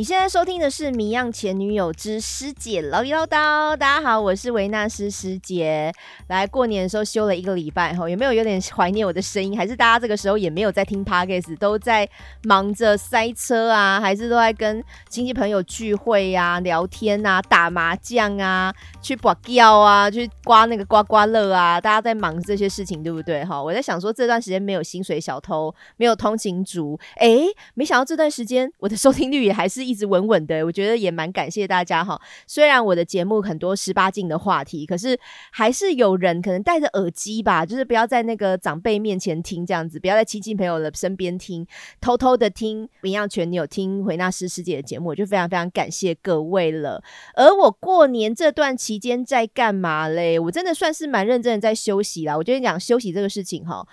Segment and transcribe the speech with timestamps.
[0.00, 3.74] 你现在收听的是《迷样前女友之师姐唠一唠叨》。
[3.76, 5.92] 大家好，我是维纳斯师姐。
[6.28, 9.54] 来过年的时候休了一个礼拜，哈，有没有有点怀念我的声音？
[9.54, 12.08] 还是大家这个时候也没有在听 podcast，都在
[12.44, 14.00] 忙着塞车啊？
[14.00, 21.78] 还是都在跟亲戚朋友聚会呀、聊天啊、打麻将啊、去刮胶啊、去刮那个刮刮乐啊？
[21.78, 23.44] 大家在忙这些事情，对不对？
[23.44, 27.40] 哈，我在想说这段时间没有薪水小偷，没有通勤族，哎，
[27.74, 29.89] 没想到这段时间我的收听率也还是。
[29.90, 32.20] 一直稳稳的，我觉得也蛮感谢大家哈。
[32.46, 35.18] 虽然我的节目很多十八禁的话题，可是
[35.50, 41.66] 还是有人可能戴着耳机吧，就是不要在那个长辈面前听这样子，不要在亲戚朋友的身边听，
[42.00, 42.88] 偷偷的听。
[43.00, 47.02] 明样全你有听回纳斯师姐的节目，我就非常非常感谢各位了。
[47.34, 50.38] 而我过年这段期间在干嘛嘞？
[50.38, 52.36] 我真的算是蛮认真的在休息啦。
[52.36, 53.84] 我觉得讲休息这个事情哈，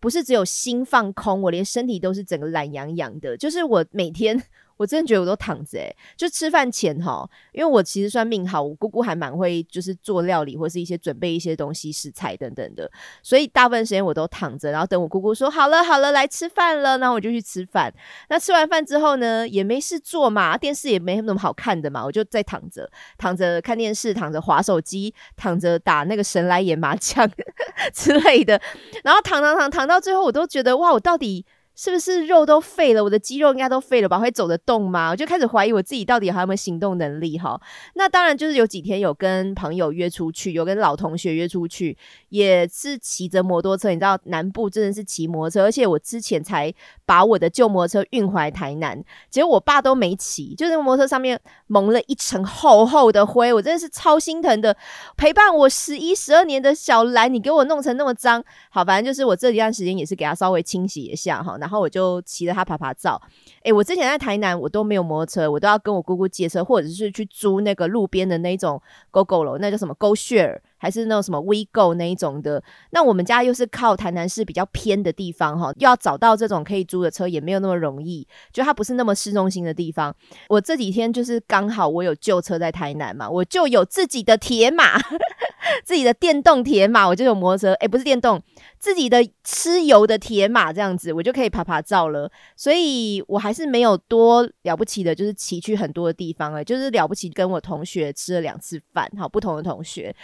[0.00, 4.42] 不是只有心放空，我连身体都是整个懒洋洋的，就是我每天。
[4.76, 12.90] 我真的觉得我都躺着诶，就吃饭前哈，因为我其实算命好，我姑姑还蛮会就是做料理或是一些准备一些东西食材等等的，
[13.22, 17.92] 所以大部分时间我都躺着，然后等我姑姑说好了好了来吃饭了，然后我就去吃饭。
[18.28, 27.26] 那吃完饭之后呢，也没事做嘛，电视也没那么好看的嘛，我就在躺着躺着看电视，躺着划手机，躺着打那个神来演麻将
[27.94, 28.60] 之类的，
[29.02, 31.46] 然后躺躺躺躺到最后，我都觉得哇，我到底。
[31.76, 33.04] 是不是肉都废了？
[33.04, 34.18] 我的肌肉应该都废了吧？
[34.18, 35.10] 会走得动吗？
[35.10, 37.60] 我就开始怀疑我自己到底还有没有行动能力哈。
[37.94, 41.96] 那当然就是有几天有跟朋友约出去，有跟老同学约出去，
[42.30, 43.90] 也是骑着摩托车。
[43.90, 46.72] 你知道南部真的是骑摩托车，而且我之前才
[47.04, 54.74] 把我的旧摩托车运回台南，结果我爸都没骑，就那个摩托车上面蒙了一层厚厚的灰，我真的是超心疼的。
[55.18, 61.58] 陪伴我十一十二年的小兰，你给我弄成那么脏，好，反正就是我这一段时间也是给他稍微清洗一下哈。
[61.66, 63.20] 然后我就骑着它爬爬照。
[63.64, 72.62] 诶，我之前在台南，我都没有摩托车，我都要跟我姑姑借车，或者是去租那个路边的那种 GO GO 楼，那叫什么 GO Share，还是那种什么 We Go 那一种的。
[72.90, 80.14] 那我们家又是靠台南市比较偏的地方哈，要找到这种可以租的车也没有那么容易，就它不是那么市中心的地方。
[80.48, 84.96] 我这几天就是刚好我有旧车在台南嘛，我就有自己的铁马，
[85.84, 88.40] 自己的电动铁马，我就有摩托车，诶，不是电动，
[88.78, 92.30] 自己的吃油的铁马这样子，我就可以爬爬照了。
[92.54, 93.56] 所以我还。
[93.56, 100.14] 是没有多了不起的，就是骑去很多的地方哎，就是了不起，跟我同学吃了两次饭，好不同的同学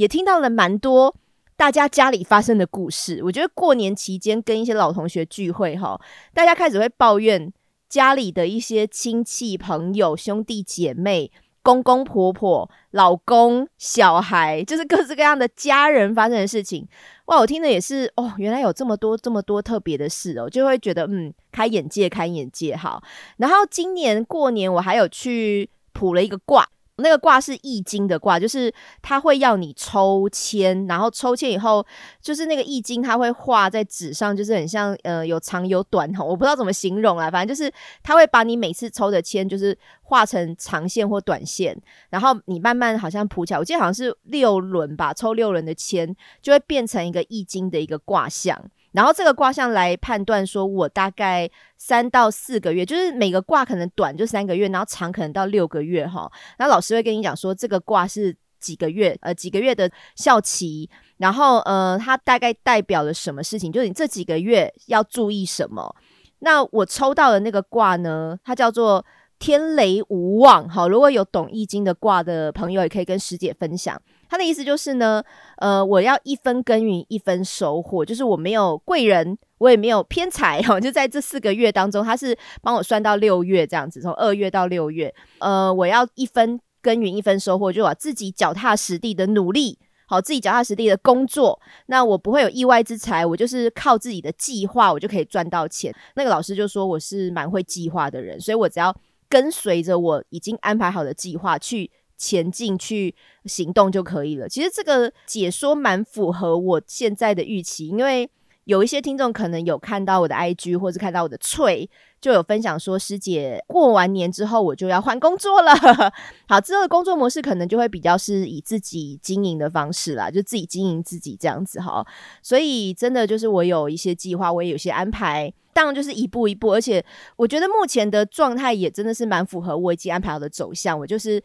[0.00, 1.14] 也听到了蛮多
[1.58, 3.20] 大家家里发生的故事。
[3.22, 6.00] 我觉得过年期间跟一些老同学聚会哈，
[6.32, 7.52] 大家开始会抱怨
[7.86, 11.30] 家里的一些亲戚朋友、兄弟姐妹。
[11.62, 16.88] 公公婆婆、老公、小孩，就是各式各样的家人发生的事情。
[17.26, 22.74] 哇，我听的也是哦，原来有这么多、这么多特别的事哦，就会觉得嗯，开眼界、开眼界。
[22.74, 23.02] 好，
[23.36, 26.66] 然后今年过年我还有去卜了一个卦。
[27.00, 28.72] 那个卦是易经的卦，就是
[29.02, 31.84] 它会要你抽签，然后抽签以后，
[32.20, 37.72] 就是那个易经它会画在纸上，就是很像呃有长有短哈，我不知道怎么形容啊，反正就是
[38.02, 41.76] 它会把你每次抽的签就是画成长线或短线，
[42.10, 48.70] 然后你慢慢好像谱起来，我记得好像是六轮吧，抽六轮的签就会变成一个易经的一个卦象。
[48.92, 56.30] 然后这个卦象来判断，说我大概三到四个月，就是每个卦可能短就三个月，然后长可能到六个月哈。
[56.58, 65.94] 那老师会跟你讲说，这个卦是几个月，呃，几个月的效期，然后呃，它大概代表了什么事情，就是你这几个月要注意什么。
[66.40, 69.04] 那我抽到的那个卦呢，它叫做。
[69.42, 73.98] 天雷无妄，好，如果有懂易经的卦的朋友，也可以跟师姐分享。
[74.30, 75.20] 他的意思就是呢，
[75.56, 89.76] 呃，我要一分耕耘一分收获，就是我没有贵人，我也没有偏财，哈，就在这四个月当中，他是帮我算到六月这样子，从二月到六月，呃，我要一分耕耘一分收获，就我自己脚踏实地的努力，
[90.06, 95.92] 好，自己脚踏实地的工作，那我不会有意外之财，我就是靠自己的计划，我就可以赚到钱。
[96.14, 98.94] 那个老师就说我是蛮会计划的人，所以我只要。
[99.32, 101.88] 跟随着我已经安排好的计划去
[102.20, 103.14] 前进、去
[103.46, 104.46] 行动就可以了。
[104.46, 108.30] 其实这个解说蛮符合我现在的预期，因为
[108.64, 111.88] 有一些听众可能有看到我的 IG 或者看到我的翠，
[112.20, 115.72] 就有分享说师姐过完年之后我就要换工作了。
[116.46, 122.06] 好，之后的工作模式可能就会比较是以自己经营的方式啦，就自己经营自己这样子哈。
[122.42, 125.50] 所以真的就是我有一些计划，我也有些安排。
[125.72, 127.02] 当然就是一步一步，而且
[127.36, 130.98] 我觉得目前的状态也真的是蛮符合我已经安排好的走向。
[130.98, 131.40] 我就是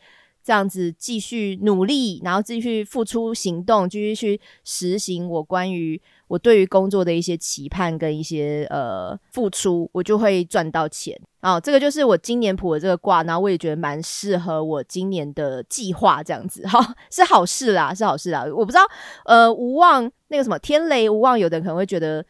[0.46, 11.20] 这样子继续努力，然后继续付出行动，继续去实行我关于我对于工作的一些期盼跟一些呃付出，我就会赚到钱。
[11.42, 18.46] 哦，这个就是我今年卜的这个卦，然后我也觉得蛮适合我今年的计划，这样子 哈，是好事啦，是好事啦。
[18.46, 18.84] 我不知道，
[19.26, 22.24] 呃，无望那个什么天雷无望，有的人可能会觉得。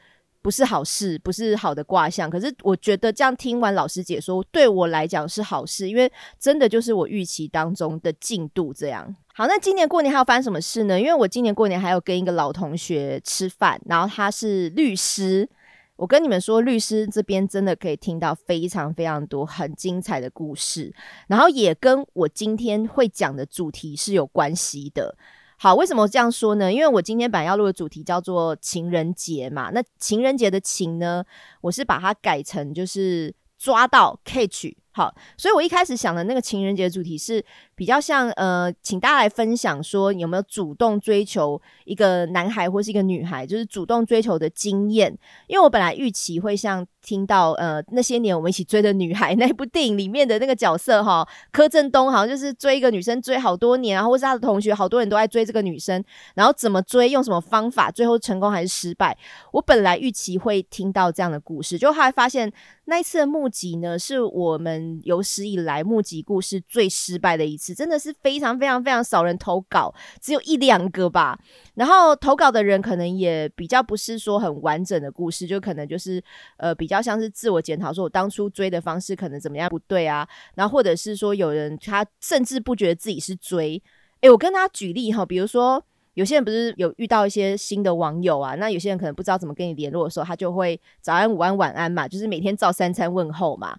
[0.45, 2.29] 不是好事，不是好的卦象。
[2.29, 9.15] 可是我觉得这样听完老师解说，对我来讲是好事，因为真的就是我预期当中的进度这样。
[9.33, 11.01] 好，那今年过年还要发生什么事呢？
[11.01, 15.49] 因为我今年过年还有跟一个老同学吃饭，然后他是律师。
[15.95, 20.93] 我跟你们说，律师这边真的可以听到非常非常多很精彩的故事，
[21.27, 25.17] 然后也跟我今天会讲的主题是有关系的。
[25.57, 26.71] 好，为什么这样说呢？
[26.71, 31.23] 因为我今天本来要录的主题叫做情人节嘛，那情人节的情呢，
[31.61, 34.73] 我是把它改成就是抓到 catch。
[34.91, 37.43] 好，所以我一开始想的那个情人节主题是
[37.75, 45.15] 比较像呃，请大家来分享说有没有主动追求一个男孩或是一个女孩，就是主动追求的经验。
[45.47, 59.17] 因为我本来预期会像听到呃那些年我们一起追的女孩那部电影里面的那个角色哈，柯震东好像就是追一个女生追好多年，然后或是他的同学好多人都在追这个女生，然后怎么追，用什么方法，最后成功还是失败。
[59.51, 62.51] 我本来预期会听到这样的故事，就后来发现
[62.85, 64.85] 那一次的募集呢，是我们。
[65.03, 71.39] 有史以来募集故事最失败的一次，真的是非常非常非常少人投稿，只有一两个吧。
[71.73, 76.23] 然后投稿的人可能也比较不是说很完整的故事，就可能就是
[76.57, 80.27] 呃比较像是自我检讨，说我当初追的方式可能怎么样不对啊。
[80.53, 83.81] 然后或者是说有人他甚至不觉得自己是追。
[84.21, 85.83] 诶，我跟他举例哈，比如说
[86.13, 93.77] 有些人不是有遇到一些新的网友啊，那有些人可能不知道怎么跟你联络的时候，他就会早安、午安、晚安嘛，就是每天照三餐问候嘛。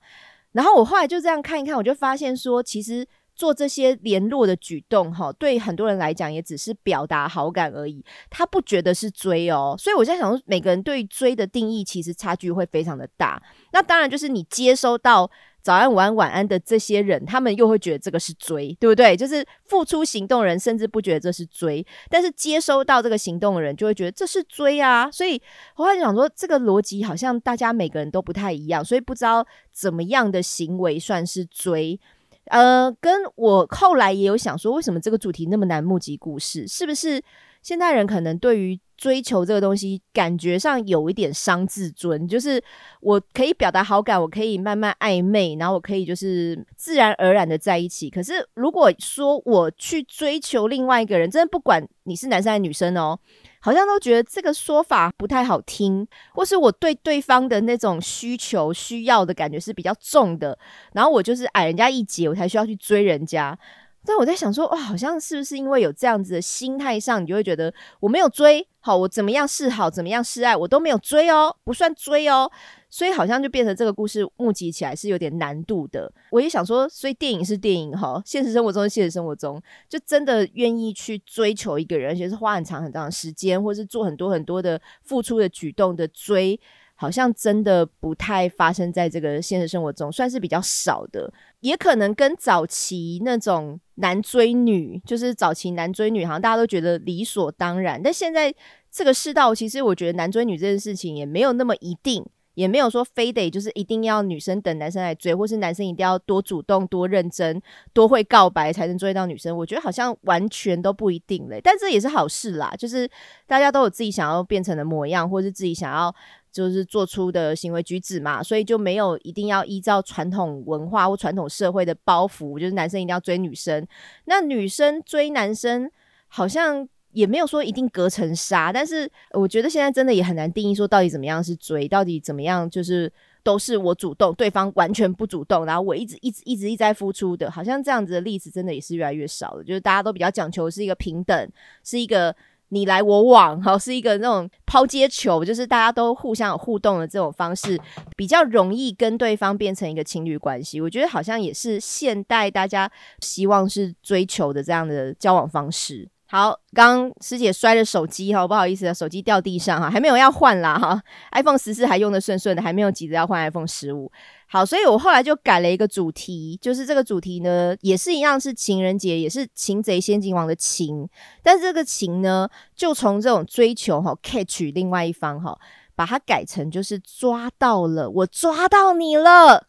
[0.53, 3.07] 然后我后来就这样看一看，我就发现说，其实
[3.37, 9.77] 做这些联络的举动，哈，对很多人来讲也只是表达好感而已，他不觉得是追哦。
[9.79, 13.41] 所以我在想说，每个人对追的定义其实差距会非常的大。
[13.73, 15.31] 那当然就是你接收到。
[15.67, 19.17] 早安、午安、晚安的这些人，他们又会觉得这个是追，对不对？
[19.17, 25.11] 就是付出行动人，甚至不觉得这是追，但是接收到这个行动的人，就会觉得这是追啊。
[25.11, 25.43] 所以
[25.75, 31.99] 我后来想说，这个逻辑好像大家每个人都不太一样，所以不知道怎么样的行为算是追。
[32.47, 36.67] 呃，跟我后来也有想说，为什么这个主题那么难募集故事？
[36.67, 37.23] 是不是
[37.63, 42.63] 现代人可能对于追求这个东西，感觉上有一点伤自尊，就是
[43.01, 48.09] 我可以表达好感，我可以慢慢暧昧，然后我可以就是自然而然的在一起。
[48.09, 53.19] 可是如果说我去追求另外一个人，真的不管你是男生还是女生哦，
[53.67, 60.57] 好像都觉得这个说法不太好听，或是我对对方的那种需求需要的感觉是比较重的，
[60.93, 63.59] 然后我就是矮人家一截，我才需要去追人家。
[64.05, 72.49] 但我在想说，哇，好像是不是因为有这样子的心态上，你就会觉得我没有追好，我怎么样示好，怎么样示爱，我都没有追哦，不算追哦，
[72.89, 76.13] 所以好像就变成这个故事募集起来是有点难度的。
[76.31, 86.59] 我也想说，所以电影是电影哈，现实生活中是现实生活中，就真的愿意去追求一个人，而且是花很长很长的时间，或是做很多很多的付出的举动的追。
[86.99, 91.31] 好像真的不太发生在这个现实生活中，算是比较少的，
[91.61, 98.03] 也可能跟早期那种男追女，就是早期男追女，好像大家都觉得理所当然。
[98.03, 98.51] 但现在
[98.91, 102.25] 这个世道，其实我觉得男追女这件事情也没有那么一定，
[102.57, 109.57] 也没有说非得就是一定要女生等男生来追，或是男生一定要多主动、多认真、多会告白才能追到女生。
[109.57, 113.09] 我觉得好像完全都不一定嘞，但这也是好事啦，就是
[113.47, 116.13] 大家都有自己想要变成的模样，或是自己想要。
[116.53, 123.87] 就是做出的行为举止嘛，所以就没有一定要依照传统文化或传统社会的包袱，就是男生一定要追女生，
[124.25, 125.91] 那女生追男生
[126.29, 128.73] 好像也没有说一定隔层纱。
[128.73, 139.65] 但是我觉得现在真的也很难定义说到底怎么样是追，到底怎么样就是都是我主动，对方完全不主动，然后我一直一直一直一直在付出的，好像这样子的例子真的也是越来越少了。
[139.65, 141.51] 就是大家都比较讲求是一个平等，
[141.83, 142.37] 是一个。
[142.71, 147.81] 你来我往，哈，是一个那种抛接球，就是大家都互相有互动的这种方式，
[148.17, 150.81] 比较容易跟对方变成一个情侣关系。
[150.81, 156.09] 我觉得好像也是现代大家希望是追求的这样的交往方式。
[156.29, 164.11] 好，刚师姐摔了手机哈，不好意思，手机掉地上哈，还没有要换啦哈，iPhone 十四还用的顺顺的，还没有急着要换 iPhone 十五。
[164.49, 171.09] 好，所以我后来就改了一个主题，就是这个主题呢，也是一样是情人节，也是擒贼先擒王的擒，
[171.45, 175.57] 但是这个擒呢，就从这种追求哈 catch 另外一方哈，
[175.95, 179.65] 把它改成就是抓到了，我抓到你了。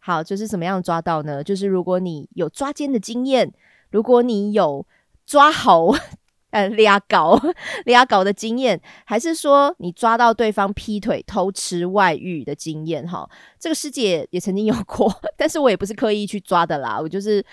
[0.00, 1.44] 好，就是怎么样抓到呢？
[1.44, 3.54] 就是如果你有抓奸的经验。
[3.92, 4.86] 如果你有
[5.30, 5.86] 抓好
[6.50, 7.40] 呃俩搞
[7.84, 13.06] 俩搞的经验，还是说你抓到对方劈腿、偷吃、外遇的经验？
[13.06, 15.08] 哈，这个师姐也曾经有过，
[15.38, 17.44] 但是我也不是刻意去抓的啦，我就是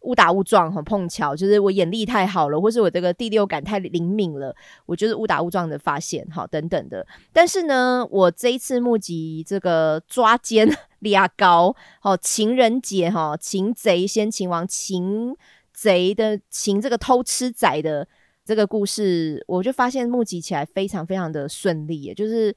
[0.00, 4.52] 误打误撞，很碰巧，就是我眼力太好了，或是我这个第六感太灵敏了，
[4.86, 7.06] 我就是误打误撞的发现，好等等的。
[7.32, 10.68] 但是呢，我这一次募集这个抓奸
[10.98, 15.36] 俩搞， 哦，情人节哈，擒贼先擒王，擒
[15.80, 18.06] 贼的擒这个偷吃仔的。
[18.42, 22.54] 这个故事，我就发现募集起来非常非常的顺利，也就是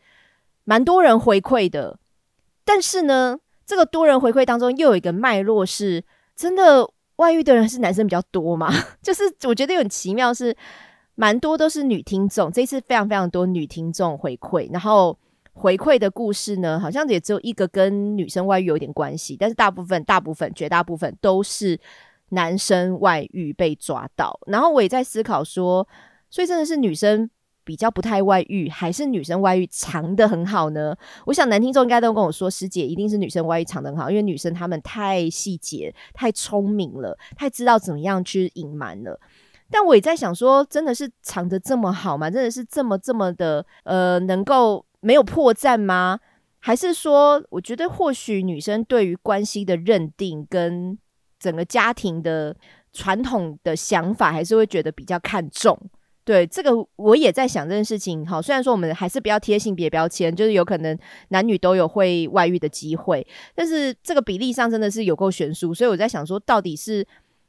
[0.64, 2.00] 蛮多人回馈的。
[2.66, 6.04] 但是呢，这个多人回馈当中又有一个脉络，是
[6.36, 8.74] 真的外遇的人是男生比较多嘛？
[9.04, 10.56] 就是我觉得有很奇妙，是
[11.14, 12.52] 蛮多都是女听众。
[12.52, 15.16] 这次非常非常多女听众回馈，然后
[15.52, 21.80] 回馈的故事呢，好像也只有一个跟女生外遇有点关系，但是大部分、大部分、绝大部分都是。
[22.34, 25.88] 男生外遇被抓到，然后我也在思考说，
[26.30, 27.30] 所以真的是女生
[27.64, 30.96] 比较不太外遇，还是女生外遇藏的很好呢？
[31.26, 39.20] 我想男听众应该都跟我说，师姐一定是女生外遇藏的很好，因为女生她们太细节、太聪明了，太知道怎么样去隐瞒了。
[39.72, 42.30] 但我也在想说，真的是藏的这么好吗？
[42.30, 46.20] 真的是这么这么的呃，能够没有破绽吗？
[46.60, 50.98] 还是说，我觉得或许女生对于关系的认定跟
[51.44, 52.56] 整个家庭的
[52.94, 55.78] 传统的想法，还是会觉得比较看重。
[56.24, 58.26] 对这个，我也在想这件事情。
[58.26, 60.98] 好，虽然说我们还是不要贴性别标签，就是有可能
[61.28, 65.74] 男女都有会外遇的机会，但是这个比例上真的是有够悬殊。
[65.74, 67.06] 所以我在想说，到底是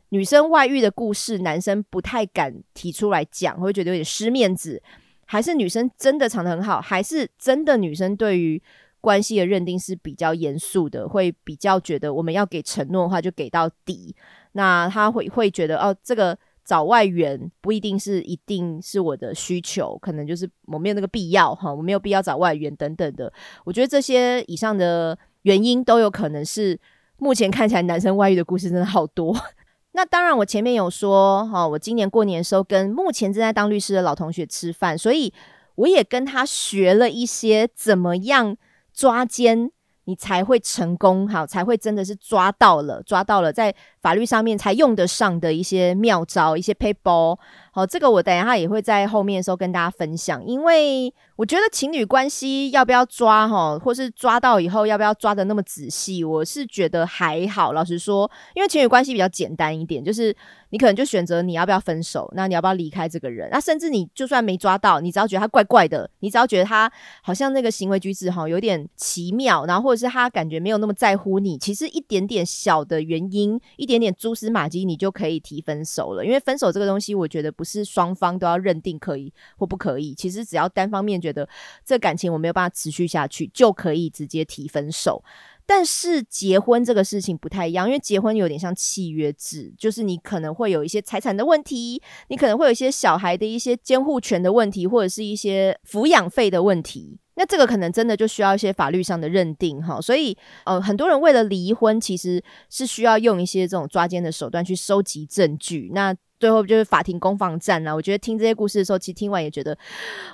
[0.08, 4.82] 女生外遇的故事，男生不太敢提出来讲，会觉得有点失面子，
[5.24, 8.60] 还是女生真的藏得很好，还是真的女生对于？
[9.04, 14.16] 关系的认定是比较严肃的，会比较觉得我们要给承诺的话就给到底。
[14.52, 23.30] 那他会会觉得哦，这个找外援不一定是一定是我的需求，可能就是我没有那个必要哈，我没有必要找外援等等的。
[23.66, 26.80] 我觉得这些以上的原因都有可能是
[27.18, 29.36] 目前看起来男生外遇的故事真的好多。
[29.92, 35.30] 那当然，我前面有说哈，我今年过年的时候跟目前正在当律师的老同学吃饭，所以
[35.74, 38.56] 我也跟他学了一些怎么样。
[38.94, 39.70] 抓奸，
[40.04, 47.38] 你才会成功，好，才会真的是抓到了，抓到了，在法律上面才用得上的一些妙招，一些 paper。
[47.72, 57.72] 好，这个我等一下也会在后面的时候跟大家分享，因为我觉得情侣关系要不要抓哈，或是抓到以后要不要抓的那么仔细，我是觉得还好。
[57.72, 60.32] 老实说，因为情侣关系比较简单一点，就是
[60.68, 66.88] 你可能就选择你要不要分手，那你要不要离开这个人，那甚至你就算没抓到，你只要觉得他怪怪的，你只要觉得他
[67.22, 76.24] 好像那个行为举止哈有点奇妙，然后或者是他感觉没有那么在乎你，其实一点点小的原因，一点点点蛛丝马迹，你就可以提分手了。
[76.24, 77.62] 因为分手这个东西，我觉得不。
[77.64, 81.48] 是双方都要认定可以或不可以，其实只要单方面觉得
[81.84, 85.24] 这感情我没有办法持续下去，就可以直接提分手。
[85.66, 97.18] 但是结婚这个事情不太一样，因为结婚有点像契约制，就是你可能会有一些财产的问题，你可能会有一些小孩的一些监护权的问题，或者是一些抚养费的问题。
[97.36, 100.00] 那这个可能真的就需要一些法律上的认定哈。
[100.00, 105.90] 所以呃，很多人为了离婚，其实是需要用一些这种抓奸的手段去收集证据。
[105.92, 107.94] 那最后就是法庭攻防战啊！
[107.94, 109.76] 我觉得听这些故事的时候，其实听完也觉得，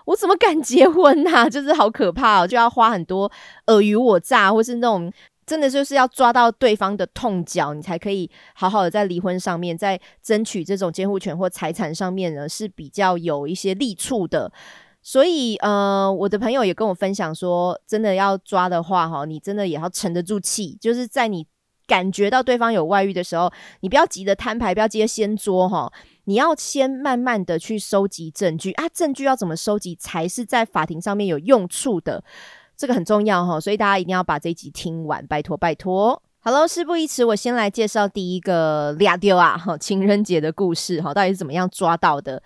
[0.07, 1.49] 我怎么敢结婚呐？
[1.51, 3.31] 就是好可怕哦，就要花很多
[3.67, 5.13] 尔虞我诈，或是那种
[5.47, 14.51] 真的就是要抓到对方的痛脚，你才可以好好的在离婚上面，在争取这种监护权或财产上面呢，是比较有一些利处的。
[15.03, 21.47] 所以，呃，我的朋友也跟我分享说，真的要抓的话，哈，你真的也要沉得住气，就是在你。
[21.87, 25.93] 感觉到对方有外遇的时候，你不要急着摊牌，不要急着先捉哈，
[26.27, 32.23] 你要先慢慢的去收集证据啊，证据要怎么收集才是在法庭上面有用处的，
[32.77, 36.23] 这个很重要哈，所以大家一定要把这一集听完，拜托拜托。
[36.39, 42.41] 好喽，事不宜迟，我先来介绍第一个俩丢啊哈，情人节的故事哈，到底是怎么样抓到的？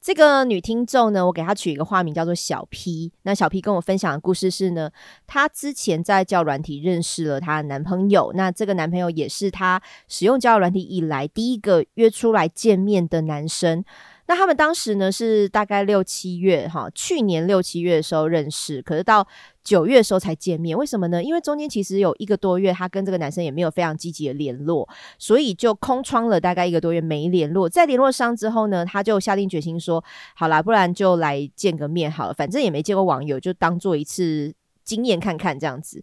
[0.00, 3.12] 这个女听众呢，我给她取一个化名叫做小 P。
[3.22, 4.90] 那小 P 跟我分享的故事是呢，
[5.26, 13.84] 她之前在教软体认识了她的男朋友，那这个男朋友也是她使用交友软体以来第一个约出来见面的男生。
[14.26, 19.26] 那他们当时呢是大概六七月哈，去年六七月的时候认识，可是到
[19.62, 20.76] 九月的时候才见面。
[20.76, 21.22] 为什么呢？
[21.22, 24.88] 因为中间其实有一个多月，他跟这个男生也没有非常积极的联络，
[25.18, 27.68] 所以就空窗了大概一个多月没联络。
[27.68, 30.02] 在联络上之后呢，他就下定决心说
[30.34, 36.02] ：“好啦，不然就来见个面好了，反正也没见过网友，就当做一次经验看看这样子。”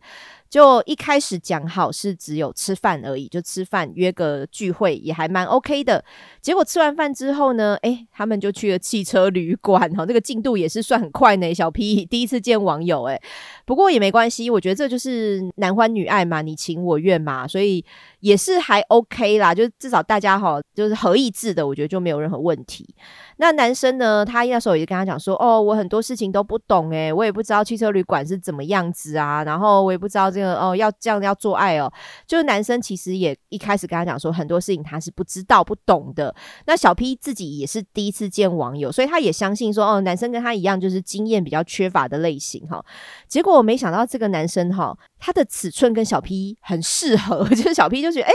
[0.50, 6.04] 就一开始讲好是只有吃饭而已，就吃饭约个聚会也还蛮 OK 的。
[6.42, 11.54] 结果吃完饭之后呢，哎，他们就去了汽车旅馆，哈，这个进度也是算很快呢。
[11.54, 13.22] 小 P 第一次见网友，哎，
[13.66, 17.84] 不过也没关系，我觉得这就是男欢女爱嘛，你情我愿嘛，所以
[18.22, 22.88] 也是还 OK 啦，就至少大家哈就是合意志的，我觉得就没有任何问题。
[23.36, 30.32] 那男生呢，他那时候也跟他讲说，哦，我很多事情都不懂，哎，我也不知道汽车旅馆是怎么样子啊，然后我也不知道。
[30.38, 31.92] 这个哦，要这样要做爱哦，
[32.28, 36.34] 就是男生其实也一开始跟他讲说很多事情他是不知道不懂的。
[36.68, 42.86] 那小 P 自己也是第一次见网友，所以他也相信说哦，男生跟他一样就是经验比较缺乏的类型哈。
[43.28, 48.32] 结果我没想到这个男生哈，他的尺寸跟小 P 很适合， 就是小 P 就觉得哎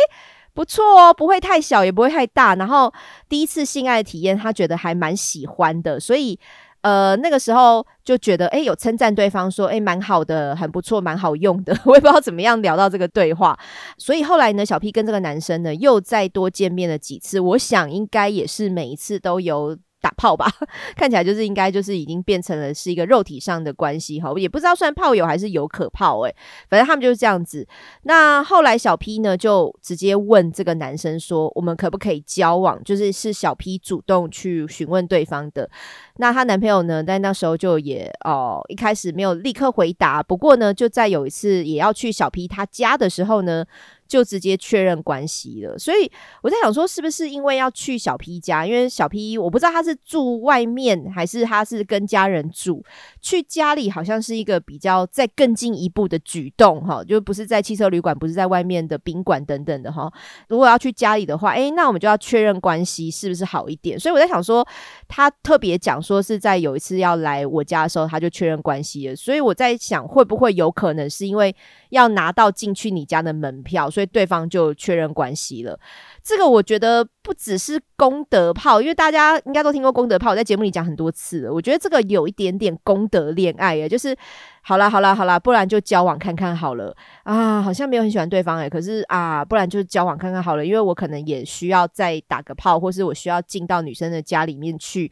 [0.53, 2.93] 不错哦，不会太小也不会太大，然后
[3.29, 6.41] 第一次性爱的体验他觉得还蛮喜欢的，所以。
[6.83, 11.77] 呃，那个时候就觉得，哎，有称赞对方说，哎，蛮好的，很不错，蛮好用的。
[11.87, 13.59] 我也不知道怎么样聊到这个对话，
[13.97, 17.41] 所以后来呢，小 P 跟这个男生呢又再多见面了几次。
[17.41, 19.77] 我想应该也是每一次都有。
[20.03, 20.47] 打炮吧，
[20.97, 26.35] 看起来就是应该就是已经变成了是一个肉体上的关系哈，也不知道算炮友还是有可炮诶，
[26.69, 27.67] 反正他们就是这样子。
[28.03, 35.71] 那后来小 P 呢就直接问这个男生说：“我们可不可以交往？”就是是小 P 主动去询问对方的。
[36.17, 43.65] 那她男朋友呢，在那时候就也哦一开始没有立刻回答，不过呢，就在有一次也要去小 P 他家的时候呢。
[44.13, 48.67] 就直接确认关系了，所以我在想说，是不是因为要去小 P 家？
[48.67, 52.85] 因为小 P 我不知道他是住外面还是他是跟家人住，
[53.23, 60.13] 去家里好像是一个比较再更进一步的举动哈，就不是在汽车旅馆，不是在外面的宾馆等等的哈。
[60.49, 63.99] 如果要去家里的话，诶，那我们就要确认关系是不是好一点？
[63.99, 64.63] 所以我在想说，
[65.09, 69.17] 他特别讲说是在有一次要来我家的时候，他就确认关系了。
[69.17, 71.57] 所以我在想，会不会有可能是因为
[71.89, 74.02] 要拿到进去你家的门票，所以。
[74.07, 75.79] 对方就确认关系了，
[76.23, 81.53] 这个我觉得不只是功德炮，因为大家应该都听过功德炮，在节目里讲很多次了。
[81.53, 84.17] 我觉得这个有一点点功德恋爱耶，就是
[84.63, 95.11] 好啦好啦好啦，不然就交往看看好了啊，好像没有很喜欢对方诶，可是啊，不然就交往看看好了，因为我可能也需要再打个炮，或是我需要进到女生的家里面去。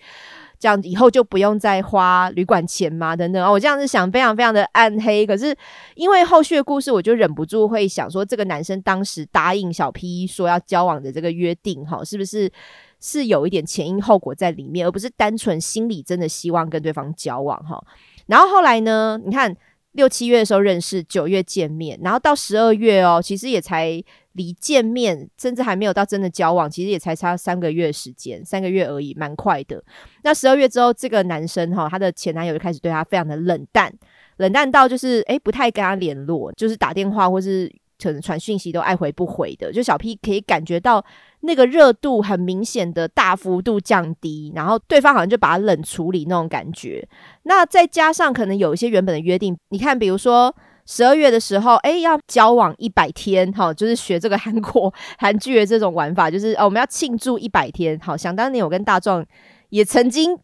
[0.60, 3.16] 这样以后就不用再花旅馆钱嘛？
[3.16, 5.26] 等等我这样子想，非常非常的暗黑。
[5.26, 5.56] 可是
[5.94, 12.52] 因为后续的故事，我就忍不住会想说，这个男生当时答应小 P 说要交往的这个约定，哈，是不是
[13.00, 17.82] 是有一点前因后果在里面，而不是单纯心里真的希望跟对方交往，哈。
[18.26, 19.56] 然后后来呢，你看
[19.92, 24.02] 六七月的时候认识，九月见面，然后到十二月哦，其实也才。
[24.34, 29.82] 离见面甚至还没有到真的交往，其实也才差三个月时间，三个月而已，蛮快的。
[30.22, 33.92] 那十二月之后，这个男生哈，他的前男友就开始对他非常的冷淡，
[34.36, 39.72] 冷淡到就是诶不太跟他联络，就是打电话或是可能传讯息都爱回不回的。
[39.72, 41.04] 就小 P 可以感觉到
[41.40, 47.06] 那个热度很明显的大幅度降低，然后对方好像就把他冷处理那种感觉。
[47.44, 50.54] 那再加上可能有一些原本的约定，你看，比如说。
[50.86, 57.96] 十二月的时候，哎，要交往一百天，哈，就是学这个韩国 韩剧的这种玩法，就是哦，我们要庆祝一百天。
[58.00, 59.24] 好，想当年我跟大壮
[59.68, 60.36] 也曾经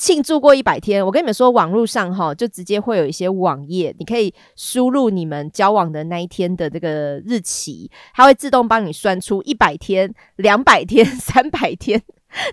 [0.00, 1.04] 庆祝过一百天。
[1.04, 12.02] 我跟你们说，网络上哈，就直接会有一些网页，你可以输入你们交往的那一天的这个日期，它会自动帮你算出一百天、 两百天、 三百天。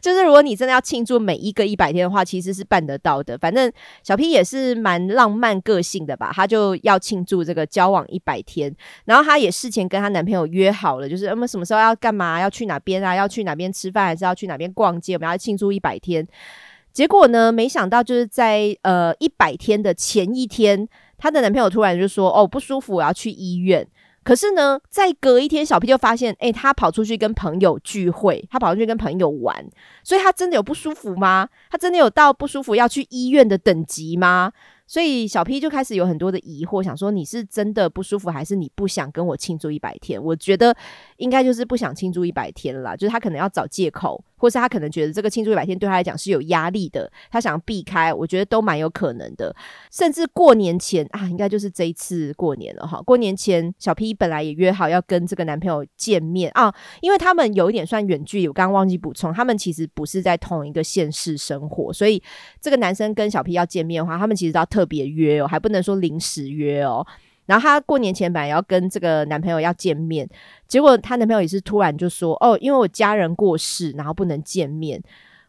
[0.02, 3.38] 就是如果你真的要庆祝每一个一百天的话，其实是办得到的。
[3.38, 3.72] 反正
[4.04, 16.28] 小 P 也是蛮浪漫个性的吧，她就要庆祝这个交往一百天，然后她也事前跟她男朋友约好了，就是我们什么时候要干嘛，要去哪边啊，要去哪边吃饭，还是要去哪边逛街，我们要庆祝一百天。
[16.98, 23.88] 结果呢，没想到就是在呃一百天的前一天，她的男朋友突然就说：“哦，不舒服，我要去医院。”
[24.26, 29.64] 可是呢，再隔一天，小 P 就发现，哎，他跑出去跟朋友聚会，他跑出去跟朋友玩，
[30.04, 31.48] 所以他真的有不舒服吗？
[31.70, 34.52] 他真的有到不舒服要去医院的等级吗？
[34.88, 40.22] 所以小 P 就开始有很多的疑惑，想说你是真的不舒服，还是你不想跟我庆祝一百天？
[40.22, 40.76] 我觉得
[41.18, 49.54] 应该就是不想庆祝一百天了，就是他可能要找借口，或是他可能觉得这个庆祝一百天对他来讲是有压力的，他想避开，我觉得都蛮有可能的。
[49.92, 53.02] 甚至过年前啊，应该就是这一次过年了哈。
[53.02, 56.72] 过年前，小 P 本来也约好要跟这个男朋友见面啊，
[57.02, 62.22] 因为他们有一点算远距离，我刚刚忘记补充，他们其实不是在同一个县市生活，所以
[62.62, 64.68] 这个男生跟小 P 要见面的话，他们其实要。
[64.68, 67.04] 特别约哦，还不能说临时约哦。
[67.48, 70.30] 然后她过年前本来要跟这个男朋友要见面，
[70.68, 75.02] 结果她男朋友也是突然就说：“哦，因为我家人过世，然后不能见面。”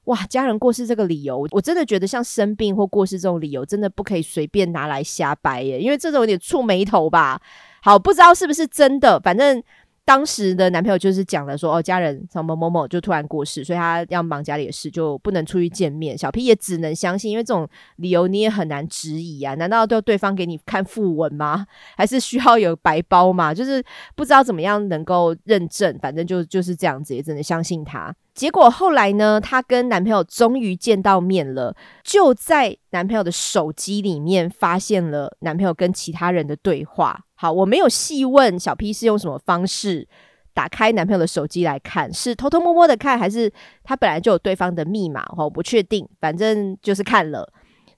[0.04, 7.38] 哇，家人过世这个理由，我真的觉得像生病或过世这种理由，真的不可以随便拿来瞎掰耶，因为这种有点触眉头吧。
[7.82, 9.62] 好，不知道是不是真的，反正。
[10.08, 16.16] 当时的男朋友就是讲了说，哦，家人什么某某就突然过世，所以他要忙家里的事，就不能出去见面。
[16.16, 19.54] 小 P 也只能相信，因为这种理由你也很难质疑啊。
[19.56, 21.66] 难道要对方给你看附文吗？
[21.94, 23.52] 还是需要有白包吗？
[23.52, 23.84] 就是
[24.16, 28.10] 不知道怎么样能够认证，反正就就是这样子，也只能相信他。
[28.34, 37.26] 结果后来呢，她跟男朋友终于见到面了，就在男朋友的手机里面发现了男朋友跟其他人的对话。
[37.40, 40.08] 好，我没有细问小 P 是用什么方式
[40.52, 43.48] 打开男朋友的手机来看，是偷偷摸摸的看，还是
[43.84, 45.22] 他本来就有对方的密码？
[45.26, 47.48] 哈，我不确定，反正就是看了。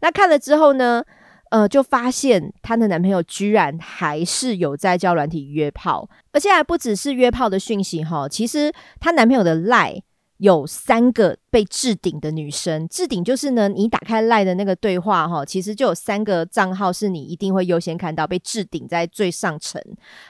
[0.03, 1.03] 那看了之后呢，
[1.50, 8.29] 呃，就发现她的男朋友居然还是有在交软体约炮，而且还不只是约炮的讯息哈。
[8.29, 10.03] 其实她男朋友的赖。
[10.40, 19.81] 有三个被置顶的女生，置顶就是呢，你打开赖的那个对话哈，其实就有三个账号是你一定会优先看到被置顶在最上层。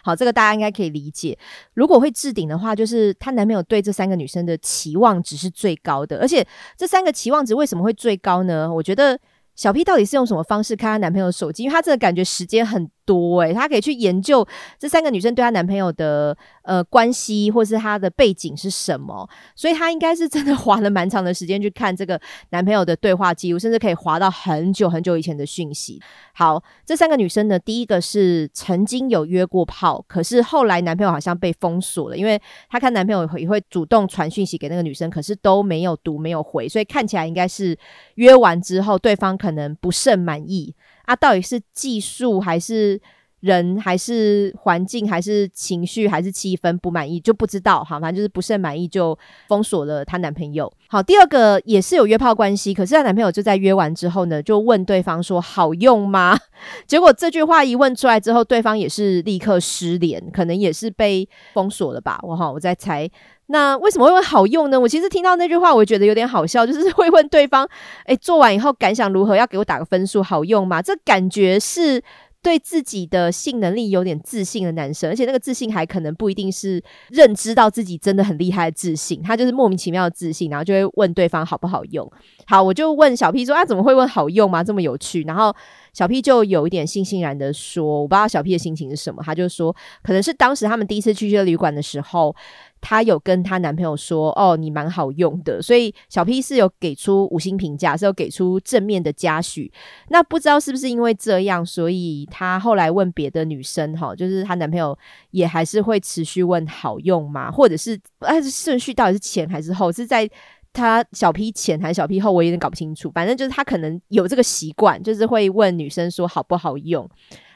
[0.03, 1.38] 好，这个大家应该可以理解。
[1.75, 6.44] 如果会置顶的话，就是她男朋友对这三个女生的期望值是最高的，而且
[6.77, 8.68] 这三个期望值为什么会最高呢？
[8.75, 9.16] 我觉得
[9.55, 11.62] 小 P 到底是用什么方式看她男朋友手机？
[11.62, 12.90] 因为她真的感觉时间很。
[13.11, 14.46] 多诶，她可以去研究
[14.79, 22.20] 这三个女生对她男朋友的呃关系，或是她的背景是什么，所以她应该是真的花了蛮长的时间去看这个
[22.51, 26.01] 男朋友的对话记录，甚至可以划到很久很久以前的讯息。
[26.33, 37.77] 好，这三个女生呢，第一个是曾经有约过炮，可是后来男朋友好像被封锁了，因为她看男朋友也会主动传讯息给那个女生，可是都没有读没有回，所以看起来应该是
[38.14, 40.75] 约完之后对方可能不甚满意。
[41.11, 43.01] 啊，到底是技术还是
[43.40, 47.83] 人，还是环境，还是情绪，还是气氛不满意，就不知道。
[47.83, 50.70] 好，反正就是不甚满意，就封锁了她男朋友。
[50.88, 56.38] 好，第二个也是有约炮关系，可是她男朋友就在约完之后呢，就问对方说：“好用吗？”
[56.87, 62.18] 结果这句话一问出来之后，对方也是立刻失联，可能也是被封锁了吧。
[62.22, 63.11] 我哈，我在猜。
[63.46, 64.79] 那为什么会问好用呢？
[64.79, 67.68] 我其实听到那句话，我觉得有点好笑，就是会问对方，
[68.05, 69.35] 哎，做完以后感想如何？
[69.35, 70.81] 要给我打个分数，好用吗？
[70.81, 72.00] 这感觉是
[72.42, 82.11] 对自己的性能力有点自信的男生，而且那个自信还可能不一定是认知到自己真的很厉害的自信，他就是莫名其妙的自信，然后就会问对方好不好用。
[82.51, 84.65] 好，我就问小 P 说，啊，怎么会问好用吗？
[84.65, 85.23] 这么有趣。
[85.23, 85.55] 然后
[85.93, 92.35] 小 P 就有一点悻悻然的说，我不知道小 P 的心情是什么，他就说，可能是当时他们第一次去这个旅馆的时候。
[92.83, 99.71] 她有跟她男朋友说：“哦，你蛮好用的。”所以小 P 是有给出五星评价，是有给出正面的嘉许。
[100.09, 104.99] 那不知道是不是因为这样，所以她后来问别的女生，哈，就是她男朋友
[105.33, 107.51] 也还是会持续问好用吗？
[107.51, 109.93] 或者是哎，顺序到底是前还是后？
[109.93, 110.27] 是在
[110.73, 112.31] 他小 P 前还是小 P 后？
[112.31, 113.11] 我有点搞不清楚。
[113.13, 117.09] 反正就是他可能有这个习惯，就是会问女生说好不好用。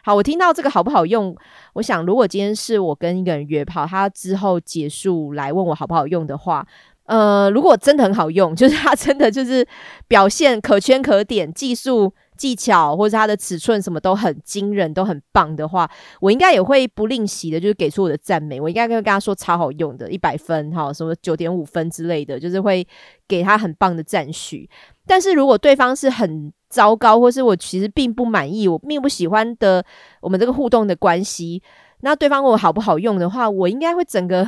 [0.03, 1.35] 好，我听到这个好不好用？
[1.73, 6.67] 我想，如果今天是我跟一个人约炮，他之后结束来问我好不好用的话，
[7.07, 9.67] 呃，如果真的很好用，就是他真的就是
[10.07, 12.13] 表现可圈可点，技术
[12.45, 18.61] 技巧或者他的尺寸什么都很惊人，都很棒的话，我应该也会不吝惜的，就是给出我的赞美。
[18.61, 22.87] 我应该跟跟他说超好用的，一百分哈，什么九点五分之类的，就是会
[23.27, 24.69] 给他很棒的赞许。
[25.07, 29.83] 但是如果对方是很糟糕，或是我其实并不满意，我并不喜欢的
[30.21, 31.63] 我们这个互动的关系，
[32.01, 34.47] 那对方问我好不好用的话，我应该会整个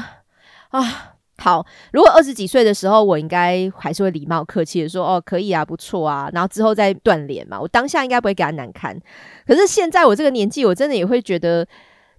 [0.69, 1.65] 啊好。
[1.93, 7.61] 如果二十几岁的时候，我应该还是会礼貌客气的说哦可以啊不错啊，然后之后再断联嘛。
[7.61, 8.99] 我当下应该不会给他难堪。
[9.47, 11.67] 可是现在我这个年纪，我真的也会觉得，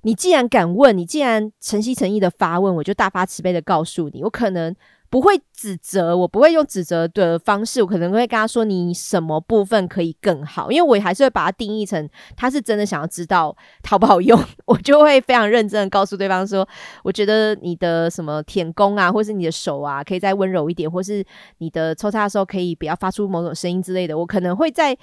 [0.01, 4.75] 你既然敢问，你既然诚心诚意的发问，我就大发慈悲的告诉你，我可能。
[5.10, 13.56] 不会指责，我不会用指责的方式，我可能会跟他说你什么部分可以更好，因为我还是会把它定义成他是真的想要知道
[13.88, 16.67] 好不好用， 我就会非常认真的告诉对方说，
[17.04, 21.26] 我觉得你的什么舔功啊，或是你的手啊，可以再温柔一点，或是
[21.60, 24.98] 你的抽插的时候可以不要发出某种声音之类的，我可能会在。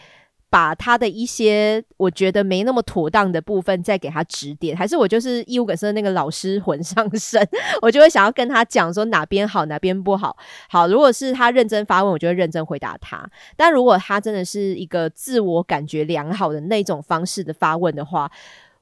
[0.54, 7.44] 把他的一些我觉得没那么妥当的部分再给他指点，还是我就是义务本身的那个老师魂上身，
[7.82, 10.36] 我就会想要跟他讲说哪边好哪边不好。
[10.68, 18.30] 好，如果是他认真发问，我就会认真回答他；但如果他真的是一个自我感觉良好的那种方式的发问的话，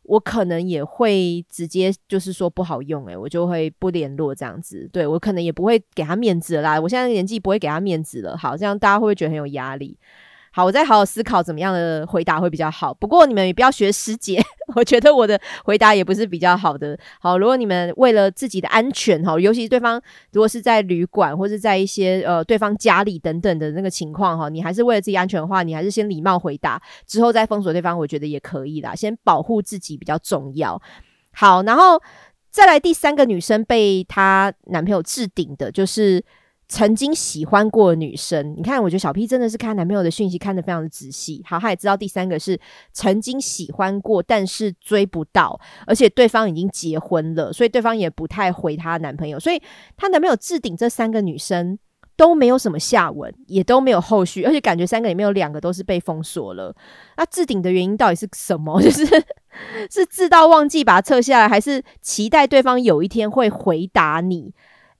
[0.03, 4.87] 我可能也会直接就是说不好用，诶，我就会不联络这样子。
[4.93, 8.37] 对我可能也不会给他面子啦，我现在年纪不会给他面子了。
[8.37, 9.97] 好，这样大家会不会觉得很有压力？
[10.55, 12.93] 好，我再好好思考怎么样的回答会比较好。
[12.93, 14.39] 不过你们也不要学师姐，
[14.77, 16.99] 我觉得我的回答也不是比较好的。
[17.21, 20.01] 好，如果你们为了自己的安全，哈，尤其是对方
[20.33, 28.95] 如果是在旅馆或者在一些呃对方家里等等的那个情况，哈，你还是为了自己安全的话，你还是先礼貌回答，之后再封锁对方，我觉得也可以啦。
[28.95, 30.81] 先保护自己比较重要。
[31.33, 31.99] 好，然后
[32.51, 36.23] 再来第三个女生被她男朋友置顶的，就是
[36.73, 38.55] 曾经喜欢过的女生。
[38.57, 41.45] 你看，我觉得小 P 真的是看男朋友的讯息看得非常的仔细。
[41.47, 42.59] 好，他也知道第三个是
[42.95, 49.39] 曾经喜欢过，但是追不到，而且对方已经结婚了，所以对方也不太回她男朋友。
[49.39, 49.61] 所以
[49.99, 51.79] 她男朋友置顶这三个女生。
[52.15, 56.73] 都没有什么下文，也都没有后续，而且感觉三个里面有两个都是被封锁了。
[57.17, 58.81] 那置顶的原因到底是什么？
[58.83, 59.05] 就是
[59.91, 64.53] 是自到忘记把它撤下来，还是期待对方有一天会回答你？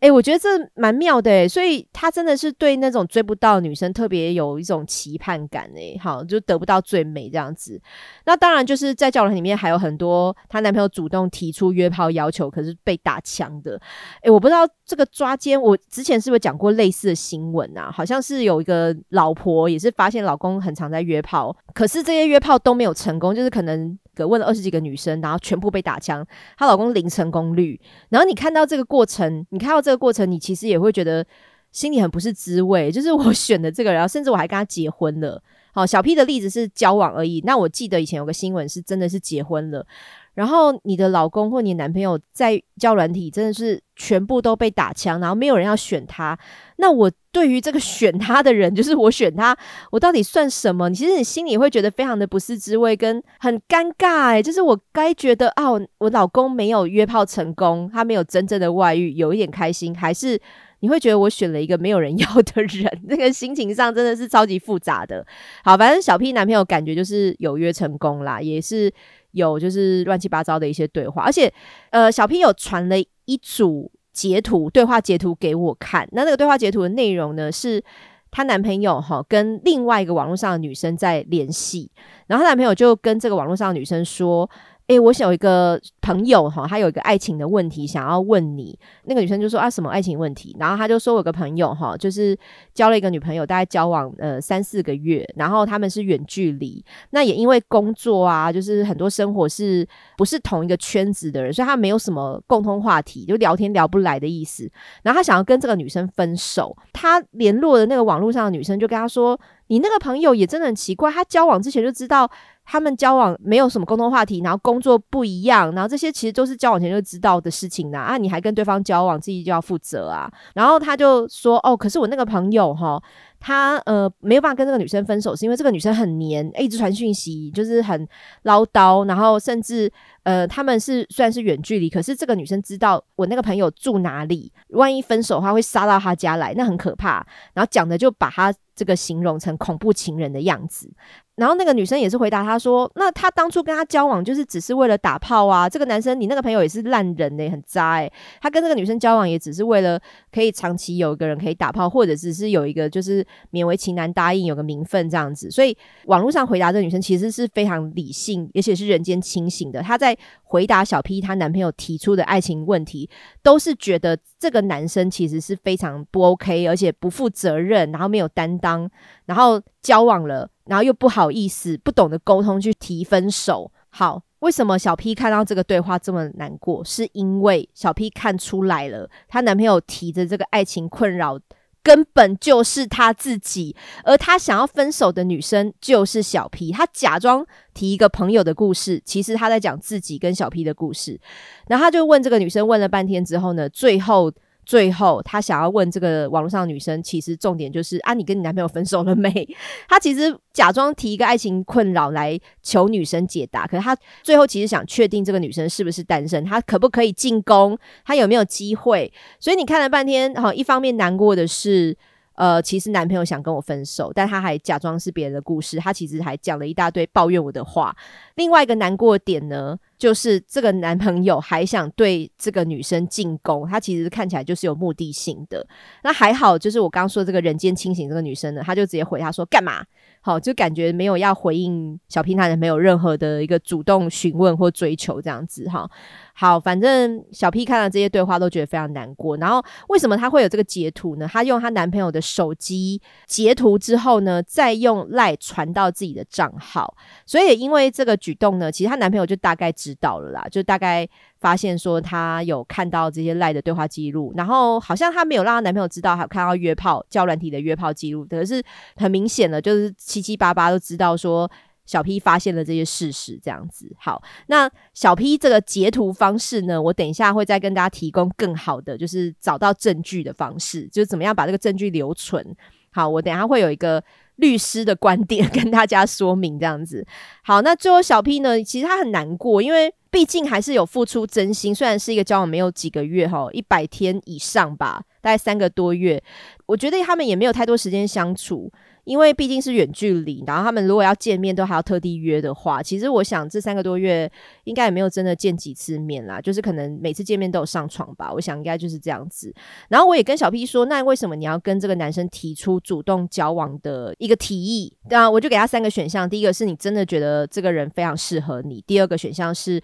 [0.03, 7.81] 哎，我觉得这蛮妙的哎，所以他真的是对那种追不到女生特别有一种期盼感哎，好，就得不到最美这样子。
[8.27, 13.81] 那当然就是在交往里面还有很多她男朋友主动提出约炮要求，可是被打枪的。
[14.23, 17.89] 哎，我不知道这个抓奸，我之前是不是讲过类似的新闻啊？
[17.93, 23.97] 好像是有一个老婆也是发现老公很常在约炮，可是这些约炮都没有成功，就是可能。
[24.17, 27.81] 问了二十几个女生，然后全部被打枪，她老公零成功率。
[28.11, 31.25] 然后你看到这个过程，你看到这个过程，你其实也会觉得
[31.71, 32.91] 心里很不是滋味。
[32.93, 35.43] 就是我选的这个，然后甚至我还跟他结婚了。
[35.75, 37.41] 好，小 P 的例子是交往而已。
[37.47, 39.87] 那我记得以前有个新闻是真的是结婚了。
[40.35, 46.39] 然后你的老公或你男朋友在交软体真的是全部都被打枪，然后没有人要选他。
[46.77, 49.57] 那我对于这个选他的人，就是我选他，
[49.91, 50.91] 我到底算什么？
[50.93, 54.29] 其实你心里会觉得非常的不是滋味，跟很尴尬。
[54.29, 60.41] 哎，就是我该觉得啊，我老公没有约炮成功，他没有真正的外遇，有一点开心，还是
[60.81, 63.03] 你会觉得我选了一个没有人 要的人？
[63.05, 65.25] 那个心情上真的是超级复杂的。
[65.63, 68.91] 好，反正小 P 男朋友感觉就是有约成功啦，也是。
[69.33, 71.53] 有就是乱七八糟的一些对话，而且
[71.91, 76.09] 呃，小 P 有传了一组截图，对话截图给我看。
[76.13, 77.83] 那那个对话截图的内容呢，是
[78.31, 81.91] 她男朋友哈跟另外一个网络上的女生在联系，
[82.27, 84.49] 然后她男朋友就跟这个网络上的女生说。
[84.93, 88.79] 诶，我有一个朋友哈，他有一个爱情的问题想要问你。
[89.05, 90.55] 那个女生就说啊，什么爱情问题？
[90.59, 92.37] 然后他就说，我有个朋友哈，就是
[92.75, 96.85] 交了一个女朋友，大概交往呃三四个月，然后他们是远距离。
[97.11, 104.71] 那也因为工作啊，就是很多生活是不是同一个圈子的人，所以他没有什么共通话题，就聊天聊不来的意思。
[105.03, 109.39] 然后他想要跟这个女生分手，他联络的那个网络上的女生就跟他说
[109.73, 112.31] ：“你那个朋友也真的很奇怪，他交往之前就知道。”
[112.65, 117.99] 他们交往没有什么共同话题，然后工作不一样，然后这些其实都是交往前就知道的事情呐。
[117.99, 120.31] 啊，你还跟对方交往，自己就要负责啊。
[120.55, 123.03] 然后他就说：“哦，可是我那个朋友哈。”
[123.45, 128.09] 他呃没有办法跟这个女生分手，是因为这个女生很黏，一直传讯息，就是很
[128.45, 137.27] 唠叨，然后甚至呃他们是虽然是远距离，可是这个女生知道我那个朋友住哪里，万一分手的话会杀到他家来，那很可怕。
[137.53, 140.89] 然后讲的就把他这个形容成恐怖情人的样子。
[141.37, 148.13] 然后那个女生也是回答他说：“那他当初跟他交往就是只是为了打炮啊，这个男生你那个朋友也是烂人呢，很渣哎。
[148.41, 159.83] 他跟这个女生交往也只是为了可以长期有一个人可以打炮，或者只是有一个就是。”勉为其难答应有个名分这样子，所以网络上回答这女生其实是非常理性，而且是人间清醒的。
[159.83, 163.11] 她在回答小 P 她男朋友提出的爱情问题，
[163.43, 168.89] 都是觉得这个男生其实是非常不 OK，而且不负责任，然后没有担当，
[169.27, 173.71] 然后交往了，然后又不好意思，不懂得沟通去提分手。
[173.91, 176.85] 好，为什么小 P 看到这个对话这么难过？
[176.85, 181.39] 是因为小 P 看出来了，她男朋友提的这个爱情困扰。
[181.85, 186.71] 根本就是她自己，而她想要分手的女生就是小 P。
[186.71, 187.45] 她假装
[187.75, 191.21] 提一个朋友的故事，其实她在讲自己跟小 P 的故事。
[191.67, 194.33] 然后他就问这个女生，问了半天之后呢，最后。
[194.65, 199.31] 最后，他想要问这个网络上的女生，其实重点就是啊，你跟你男朋友分手了没？
[199.89, 209.13] 他其实假装提一个爱情困扰来求女生解答，可是他最后其实想确定这个女生是不是单身，他可不可以进攻，他有没有机会？
[209.41, 211.97] 所以你看了半天，哈，一方面难过的是。
[212.35, 217.95] 呃，其实男朋友想跟我分手，但他还假装是别人的故事，他其实还讲了一大堆抱怨我的话。
[218.37, 225.65] 另外一个难过点呢，就是这个男朋友还想对这个女生进攻，他其实看起来就是有目的性的。
[226.03, 229.85] 那还好，就是我刚刚说这个人间清醒这个女生呢，她就直接回他说干嘛？
[230.21, 235.89] 好，就感觉没有要回应小平台，没有任何的一个主动询问或追求这样子哈。
[236.35, 239.37] 好，反正小 P 看了这些对话都觉得非常难过。
[239.37, 241.29] 然后为什么她会有这个截图呢？
[241.31, 246.93] 她用她男朋友的手机截图之后呢，再用赖传到自己的账号。
[247.25, 251.09] 所以因为这个举动呢，其实她男朋友就大概知知道了啦，就大概
[251.41, 254.33] 发现说她有看到这些赖的对话记录。
[254.37, 258.25] 然后好像她没有让她男朋友知道，还有看到约炮、交软体的约炮记录。
[258.25, 258.63] 可是
[258.97, 261.51] 很明显的，就是七七八八都知道说。
[261.85, 263.93] 小 P 发现了这些事实，这样子。
[263.99, 272.57] 好，那小 P 这个截图方式呢，我等一下会再跟大家提供更好的，就是找到证据的方式，就是怎么样把这个证据留存。
[272.93, 274.03] 好，我等下会有一个
[274.43, 277.07] 律师的观点 跟大家说明，这样子。
[277.43, 286.21] 好，那最后小 P 呢，其实他很难过，因为毕竟还是有付出真心，虽然是一个交往没有几个月哈，一百天以上吧，大概三个多月，
[286.67, 288.71] 我觉得他们也没有太多时间相处。
[289.05, 294.31] 因为毕竟是远距离，然后他们如果要见面都还要特地约的话，其实我想这三个多月
[294.65, 298.33] 应该也没有真的见几次面啦，就是可能每次见面都有上床吧。
[298.33, 299.53] 我想应该就是这样子。
[299.89, 304.93] 然后我也跟小 P 说，那为什么你要跟这个男生提出主动交往的一个提议？
[305.11, 309.83] 那我就给他三个选项，第一个是你真的觉得这个人非常适合你，第二个选项是。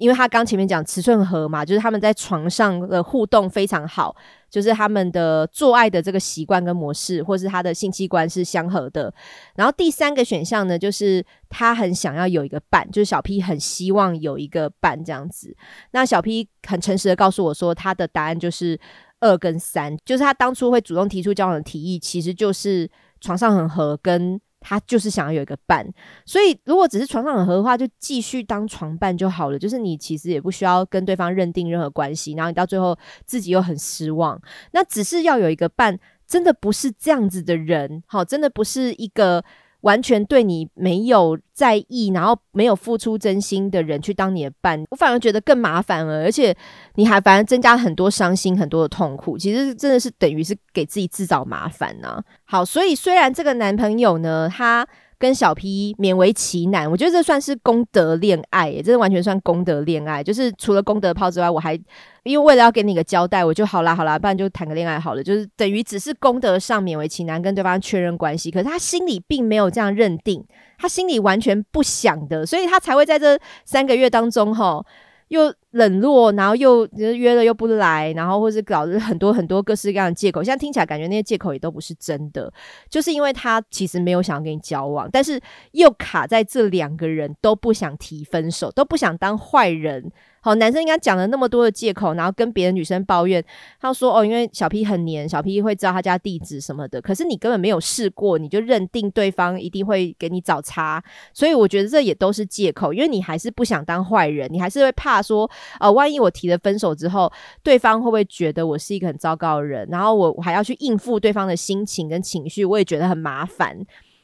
[0.00, 4.16] 因为他刚前面讲尺寸合嘛，就是他们在床上的互动非常好，
[4.48, 9.12] 就是他们的做爱的这个习惯跟模式，或是他的性器官是相合的。
[9.56, 15.54] 然后第三个选项呢，就是他很想要有一个伴，就是小 P 很希望有一个伴这样子。
[15.90, 18.80] 那小 P 很诚实的告诉我说，他的答案就是
[19.20, 24.40] 二跟三，就是他当初会主动提出交往的提议，其实就是床上很合跟。
[24.60, 25.86] 他就是想要有一个伴，
[26.24, 29.58] 所以如果只是床上很合的话，就继续当床伴就好了。
[29.58, 34.40] 就是你其实也不需要跟对方认定任何关系，然后你到最后自己又很失望。
[34.72, 39.44] 那只是要有一个伴，真的不是这样子的人，好，真的不是一个。
[39.82, 46.54] 完全对你没有在意，然后没有付出真心的人去当你的伴，我反而觉得更麻烦了，而且
[46.94, 49.38] 你还反而增加很多伤心、很多的痛苦。
[49.38, 52.22] 其实真的是等于是给自己自找麻烦呢。
[52.44, 54.86] 好，所以虽然这个男朋友呢，他。
[55.20, 60.24] 跟小 P 勉为其难，我觉得这算是功德恋爱，耶，这完全算功德恋爱。
[60.24, 61.74] 就是除了功德炮之外，我还
[62.22, 65.22] 因为为了要给你个交代，我就好啦好啦，不然就谈个恋爱好了。
[65.22, 70.42] 就是等于只是功德上勉为其难跟对方确认关系，可是他心里并没有这样认定，
[70.78, 74.82] 他心里完全不想的，所以他才会在这三个月当中哈。
[75.28, 80.42] 又冷落，然后又约了又不来，然后或者搞很多很多各式各样的借口。
[80.42, 82.52] 现在听起来感觉那些借口也都不是真的，
[82.88, 85.40] 就是因为他其实没有想要跟你交往，但是
[85.72, 90.10] 又卡在这两个人都不想提分手，都不想当坏人。
[90.42, 93.44] 好，男生应该讲了那么多的借口，然后跟别的女生抱怨，
[93.78, 101.02] 他说：“哦，因为小 P 很黏，小 P 会知道他家地址什么的。”可是你根本没有试过，你就认定对方一定会给你找茬，
[101.34, 107.30] 所以我觉得这也都是借口，因为你还是不想当坏人，你还是会怕说：“呃，万一我提了分手之后，
[107.62, 109.86] 对方会不会觉得我是一个很糟糕的人？
[109.90, 113.78] 然后我我还要去应付对方的心情跟情绪，我也觉得很麻烦。”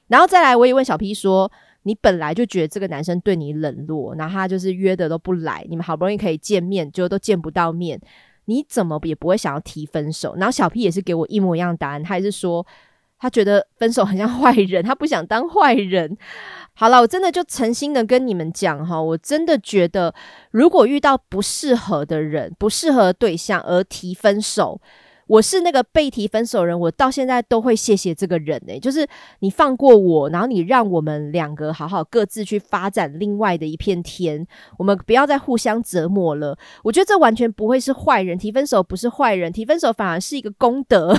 [0.09, 1.53] 然后再来，我也问小 P 说。
[1.87, 7.97] 你本来就觉得这个男生对你冷落，然后他就是约的都不来，你们好不容易可以见面，就都见不到面，
[8.47, 10.35] 你怎么也不会想要提分手？
[10.35, 12.67] 然后小 P 也是给我一模一样的答案，他也是说
[13.21, 16.19] 他觉得分手很像坏人，他不想当坏人。
[16.75, 20.13] 好了，我真的就诚心的跟你们讲哈，我真的觉得
[20.51, 24.81] 如果遇到不适合的人、不适合的对象而提分手。
[25.27, 28.79] 我是那个被提分手人，我到现在都会谢谢这个人呢。
[28.79, 29.07] 就是
[29.41, 34.47] 你放过我，然后你让我们两个好好各自去发展另外的一片天，
[34.79, 36.57] 我们不要再互相折磨了。
[36.85, 41.17] 我觉得这完全不会是坏人，提分手不是坏人，提分手反而是一个功德，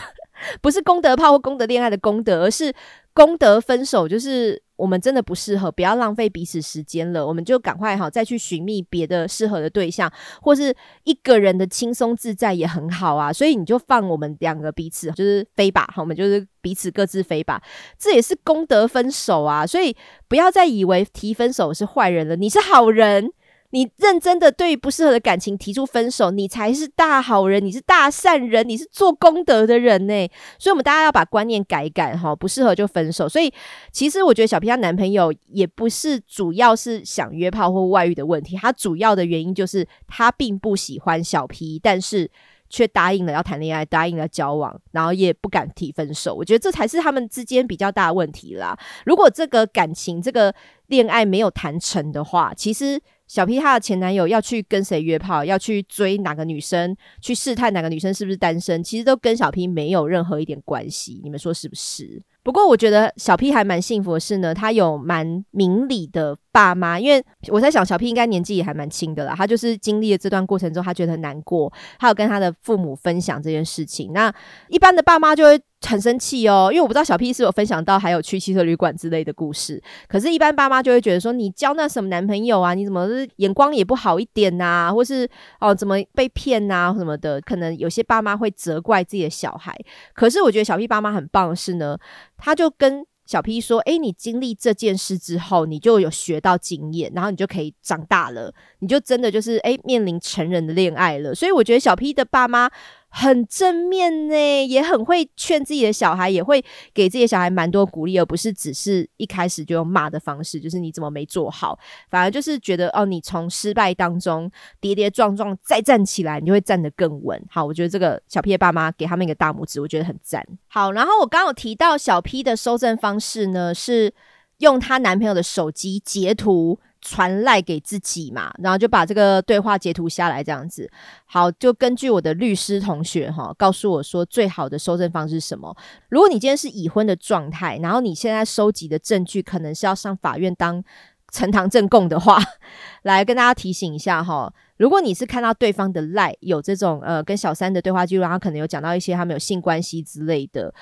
[0.62, 2.74] 不是功德炮或功德恋爱的功德，而是
[3.14, 4.67] 功德分手，就是。
[4.78, 7.26] 我们真的不适合，不要浪费彼此时间了。
[7.26, 10.10] 我们就赶快哈，再去寻觅别的适合的对象，
[10.42, 13.34] 或是一个人的轻松自在也很好啊。
[13.34, 17.62] 所以你就放我们两个彼此就是飞吧，好，我们就是彼此各自飞吧。
[18.00, 19.66] 这也是功德分手啊。
[19.66, 19.96] 所以
[20.28, 23.32] 不要再以为提分手是坏人了，你是好人。
[23.78, 30.28] 你认真的对不适合的感情提出分手，你才是大好人，你是大善人，你是做功德的人呢。
[30.58, 33.30] 所以，我们大家要把观念改改哈，不适合就分手。
[33.30, 33.54] 所以，
[33.92, 42.28] 其实我觉得小皮她男朋友也不是主要是想约炮或外遇的问题，他主要的原因就是他并不喜欢小皮但是
[42.72, 46.34] 却答应了要谈恋爱，答应了交往，然后也不敢提分手。
[46.34, 48.76] 我觉得这才是他们之间比较大的问题啦。
[49.06, 50.52] 如果这个感情、这个
[50.88, 53.00] 恋爱没有谈成的话，其实。
[53.28, 61.22] 小 P 她的前男友要去跟谁约炮，要去追哪个女生，去试探哪个女生是不是单身，其实都跟小 P 没有任何一点关系。
[61.24, 62.22] 你们说是不是？
[62.42, 66.38] 不过我觉得小 P 还蛮幸福的是呢，他有蛮明理的。
[66.58, 69.36] 爸妈，因为我在想，小 P 应该年纪也还蛮轻的啦。
[69.38, 74.12] 他就是经历了这段过程之后，他觉得很难过，他有跟他的父母分享这件事情。
[74.12, 74.34] 那
[74.70, 79.80] 一般的爸妈就会很生气哦，因为我不知道小 P 是有分享到还有去汽车旅馆之类的故事。
[80.08, 82.74] 可是，一般爸妈就会觉得说，你交那什么男朋友啊？
[82.74, 84.92] 你怎么眼光也不好一点呐？
[84.92, 85.30] 或是
[85.60, 86.92] 哦，怎么被骗呐？
[86.98, 87.40] 什么的？
[87.42, 89.78] 可能有些爸妈会责怪自己的小孩。
[90.16, 91.96] 可是，我觉得小 P 爸妈很棒的是呢，
[92.36, 93.06] 他就跟。
[93.28, 102.72] 小 P 说：“哎，你经历这件事之后，你就有学到经验，然后你就可以长大了，你就真的就是哎面临成人的恋爱了。”所以我觉得小 P 的爸妈。
[103.10, 111.78] 很正面呢，也很会劝自己的小孩，也会给自己的小孩蛮多鼓励，而不是只是一开始就用骂的方式，就是你怎么没做好，
[112.10, 117.42] 反而就是觉得哦，你从失败当中跌跌撞撞再站起来，你就会站得更稳。
[117.50, 120.46] 好，我觉得这个小 P 的爸妈给他们一个大拇指，我觉得很赞。
[120.68, 124.14] 好，然后我刚有提到小 P 的收证方式呢，是
[124.58, 126.80] 用她男朋友的手机截图。
[127.10, 130.92] 传赖给自己嘛，然后就把这个对话截图下来，这样子。
[131.26, 135.74] 好，就根据我的律师同学哈告诉我说，最好的收证方式是什么？
[136.10, 140.84] 如果你今天是已婚的状态，然后你现在收集的证据可能是要上法院当
[141.32, 142.38] 呈堂证供的话，
[143.04, 144.54] 来跟大家提醒一下哈。
[144.76, 150.74] 如果你是看到对方的赖有这种呃跟小三的对话记录，然后可能有讲到一些他们有性关系之类的。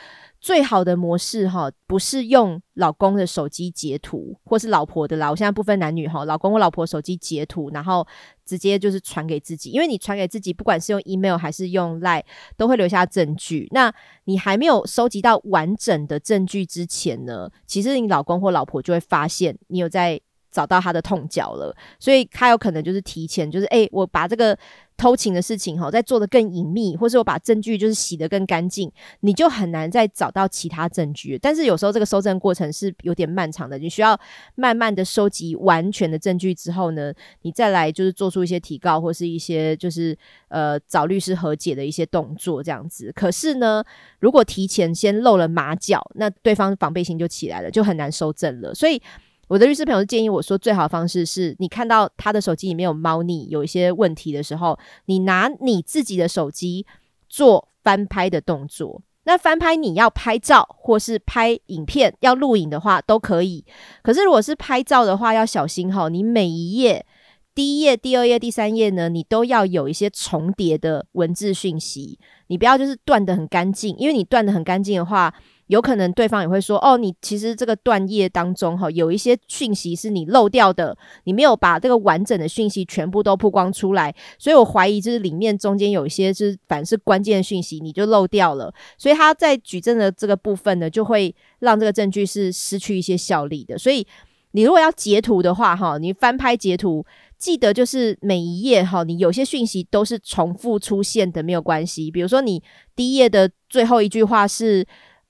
[0.45, 5.27] 最好的模式哈，不是用老公的手机截图，或是老婆的啦。
[5.27, 8.05] 我现在不分男女哈，老公或老婆手机截图，然后
[8.45, 9.71] 直接就是传给自己。
[9.71, 12.21] 因为你传给自己，不管是用 email 还是用 line，
[12.55, 13.67] 都会留下证据。
[13.71, 13.91] 那
[14.25, 20.21] 你还没有收集到完整的证据之前呢，其实你老公或老婆就会发现你有在。
[20.51, 24.57] 找到他的痛脚了，所以他有可能就是提前，就是哎，我把这个
[24.97, 31.37] 偷情的事情哈，在做的更隐秘，或是我把证据就是洗得更干净，你就很难再找到其他证据。
[31.37, 34.19] 但是有时候这个收证过程是有点漫长的，你需要
[34.55, 40.17] 慢慢的收集完全的证据之后呢，你再来就是做出一些提告或是一些就是
[40.47, 43.11] 呃找律师和解的一些动作这样子。
[43.13, 43.83] 可是呢，
[44.19, 48.73] 如果提前先露了马脚，那对方防备心就起来了，就很难收证了。
[48.73, 49.01] 所以。
[49.47, 56.85] 我的律师朋友建议我说，最好的方式是你看到他的手机里面有猫腻，有一些问题的时候，你拿你自己的手机
[57.29, 59.01] 做翻拍的动作。
[59.25, 63.63] 那翻拍你要拍照或是拍影片要录影的话都可以。
[64.01, 67.05] 可是如果是拍照的话，要小心哈，你每一页
[67.53, 75.33] 第一页、第二页、第三页呢，你都要有一些重叠的文字讯息，你不要就是断的很干净，因为你断的很干净的话。
[75.67, 88.71] 有可能对方也会说：“哦，你其实这个断页当中哈，有一些讯息是你漏掉的，你没有把这个完整的讯息全部都曝光出来，所以我怀疑就是里面中间有一些是反是关键讯息，你就漏掉了。
[88.95, 93.75] 所以他在举证的这个部分呢，就会让这个证据是失去一些效力的。
[93.75, 94.05] 所以
[94.51, 97.03] 你如果要截图的话，哈，你翻拍截图，
[97.39, 102.11] 记得就是每一页哈，你有些讯息都是重复出现的，没有关系。
[102.11, 102.61] 比如说你
[102.95, 104.85] 第一页的最后一句话是。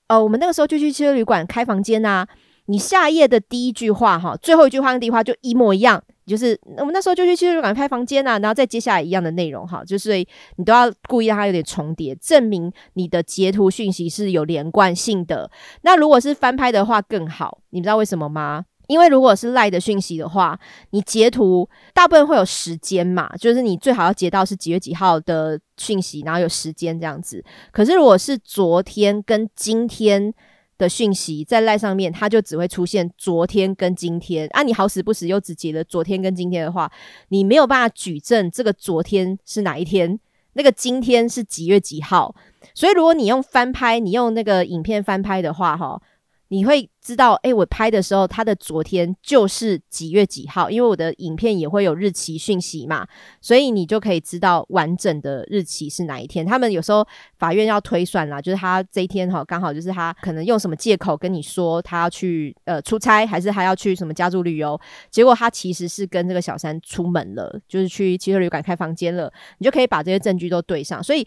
[0.08, 2.26] 呃，我们那个时候就去汽车旅馆开房间呐。
[2.68, 10.16] 你下页的第一句话哈，最后一句话跟第一句话就一模一样，就是我们那时候就去汽车旅馆开房间呐，然后再接下来一样的内容哈，就是
[10.56, 15.48] 你都要故意让它有点重叠，证明你的截图讯息是有连贯性的。
[15.82, 18.64] 那如果是翻拍的话更好，你知道为什么吗？
[18.86, 20.58] 因为如果是赖的讯息的话，
[20.90, 27.44] 你截图大部分会有时间嘛，就是你最好要截到是几月几号的讯息，然后有时间这样子。
[27.72, 30.32] 可是如果是昨天跟今天
[30.78, 34.62] 的讯息在赖上面，它就只会出现昨天跟今天啊。
[34.62, 36.90] 你好死不死又只截了昨天跟今天的话，
[37.28, 40.20] 你没有办法举证这个昨天是哪一天，
[40.52, 42.34] 那个今天是几月几号。
[42.74, 46.00] 所以如果你用翻拍，你用那个影片翻拍的话，哈。
[46.48, 53.06] 你会知道，哎，我拍的时候，他的昨天就是几月几号，因为我的影片也会有日期讯息嘛，
[53.40, 56.46] 所以你就可以知道完整的日期是哪一天。
[56.46, 57.06] 他们有时候
[57.38, 64.80] 法院要推算啦，就是他这一天哈，刚好就是他可能用什么借口跟你说他要去呃出差，还是他要去什么家族旅游，
[65.10, 71.26] 结果他其实是跟这个小三出门了，就是去汽车旅馆开房间了，你就可以把这些证据都对上，所以。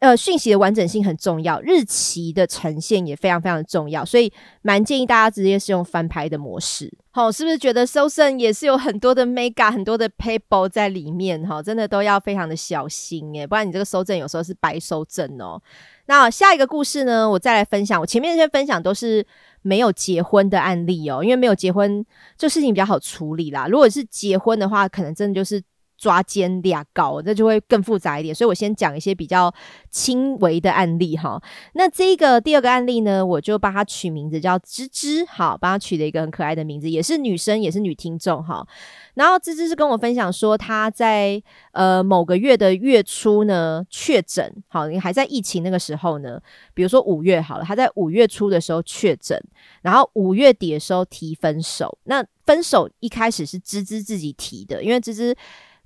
[0.00, 4.32] 呃，讯息的完整性很重要，日期的呈现也非常非常的重要，所以
[4.62, 6.90] 蛮建议大家直接是用翻拍的模式。
[7.10, 11.46] 好，是不是觉得收证也是有很多的 mega 很多的 paper 在里面？
[11.46, 15.60] 哈，真的都要非常的小心诶，不然你这个收证有时候是白收证哦。
[16.06, 18.00] 那下一个故事呢，我再来分享。
[18.00, 19.26] 我前面那些分享都是
[19.60, 22.02] 没有结婚的案例哦，因为没有结婚，
[22.38, 23.66] 这事情比较好处理啦。
[23.68, 25.62] 如果是结婚的话，可能真的就是。
[26.00, 29.52] 抓奸俩搞，这就会更复杂一点，所以我先讲一些比较
[29.90, 31.38] 轻微的案例哈。
[31.74, 38.66] 那这个第二个案例呢，我就帮它取名字叫芝芝，好，帮他取了一个很可爱的名字，也是女生，也是女听众哈。
[39.12, 41.42] 然后芝芝是跟我分享说，她在
[41.72, 46.40] 呃某个月的月初呢确诊，好，你还在疫情那个时候呢，
[46.72, 49.38] 比如说五月好了，她在五月初的时候确诊，
[49.82, 55.36] 然后五月底的时候提分手，那分手一开始是芝芝自己提的，因为芝芝。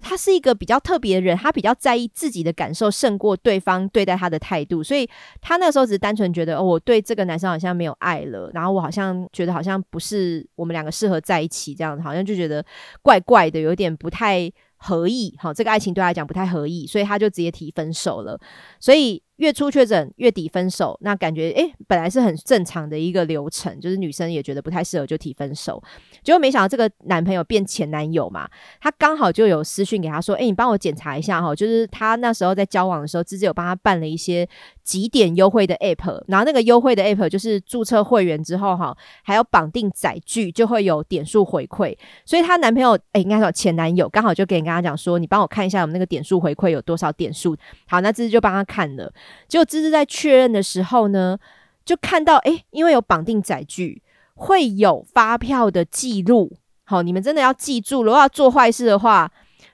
[0.00, 5.08] 他是一个比较特别的人，他比较在意自己的感受胜过对方对待他的态度，所以
[5.40, 12.64] 他那个时候只是单纯觉得，哦，我对这个男生好像没有爱了，然后我好像觉得好像不是我们两个适合在一起，这样好像就觉得
[13.02, 18.38] 怪怪的，有点不太合意，好，这个爱情对他来讲不太合意，所以他就直接提分手了，
[18.78, 19.22] 所以。
[19.36, 25.82] 月初确诊，月底分手，那感觉诶，本来是很正常的一个流程，就是女生也觉得不太适合就提分手，
[26.22, 28.48] 结果没想到这个男朋友变前男友嘛，
[28.80, 34.48] 他刚好就有私讯给他说，诶，你帮我检查一下哈，就是他那时候在交往的时候，芝芝有帮他办了一些
[34.84, 47.56] 几点优惠的 app，然后那个优惠的 app 就是注册会员之后哈，还要绑定载具，就会有点数回馈，所以她男朋友诶，应该说前男友刚好就给你跟他讲说，你帮我看一下我们那个点数回馈有多少点数，
[47.88, 49.12] 好，那芝芝就帮他看了。
[49.48, 51.38] 结果芝芝在确认的时候呢，
[51.84, 54.02] 就看到哎，因为有绑定载具，
[54.34, 56.56] 会有发票的记录。
[56.84, 59.30] 好，你们真的要记住，如果要做坏事的话，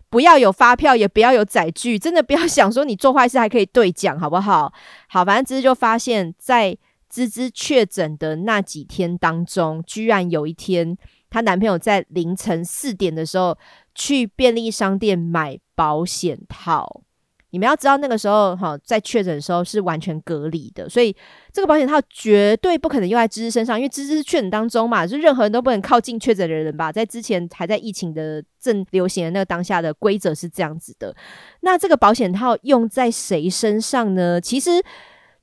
[0.09, 4.72] 不要有发票，也不要有载具，真的不要 想说你做坏事还可以兑奖，好不好？
[5.09, 6.76] 好，反正芝芝就发现，在
[7.09, 10.96] 芝芝确诊的那几天当中，居然有一天，
[11.28, 13.59] 她男朋友在凌晨四点的时候
[13.94, 17.03] 去便利商店买保险套。
[17.51, 21.14] 你们要知道，那个时候哈，在确诊的时候是完全隔离的，所以
[21.53, 26.90] 这个保险套绝对不可能用在芝芝身上，因为芝芝是确诊当中嘛，就任何人都不能靠近确诊的人吧。
[26.90, 31.14] 在之前还在疫情的正流行的那个当下的规则是这样子的。
[31.61, 34.40] 那这个保险套用在谁身上呢？
[34.40, 34.82] 其实。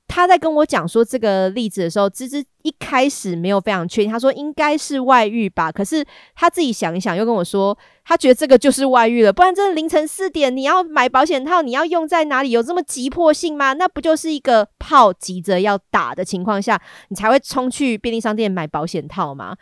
[0.08, 5.70] 他在跟我讲说这个例子的时候，芝芝一开始没有非常确定，他说应该是外遇吧。
[5.70, 6.04] 可是
[6.34, 9.32] 他自己想一想，又跟我说，他觉得这个就是外遇了。
[9.32, 12.50] 不然，这凌晨四点你要买保险套，你要用在哪里？
[12.50, 13.74] 有这么急迫性吗？
[13.74, 16.80] 那不就是一个炮急着要打的情况下，
[17.10, 19.56] 你才会冲去便利商店买保险套吗？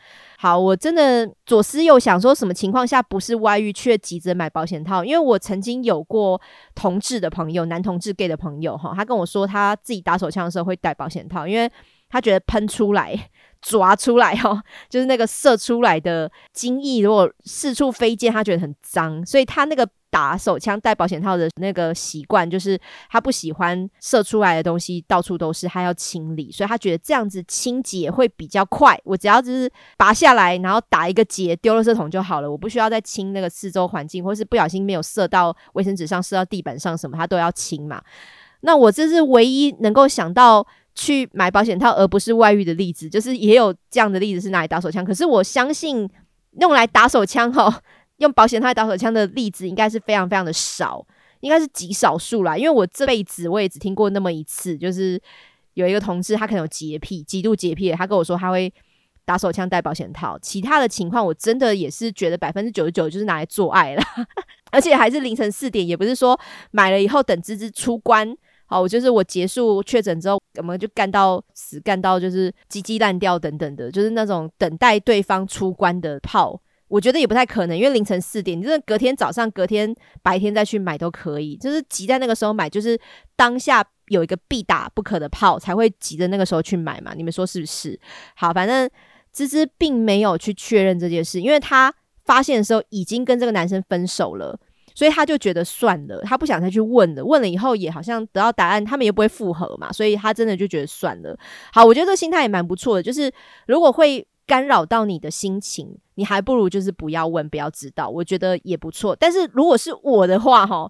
[0.47, 5.05] 好，我真的左思右想，说什么情况下不是外遇却急着买保险套？
[5.05, 6.40] 因为我曾经有过
[6.72, 11.68] 同志的朋友，男同志 gay 的朋友，哈，他跟我说他自己打手枪的时候会戴保险套，因为
[12.09, 13.28] 他觉得喷出来、
[13.69, 19.89] 抓出来，哈， 就是那个射出来的精液如果四处飞溅，他觉得很脏，所以他那个。
[20.09, 28.99] 打手枪戴保险套的那个习惯，就是他不喜欢射出来的东西到处都是，他要清理，所以他觉得这样子清洁会比较快。
[29.05, 38.01] 我只要就是拔下来，然后打一个结，丢了射桶就好了，我不需要再清那个四周环境，或是不小心没有射到卫生纸上、射到地板上什么，他都要清嘛。
[38.61, 46.11] 那我这是唯一能够想到去买保险套而不是外遇的例子，就是也有这样的例子是拿来打手枪，可是我相信
[46.59, 47.80] 用来打手枪哈。
[48.18, 51.07] 用保险套打手枪的例子应该是非常非常的少，
[51.40, 52.57] 应该是极少数啦。
[52.57, 55.20] 因为我这辈子我也只听过那么一次，就是
[55.74, 58.72] 有一个同事他可能有洁癖，极度洁癖，他跟我说他会
[59.26, 60.38] 打手枪戴保险套。
[60.38, 64.03] 其他的情况我真的也是觉得百分之九十九就是拿来做爱了，
[64.72, 66.40] 而且还是凌晨四点，也不是说
[66.70, 68.34] 买了以后等芝芝出关，
[68.67, 76.61] 好，我就是我结束确诊之后，我们就干到死，干到就是鸡鸡烂掉等等的，就是那种等待对方出关的炮。
[76.89, 79.93] 我觉得也不太可能，因为凌晨四点，你真的隔天早上、隔天
[80.23, 81.57] 白天再去买都可以。
[81.57, 82.97] 就是急在那个时候买，就是
[83.35, 87.12] 当下有一个必打不可的炮，才会急着那个时候去买嘛。
[87.14, 87.99] 你们说是不是？
[88.37, 88.89] 好，反正
[89.33, 91.93] 芝芝并没有去确认这件事，因为他
[92.25, 94.57] 发现的时候已经跟这个男生分手了，
[94.97, 97.24] 所以他就觉得算了，他不想再去问了。
[97.24, 101.38] 问了以后也好像得到答案，他们也不会复合嘛，所以他真的就觉得算了。
[101.72, 103.30] 好，我觉得这心态也蛮不错的，就是
[103.68, 104.26] 如果会。
[104.49, 109.16] 干扰到你的心情，你还不如就是不要问，不要知道，我觉得也不错。
[109.16, 110.88] 但是如果是我的话，哈，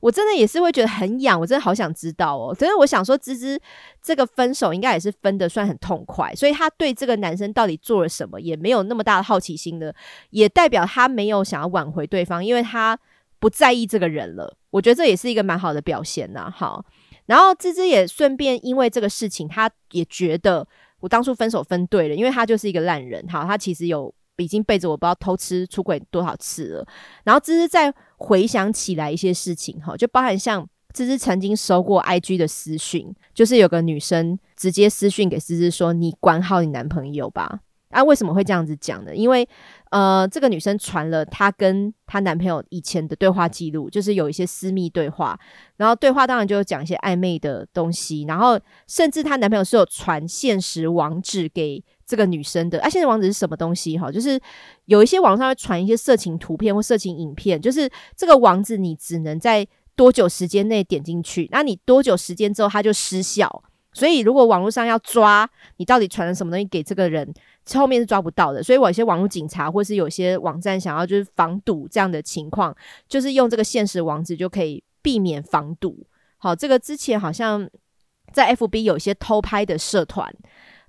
[0.00, 2.52] 我真的也是会觉得很痒，我真的好想知道哦。
[2.58, 3.56] 可是我想说，芝芝
[4.02, 9.94] 这个分手应该也是分的算很痛快，所以他对这个男生到底做了什么，也没有那么大的好奇心的，
[10.30, 12.98] 也代表他没有想要挽回对方，因为他
[13.38, 14.56] 不在意这个人了。
[14.70, 16.52] 我觉得这也是一个蛮好的表现呐。
[16.54, 16.84] 好，
[17.26, 20.66] 然后芝芝也顺便因为这个事情，他也觉得。
[21.00, 23.24] 我当初分手分对了，因为他就是一个烂人。
[23.28, 26.86] 好，他其实有已经背着我不知道偷吃出轨多少次了。
[27.22, 37.60] 然后芝芝再回想起来一些事情，哈，就包含像芝芝曾经收过 IG 的私讯，就是有个女生直接私讯给芝芝说：“你管好你男朋友吧。”
[37.90, 39.14] 啊，为什么会这样子讲呢？
[39.14, 39.48] 因为
[39.90, 45.38] 呃，这个女生传了她跟她男朋友以前的对话记录，就是有一些私密对话，
[45.76, 52.78] 然后对话当然就有讲一些暧昧的东西，然后甚至她男朋友是有传现实网址给这个女生的。
[52.80, 53.96] 啊，现实网址是什么东西？
[53.96, 54.38] 哈，就是
[54.84, 59.66] 有一些网上会传一些色情图片或色情影片，就是这个网址你只能在
[59.96, 63.64] 多久时间内点进去，那你多久时间之后它就失效。
[63.94, 67.32] 所以如果网络上要抓你到底传了什么东西给这个人。
[67.76, 68.62] 后面是抓不到的。
[68.62, 72.74] 所以我有些网络警察或是有些网站想要就是防堵这样的情况，
[73.08, 76.06] 就是用这个现实网址就可以避免防堵。
[76.38, 77.68] 好，这个之前好像
[78.32, 80.32] 在 FB 有一些偷拍的社团。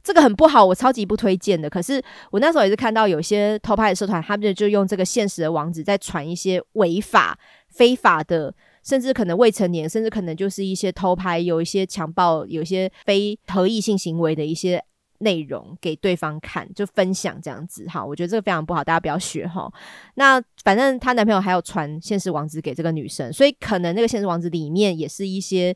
[0.01, 1.69] 这个很不好，我超级不推荐的。
[1.69, 2.01] 可是
[2.31, 14.81] 我那时候也是看到有些偷拍的社团，他们就用这个现实的网址在传一些违法、非法的，甚至可能未成年，甚至可能就是一些偷拍、有一些强暴、有一些非合意性行为的一些。
[15.19, 19.71] 内容给对方看，就分享这样子哈，我觉得这个非常不好，大家不要学哈。
[20.15, 25.75] 那反正她男朋友还有传现实网址给这个女生，所以可能那个现实网址里面也是一些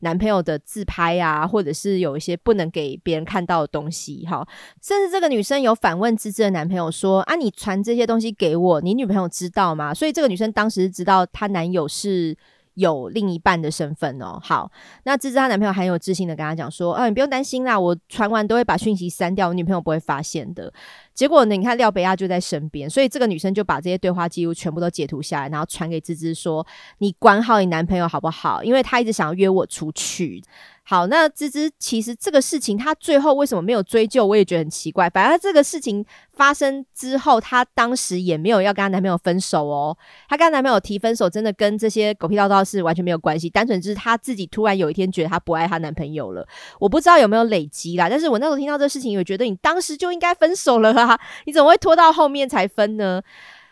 [0.00, 4.46] 男朋友的自拍啊，或者是有一些不能给别人看到的东西哈。
[4.82, 12.36] 甚至这个女生有反问芝芝的男朋友说：“啊，你传这些东西给我，你女朋友知道吗？”所以这个女生当时知道她男友是。
[12.74, 14.70] 有另一半的身份哦，好，
[15.04, 20.72] 那芝芝她男朋友很有自信的跟她讲说，啊，你不用担心啦，我传完都会把讯息删掉，我女朋友不会发现的。
[21.14, 26.66] 结果呢，你看廖北亚就在身边，所以这个女生就把这些对话记录全部都截图下来，然后传给芝芝说，
[26.98, 28.62] 你管好你男朋友好不好？
[28.64, 30.42] 因为他一直想要约我出去。
[30.86, 35.08] 好，那芝芝其实这个事情，她最后为什么没有追究，我也觉得很奇怪。
[35.08, 36.04] 反正这个事情
[36.34, 39.96] 发生之后，她当时也没有要跟她男朋友分手哦。
[40.28, 46.46] 她跟她男朋友提分手，真的跟这些狗屁叨叨是完全没有关系，单纯就是她自己突然有一天觉得她不爱她男朋友了。
[46.78, 50.92] 我不知道有没有累积啦，但是我那时候听到这个事情，我觉得你当时就应该分手了！
[51.44, 53.22] 你怎么会拖到后面才分呢？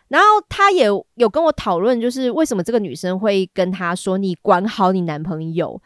[0.08, 5.80] 然后他也有跟我讨论，就是为什么这个女生会跟他说：“你管好你男朋友。”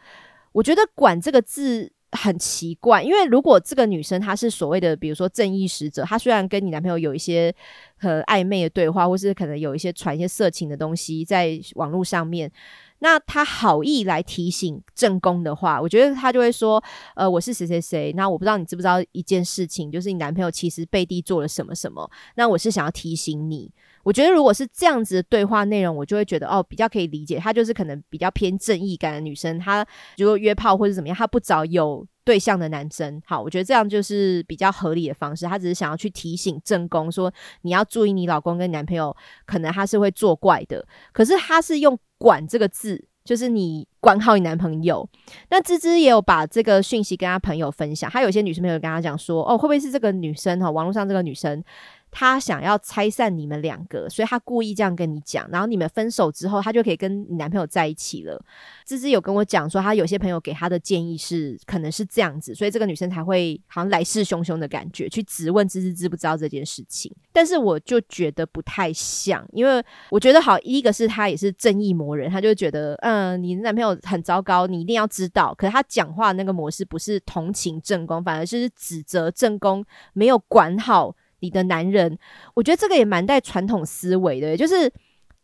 [0.51, 7.53] 我觉得“管”这个字很奇怪，因为如果这个女生她是所谓的，比如说正义使者，她虽然跟你男朋友有一些
[7.95, 12.51] 很暧昧的对话，或是可能有一些传一些色情的东西在网络上面，
[12.99, 16.83] 那他好意来提醒正宫的话，我觉得他就会说
[17.15, 23.71] ：“呃，我是谁谁谁，那我不知道你知不知道一件事情，就是你男朋友其实背地做了什么什么，那我是想要提醒你。”
[24.07, 27.37] 我觉得如果是这样子的对话内容，我就会觉得哦，比较可以理解。
[27.37, 29.85] 她就是可能比较偏正义感的女生，她
[30.15, 33.21] 如果约炮或者怎么样，她不找有对象的男生。
[33.25, 35.45] 好，我觉得这样就是比较合理的方式。
[35.45, 37.29] 她只是想要去提醒正宫说，
[37.63, 39.13] 你要注意你老公跟男朋友，
[39.45, 40.87] 可能他是会作怪的。
[41.11, 45.05] 可是他是用“管”这个字，就是你管好你男朋友。
[45.49, 50.71] 那芝芝也有把这个讯息跟她朋友分享，她有些女生朋友跟她讲说，哦，会不会是这个女生哈？
[50.71, 51.61] 网络上这个女生。
[52.09, 58.43] 他想要拆散你们两个，所以他故意这样跟你讲，然后你们分手之后，他就可以跟你男朋友在一起了。
[58.85, 67.13] 芝芝有跟我讲说，他有些朋友给他的建议是，可能是这样子，所以这个女生才会好像来势汹汹的感觉，去质问芝芝知不知道这件事情。
[67.31, 75.53] 但是我就觉得不太像，因为我觉得好，一个是他也是正义魔人，他就觉得，嗯，你的男朋友很糟糕，你一定要知道。
[75.55, 81.15] 可是他讲话那个模式不是同情正宫，反而是指责正宫没有管好。
[81.39, 82.17] 你的男人，
[82.53, 84.91] 我觉得这个也蛮带传统思维的，就是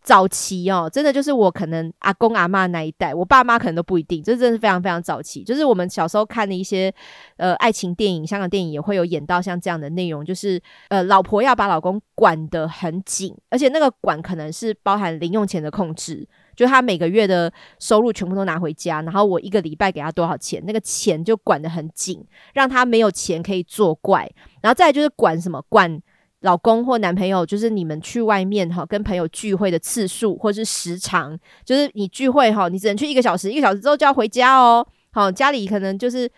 [0.01, 5.43] 早期哦，真的就是我可能阿公阿妈那一代，我爸妈可能都不一定，这真的是非常非常早期。
[5.43, 6.93] 就是我们小时候看的一些
[7.37, 16.27] 呃爱情电影，香港电影也会有演到像这样的内容，就是呃老婆要把老公管得很紧，而且那个管可能是包含零用钱的控制。
[16.55, 22.23] 就他每个月的收入全部都拿回家，然后我一个礼拜给他多少钱，那个钱就管得很紧，
[22.53, 24.29] 让他没有钱可以作怪。
[24.61, 26.01] 然后再就是管什么，管
[26.41, 34.85] 老公或男朋友，就是你们去外面哈跟朋友聚会的次数或是时长，就是你聚会哈，你只能去一个小时，一个小时之后就要回家哦。
[35.11, 36.29] 好，家里可能就是。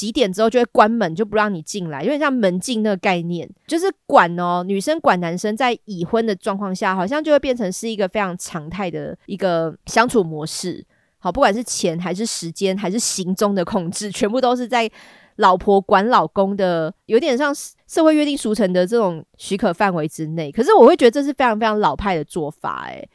[0.00, 10.82] 几点之后就会关门，就不让你进来，有点像门禁那个概念，就是管哦，女生管男生，在已婚的状况下，好像就会变成是一个非常常态的一个相处模式。
[11.18, 14.90] 好，不管是钱还是时间还是行踪的控制，全部都是在
[15.36, 17.54] 老婆管老公的，有点像
[17.86, 20.50] 社会约定俗成的这种许可范围之内。
[20.50, 23.06] 可是我会觉得这是非常非常老派的做法，诶。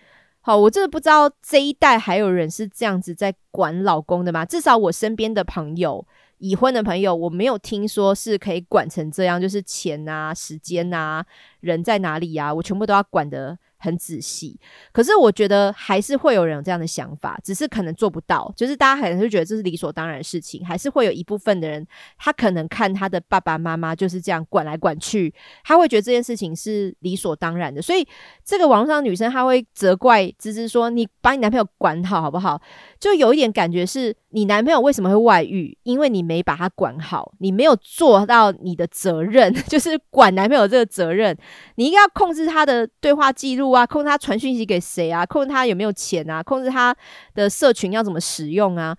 [0.42, 4.46] 好，我真的不知道这一代还有人是这样子在管老公的吗？
[4.46, 6.06] 至少我身边的朋友。
[6.38, 11.26] 已婚的朋友，我没有听说是可以管成这样，就是钱啊、时间啊、
[11.66, 13.58] 人在哪里呀，我全部都要管得。
[13.78, 14.58] 很仔细，
[14.92, 18.52] 可是我觉得还是会有人有这样的想法，只是可能做不到。
[18.56, 21.86] 就是大家可能就觉得这是理所当然的事情，还是会有一部分的人，
[22.18, 25.32] 他可能看他的爸爸妈妈就是这样管来管去，
[25.64, 27.80] 他会觉得这件事情是理所当然的。
[27.80, 28.08] 所以
[28.44, 32.60] 这个网络上的女生，她会责怪芝芝说：“你把你男朋友管好好不好？”
[33.00, 35.78] 就有一点感觉是你男朋友为什么会外遇？
[35.84, 41.38] 因为你没把他管好，你没有做到你的责任， 就是管男朋友这个责任，
[41.76, 43.72] 你应该要控制他的对话记录。
[43.72, 45.26] 啊，控制他传讯息给谁啊？
[45.26, 46.42] 控制他有没有钱啊？
[46.44, 46.96] 控制他
[47.34, 48.96] 的社群要怎么使用啊？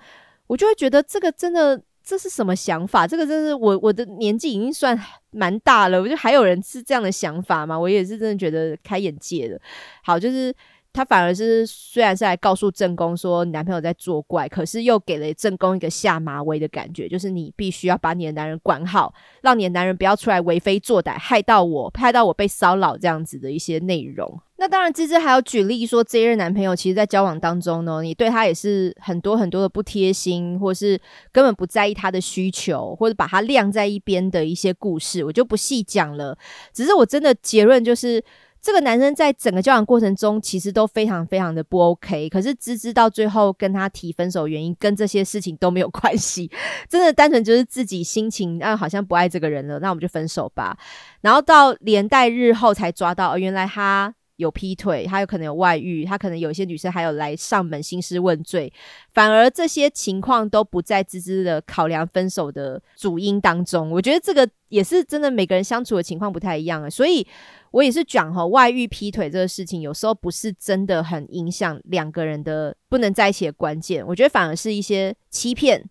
[0.46, 3.06] 我就会觉得这个真的这是什么想法？
[3.06, 4.98] 这个真是我我的年纪已经算
[5.30, 7.78] 蛮大了，我就还有人是这样的想法吗？
[7.78, 9.60] 我也是真的觉得开眼界的。
[10.02, 10.54] 好，就是。
[10.96, 24.40] 他反而是虽然是来告诉正宫说你男朋友在作怪，可是又给了正宫一个下马威的感觉，就是你必须要把你的男人管好，让你的男人不要出来为非作歹，害到我，害到我被骚扰这样子的一些内容。
[24.58, 30.98] 那当然，芝芝还有举例说，这一任男朋友其实，在交往当中呢，你对他也是很多很多的不贴心，或是
[31.30, 36.38] 根本不在意他的需求，或者把他晾在一边的一些故事，我就不细讲了。
[36.72, 38.24] 只是我真的结论就是。
[38.66, 42.28] 这个男生在整个交往过程中，其实都非常非常的不 OK。
[42.28, 46.50] 可是芝芝到最后跟他提分手原因，跟这些事情都没有关系，
[46.90, 50.76] 真的单纯就是自己心情啊，好像不爱这个人了，那我们就分手吧。
[51.20, 58.72] 然后到连带日后才抓到，原来他有劈腿，他有可能有外遇，他可能有一些女生还有来上门兴师问罪，
[59.12, 63.90] 反而这些情况都不在芝芝的考量分手的主因当中。
[63.90, 67.26] 我觉得这个也是真的，每个人相处的情况不太一样啊，所以。
[67.72, 74.06] 我也是讲哈，外遇劈腿这个事情，有时候不是真的很影响两个人的不能在一起的关键。
[74.06, 75.84] 我觉得反而是一些欺骗，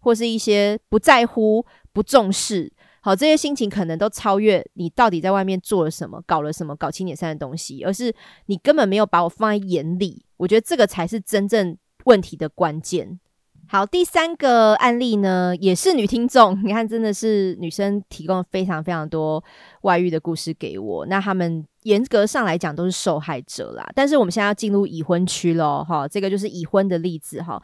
[0.00, 2.72] 或是一些不在乎、不重视。
[3.08, 10.26] 好，这些心情可能都超越你到底在外面做了什么、搞了什么、搞清点三的东西，而是你根本没有把我放在眼里。
[10.36, 13.18] 我觉得这个才是真正问题的关键。
[13.66, 16.62] 好，第三个案例呢，也是女听众。
[16.62, 19.42] 你看，真的是女生提供了非常非常多
[19.80, 21.06] 外遇的故事给我。
[21.06, 23.90] 那他们严格上来讲都是受害者啦。
[23.94, 27.62] 但是我们现在要进入已婚区喽，哈，这个就是已婚的例子哈。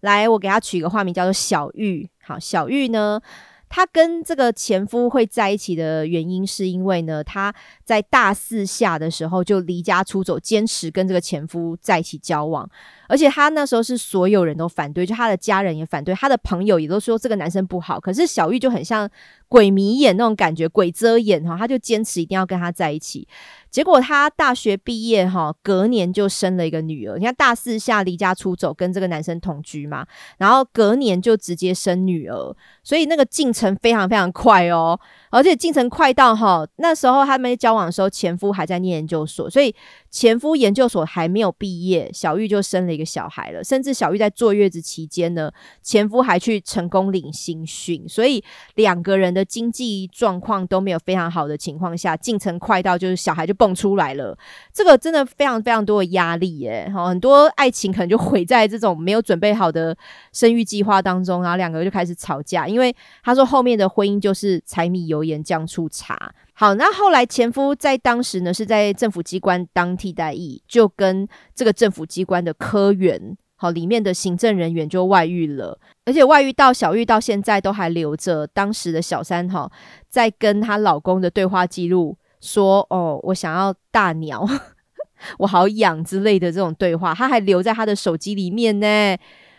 [0.00, 2.08] 来，我给他取一个化名叫做小玉。
[2.22, 3.20] 好，小玉呢。
[3.68, 7.54] 她跟这个前夫会在一起的原因，是因为呢，她
[7.84, 12.68] 在大四下的时候就离家出走，坚持跟这个前夫在一起交往。
[13.08, 18.00] 而且她那时候是所有人都反对，就她的家人也反对，她的朋友也都说这个男生不好。
[18.00, 19.08] 可是小玉就很像
[19.48, 23.26] 鬼迷眼那种感觉，鬼遮眼哈，她就坚持一定要跟他在一起。
[23.76, 27.18] 结果他大学毕业哈，隔年就生了一个女儿。
[27.18, 30.06] 你看大四下离家出走，跟这个男生同居嘛，
[30.38, 34.98] 然后隔年就直接生女儿，所以那个进程非常非常快哦。
[35.28, 39.74] 而且进程快到哈，那时候他们交往的时候，前夫还在念研究所，所以
[40.10, 43.62] 前夫研究所还没有毕业，小玉就生了一个小孩了。
[43.62, 45.52] 甚至小玉在坐月子期间呢，
[45.82, 48.42] 前夫还去成功领新训，所以
[48.76, 54.38] 两个人的经济状况都没有非常好的情况下，进程快到就是小孩就蹦出来了。
[54.72, 59.94] 这个真的非常非常多的压力耶，哈，很多爱情可能就毁在这种没有准备好的
[60.32, 65.26] 生育计划当中，然后两个人就开始吵架，因为他说后面的婚姻就是柴米油。
[65.26, 79.68] 盐酱醋茶，好，那后来前夫在当时呢是在政府机关当替代役，就跟这个政府机关的科员，好里面的行政人员就外遇了，而且外遇到小玉到现在都还留着当时的小三哈，
[80.08, 82.16] 在跟她老公的对话记录
[82.46, 84.46] 说，哦，我想要大鸟，
[85.38, 89.16] 我好痒之类的这种对话，他还留在他的手机里面呢。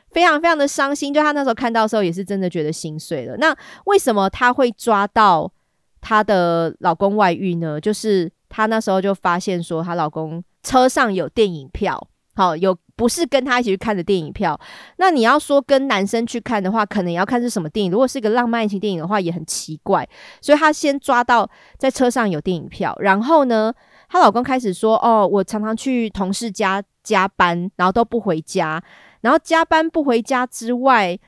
[0.10, 3.36] 非常非常的伤心，就她那时候看到的时候，也是真的觉得心碎了。
[3.38, 5.52] 那为什么她会抓到？
[6.00, 12.08] 她的老公外遇呢，就是她那时候就发现说，她老公车上有电影票，
[12.44, 14.60] 好有不是跟他一起去看的电影票。
[14.98, 17.92] 那你要说跟男生去看的话，可能也要看是什么电影。
[17.92, 20.08] 如果是一个浪漫爱情电影的话，也很奇怪。
[20.42, 23.74] 所以她先抓到在车上有电影票，然后呢，
[24.10, 28.82] 她老公开始说：“哦，我常常去同事家加班，然后都不回家，
[29.22, 31.20] 然后加班不回家之外。”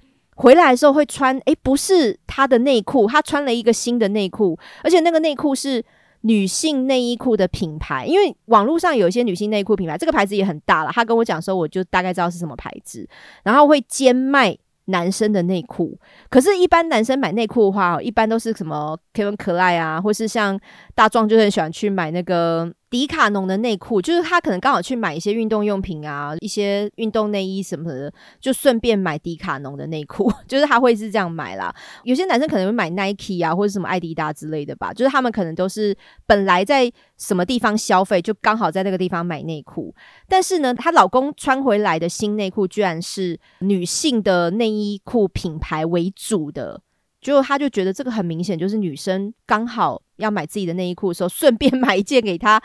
[0.42, 5.84] 回来的时候会穿，诶，不是他的内裤，他穿了一个新的内裤，而且那个内裤是
[6.22, 10.92] 女性内衣裤的品牌，因为网络上有一些女性内裤品牌，这个牌子也很大了。
[10.92, 13.08] 他跟我讲说，我就大概知道是什么牌子，
[13.44, 15.98] 然后会兼卖男生的内裤。
[16.30, 20.60] 可是，一般男生买内裤的话，一般都是什么 Kevin 可爱啊，或是像
[20.94, 22.74] 大壮就很喜欢去买那个。
[22.90, 31.74] 迪卡侬的内裤，就是他可能刚好去买一些运动用品啊，一些运动内衣什么的，就顺便买迪卡侬的内裤， 就是他会是这样买啦。
[32.04, 39.94] 有些男生可能会买 Nike 啊，或者什么艾迪达之类的吧，就是他们可能都是本来在什么地方消费，就刚好在那个地方买内裤。
[40.28, 46.82] 但是呢，她老公穿回来的新内裤，居然是女性的内衣裤品牌为主的。
[47.22, 52.62] 就他就觉得这个很明显，就是女生刚好要买自己的内衣裤的时候，顺便买一件给他。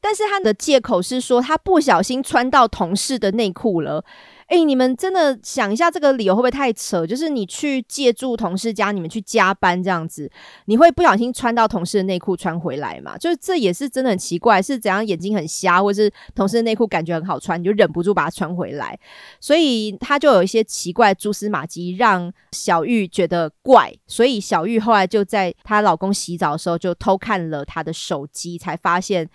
[0.00, 4.04] 但是他的借口是说，他不小心穿到同事的内裤了。
[4.46, 7.06] 哎，你们真的想一下，这个理由会不会太扯？
[7.06, 10.30] 就是你去借住同事家，你们去加班这样子，
[10.66, 13.16] 你会不小心穿到同事的内裤穿回来嘛？
[13.16, 18.98] 就是这也是真的很奇怪，是怎样眼睛很瞎，或是同事的内裤感觉很好穿，你就忍不住把它穿回来？
[19.40, 23.92] 所以他就有一些奇怪蛛丝马迹，让小玉觉得怪。
[24.06, 29.28] 所以小玉后来就在她老公洗澡的时候，就偷看了他的手机，才发现。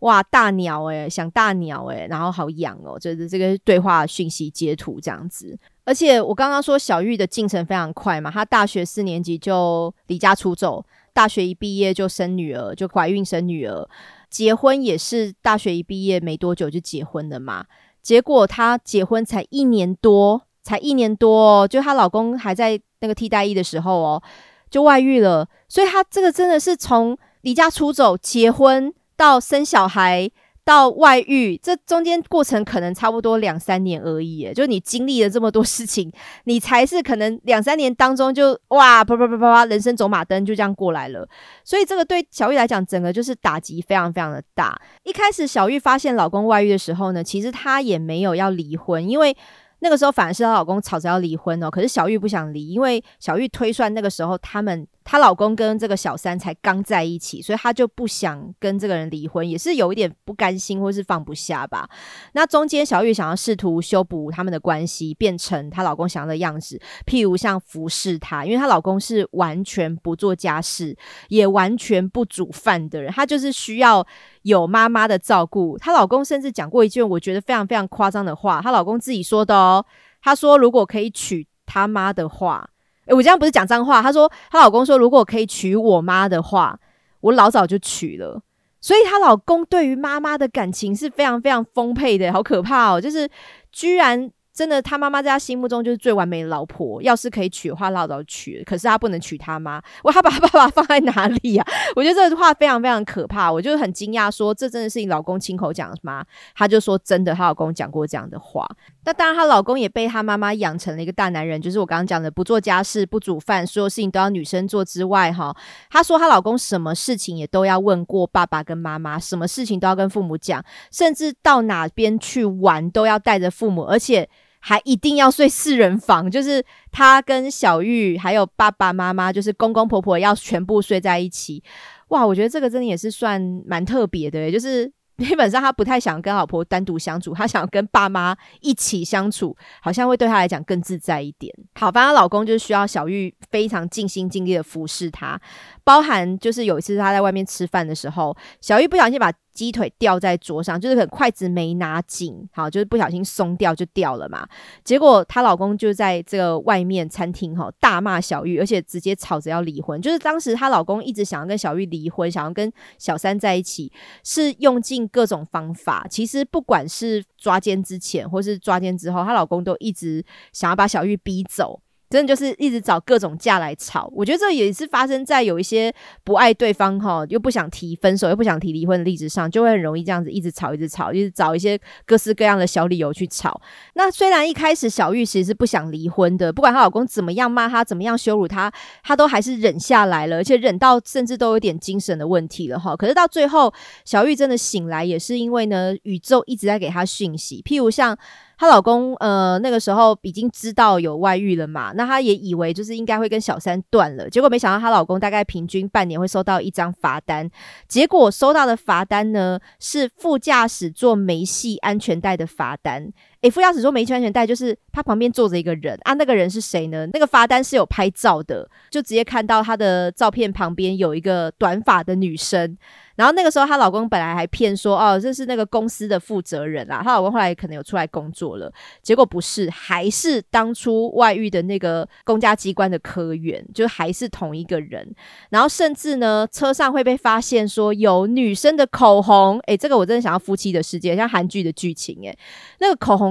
[0.00, 5.58] 哇，大鸟诶，想大鸟诶，然后好痒哦，就是这个对话讯息截图这样子。
[5.84, 10.84] 而且我刚刚说小玉的进程非常快嘛，她大学四年级就离家出走，
[11.14, 13.88] 大学一毕业就生女儿，就怀孕生女儿，
[14.28, 17.64] 结婚也是大学一毕业没多久就结婚了嘛。
[18.02, 24.22] 结果她结婚才一年多，才一年多，就她老公还在那个替代役的时候哦，
[24.68, 25.48] 就外遇了。
[25.68, 28.92] 所以她这个真的是从离家出走结婚。
[29.16, 30.30] 到生小孩
[30.64, 34.52] 到外遇，这中间过程可能差不多两三年而已。
[34.52, 36.10] 就你经历了这么多事情，
[36.44, 41.28] 你才是可能两三年当中就哇啪啪啪啪啪，人生走马灯就这样过来了。
[41.64, 44.80] 所以这个对小玉来讲，整个就是打击非常非常的大。
[45.04, 49.36] 一开始小玉发现老公外遇的时候呢，其实她也没有要离婚，因为。
[49.80, 61.88] 那个时候反而是她老公吵着要离婚哦，可是小玉不想离，因为小玉推算那个时候他们她老公跟这个小三才刚在一起，所以她就不想跟这个人离婚，也是有一点不甘心或是放不下吧。
[62.32, 70.96] 那中间小玉想要试图修补他们的关系，变成她老公想要的样子，譬如像服侍她，因为她老公是完全不做家事，
[71.28, 74.04] 也完全不煮饭的人，她就是需要
[74.42, 75.78] 有妈妈的照顾。
[75.78, 79.54] 她老公甚至讲过一句我觉得非常非常夸张的话，她老公自己说的。
[79.54, 79.86] 哦，
[80.20, 82.68] 她说如果可以娶他妈的话，
[83.06, 84.02] 诶，我这样不是讲脏话。
[84.02, 86.78] 她说她老公说如果可以娶我妈的话，
[87.20, 88.40] 我老早就娶了。
[88.80, 93.00] 所以她老公对于妈妈的感情是非常非常丰沛的，好可怕哦！
[93.00, 93.28] 就是
[93.72, 94.30] 居然。
[94.56, 97.02] 真的，他妈妈在他心目中就是最完美的老婆。
[97.02, 98.64] 要是可以娶的话，老早娶了。
[98.64, 99.82] 可是她不能娶她妈。
[100.04, 101.66] 哇，他把她爸爸放在哪里啊？
[101.94, 103.52] 我觉得这句话非常非常可怕。
[103.52, 106.24] 我就很惊讶，说这真的是你老公亲口讲的吗？
[106.54, 108.66] 他就说真的，她老公讲过这样的话。
[109.06, 115.56] 那当然，她老公也被她妈妈养成了一个大男人，就是我刚刚讲的，不做家事、不煮饭，所有事情都要女生做之外，哈。
[115.88, 124.28] 她说她老公什么事情也都要问过爸爸跟妈妈，什么事情都要跟父母讲，甚至到哪边去玩都要带着父母，而且。
[124.58, 131.62] 还一定要睡四人房，就是他跟小玉还有爸爸妈妈，就是公公婆婆要全部睡在一起。
[132.08, 134.92] 哇，我觉得这个真的也是算蛮特别的，就是。
[135.18, 141.52] 基本上他不太想跟老婆单独相处，他想跟爸妈一起相处，好像会对他来讲更自在一点。
[141.74, 145.40] 好，反正老公就是需要小玉非常尽心尽力的服侍他，
[145.84, 154.46] 包含就是有一次他在外面吃饭的时候，小玉不小心把鸡腿掉在桌上，就是可能筷子没拿紧，好，就是不小心松掉就掉了嘛。
[154.84, 160.00] 结果她老公就在这个外面餐厅哈大骂小玉，而且直接吵着要离婚。
[160.00, 163.90] 就是当时她老公一直想要跟小玉离婚，想要跟小三在一起，
[164.22, 165.06] 是用尽。
[165.16, 171.80] 各种方法，其实不管是抓奸之前，或是抓奸之后，她老公都一直想要把小玉逼走。
[172.08, 175.92] 真的就是一直找各种架来吵，我觉得这也是发生在有一些
[176.22, 183.60] 不爱对方哈，又不想提分手，又不想提离婚的例子上，就会很容易这样子一直吵，一直吵，一直找一些各式各样的小理由去吵。
[183.94, 192.94] 那虽然一开始小玉其实是不想离婚的，不管她老公怎么样骂她，怎么样羞辱她，她都还是忍下来了，而且忍到甚至都有点精神的问题了哈。
[192.94, 193.72] 可是到最后，
[194.04, 198.16] 小玉真的醒来，也是因为呢，宇宙一直在给她讯息，譬如像。
[198.58, 207.50] 她老公呃那个时候已经知道有外遇了嘛，那她也以为就是应该会跟小三断了，结果没想到她老公大概平均半年会收到一张罚单，
[207.86, 213.12] 结果收到的罚单呢是副驾驶座没系安全带的罚单。
[213.42, 217.06] 诶，副驾驶座没系安全带，就是他旁边坐着一个人啊，那个人是谁呢？
[217.12, 222.76] 那个罚单是有拍照的，就直接看到他的照片旁边有一个短发的女生。
[223.14, 227.00] 然后那个时候，她老公本来还骗说，哦，这是那个公司的负责人啦。
[227.02, 228.70] 她老公后来可能有出来工作了，
[229.02, 235.14] 结果不是，还是当初外遇的那个公家机关的科员，就还是同一个人。
[235.48, 242.38] 然后甚至呢，车上会被发现说有女生的口红，诶，这个我真的想要夫妻的世界，像韩剧的剧情，诶，
[242.80, 243.25] 那个口红。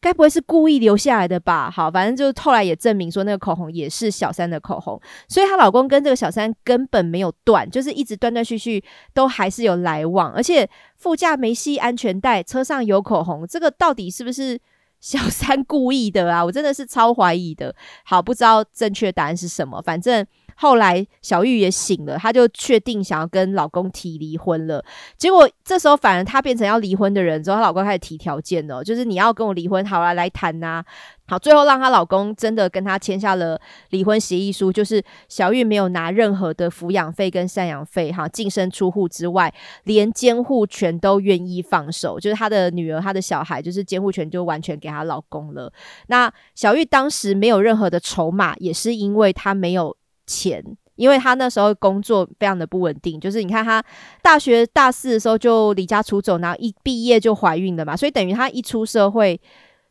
[0.00, 1.70] 该不会是故意留下来的吧？
[1.70, 8.82] 好，反正就是后来也证明说那个口红也是小三的口红，所以她老公跟这个小三根本没有断，就是一直断断续续
[9.12, 14.58] 都还是有来往，而且副驾没系安全带，车上有口红，这个到底是不是
[15.00, 16.44] 小三故意的啊？
[16.44, 17.74] 我真的是超怀疑的。
[18.04, 20.26] 好，不知道正确答案是什么，反正。
[20.60, 24.84] 后来小玉也醒了，她就确定想要跟老公提离婚了。
[25.16, 30.84] 结果这时候反而她变成要离婚的人之后，她老公开始提条件了，就是你要跟我离婚，好了，来谈呐。
[31.26, 33.58] 好，最后让她老公真的跟她签下了
[33.90, 39.54] 离婚协议书，就是小玉没有拿任何的抚养费跟赡养费，哈，净身出户之外，
[39.84, 45.72] 连监护权都愿意放手，就是她的女儿、她的小孩，就是监护权就完全给她老公了。
[46.08, 49.96] 那小玉当时没有任何的筹码，也是因为她没有
[50.30, 50.64] 钱，
[50.94, 53.82] 因为他那时候工作非常的不稳定，就是你看他
[54.22, 59.40] 大学大四的时候就离家出走，然后一毕业就怀孕了嘛，所以等于他一出社会。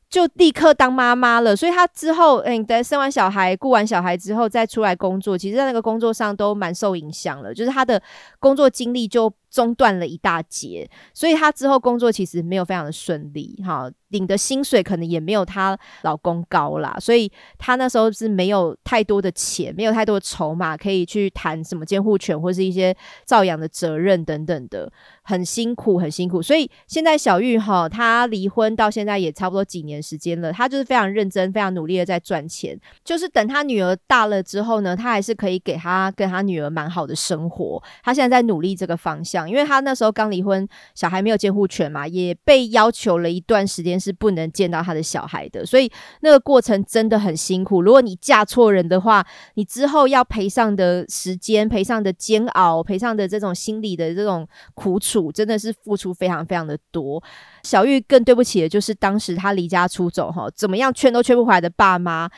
[0.10, 8.02] 就立刻当妈妈了，所以他之后，嗯，等生完小孩、顾完小孩之后再出来工作，其实在那个工作上都蛮受影响了，就是他的
[8.40, 13.90] 工作经历就中断了一大截，所以她之后工作其实没有非常的顺利，哈。
[14.10, 22.92] 领的薪水可能也没有她老公高啦，所以她那时候是没有太多的钱，没有太多的筹码可以去谈什么监护权或是一些
[23.28, 24.92] 照养的责任等等的，
[25.22, 26.42] 很辛苦，很辛苦。
[26.42, 32.76] 所以现在小玉哈，她离婚到现在也差不多几年时间了，她就是非常认真、非常努力的在赚钱，
[33.06, 37.80] 就是等她女儿大了之后呢，她还是可以给她跟她女儿蛮好的生活。
[38.02, 44.00] 她现在在努力这个方向，因为她那时候刚离婚，小孩没有监护权嘛，也被要求了一段时间。
[44.00, 47.82] 是不能见到他的小孩的，所以那个过程真的很辛苦。
[47.82, 49.26] 如果你嫁错人的话，
[49.56, 57.22] 你之后要赔上的时间、赔上的煎熬、赔上的这种心理的这种苦楚，真的是付出非常非常的多。
[57.64, 62.30] 小玉更对不起的就是当时她离家出走，哈，怎么样劝都劝不回来的爸妈，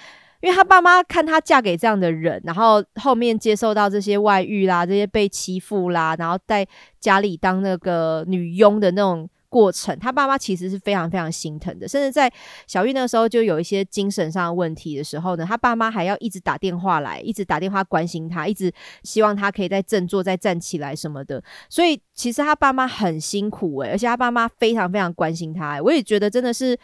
[0.42, 6.68] 因为她爸妈看她嫁给这样的人，然后后面接受到这些外遇啦、这些被欺负啦，然后在
[7.00, 9.30] 家里当那个女佣的那种。
[9.52, 12.32] 过程，他爸妈其实是非常非常心疼的，甚至在
[12.68, 18.72] 小玉那时候就有一些精神上的问题的时候呢，他爸妈还要一直打电话来，一直打电话关心他，一直
[19.04, 21.44] 希望他可以再振作、再站起来什么的。
[21.70, 25.82] 所以其实他爸妈很辛苦诶，而且他爸妈非常非常关心他。
[25.82, 26.80] 我也觉得真的是。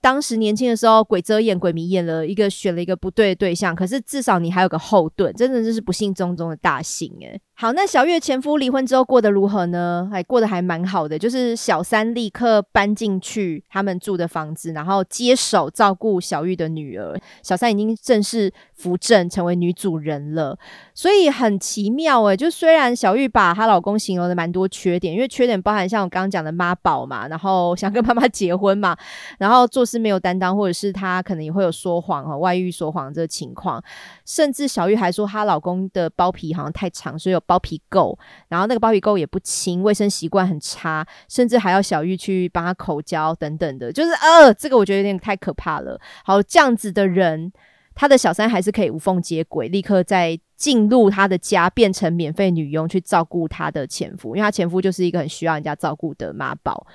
[0.00, 3.74] 当时年轻的时候，鬼遮眼、鬼迷眼了一个，选了一个不对的对象。
[3.74, 7.40] 可是至少你还有个后盾，真的就是不幸中中的大幸诶。
[7.54, 10.08] 好，那小月前夫离婚之后过得如何呢？
[10.10, 17.20] 还过得还蛮好的，就是小三立刻搬进去他们住的房子，然后接手照顾小玉的女儿。
[17.42, 18.50] 小三已经正式
[18.80, 20.58] 扶正，成为女主人了。
[20.94, 28.96] 所以很奇妙诶，就虽然小玉把她老公形容的蛮多缺点，因为缺点包含像我刚刚讲的妈宝嘛，然后想跟妈妈结婚嘛，
[29.38, 29.84] 然后做。
[29.90, 33.82] 事没有担当，或者是她可能也会有说谎和外遇说谎这个情况，
[34.24, 38.16] 甚至小玉还说她老公的包皮好像太长，所以有包皮垢，
[38.46, 46.00] 然后那个包皮垢也不清，卫生习惯很差，甚至还要小玉去帮他口交等等的，就是呃，这个我觉得有点太可怕了。
[46.24, 47.52] 好，这样子的人，
[47.94, 56.86] 他的小三还是可以无缝接轨，立刻在进入他的家，变成免费女佣去照顾他的前夫，因为他前夫就是一个很需要人家照顾的妈宝。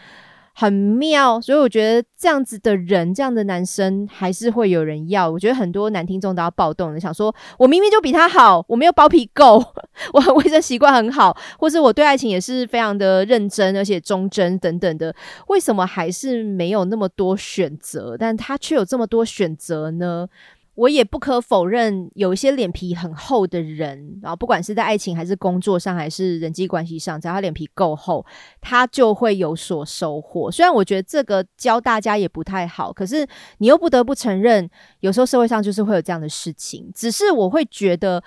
[0.58, 5.30] 很妙，所以我觉得这样子的人，这样的男生还是会有人要。
[5.30, 9.62] 我觉得很多男听众都要暴动的，想说我明明就比他好， 我没有包皮垢，
[10.14, 15.14] 我很卫生习惯很好，或是我对爱情也是非常的认真而且忠贞等等的，
[15.48, 18.16] 为什么还是没有那么多选择？
[18.18, 20.26] 但他却有这么多选择呢？
[20.76, 28.26] 我也不可否认，有一些脸皮很厚的人，然后不管是在爱情还是工作上，还是人际关系上，只要他脸皮够厚，
[28.59, 30.51] 他就会有所收获。
[30.51, 33.26] 虽然我觉得这个教大家也不太好，可是
[33.59, 34.69] 你又不得不承认，
[34.99, 36.91] 有时候社会上就是会有这样的事情。
[36.93, 38.21] 只是我会觉得，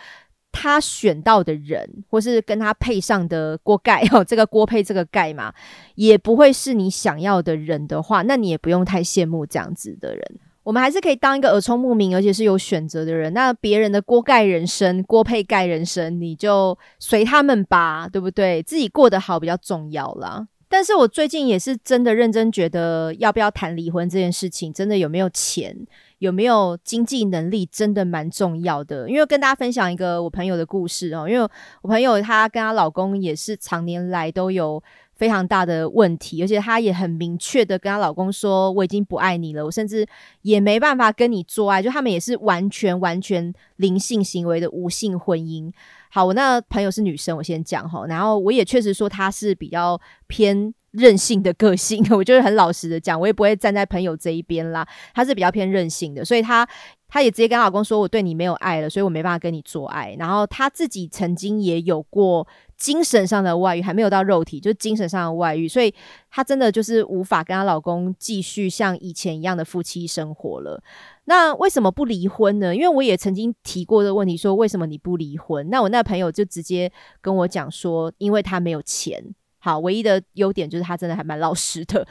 [0.50, 5.52] 他选到的人，或是跟他配上的锅盖，哦， 这个锅配这个盖嘛，
[5.96, 10.40] 也不会是你想要的人的话，那你也不用太羡慕这样子的人。
[10.68, 13.32] 我们还是可以当一个耳聪目明，而且是有选择的人。
[13.32, 18.62] 那别人的锅盖人生、锅配盖人生，你就随他们吧，对不对？
[18.62, 20.46] 自己过得好比较重要啦。
[20.68, 25.74] 但是我最近也是真的认真觉得，要不要谈离婚这件事情，真的有没有钱、
[26.18, 29.08] 有没有经济能力，真的蛮重要的。
[29.08, 31.48] 因为跟大家分享一个我朋友的故事哦，因为
[31.80, 34.82] 我朋友她跟她老公也是常年来都有。
[35.18, 40.06] 非常大的问题，而且她也很明确的跟她老公说：“我已经不爱你了，我甚至
[40.42, 45.70] 也没办法跟你做爱。”就他们也是完全完全灵性行为的无性婚姻。
[46.10, 54.86] 好，我那朋友是女生，我先讲哈，然后我也确实说她是比较偏任性的个性， 我就是很老实的讲，我也不会站在朋友这一边啦。
[55.12, 56.66] 她是比较偏任性的，所以她
[57.08, 62.46] 她也直接跟老公说：“我对你没有爱了，所以我没办法跟你做爱。”然后她自己曾经也有过
[62.76, 65.92] 精神上的外遇，还没有到肉体，就是精神上的外遇，所以
[66.30, 70.82] 她真的就是无法跟她老公继续像以前一样的夫妻生活了。
[71.24, 72.74] 那为什么不离婚呢？
[72.74, 75.68] 因为我也曾经提过这个问题，说为什么你不离婚？
[75.70, 79.22] 那我那朋友就直接跟我讲说，因为他没有钱。
[79.60, 82.06] 好，唯一的优点就是他真的还蛮老实的，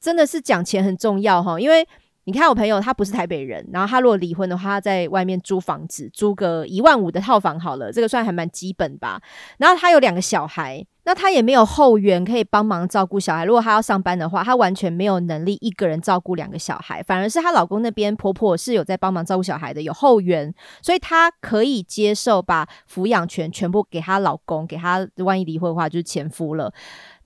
[0.00, 1.58] 真的是讲钱很重要哈。
[1.60, 1.86] 因为
[2.28, 9.18] 你看我朋友他不是台北人，然后他如果离婚的话，他在外面租房子，租个一万五的套房好了，这个算还蛮基本吧。
[9.56, 10.86] 然后他有两个小孩。
[11.04, 13.46] 那他也没有后援可以帮忙照顾小孩。
[13.46, 17.02] 如果他要上班的话，他完全没有能力一个人照顾两个小孩。
[17.02, 20.52] 反而是她老公那边婆婆是有在帮忙照顾小孩的，有后援，
[20.82, 26.70] 所以她可以接受把抚养权全部给她老公，给她万一离婚的话就是前夫了。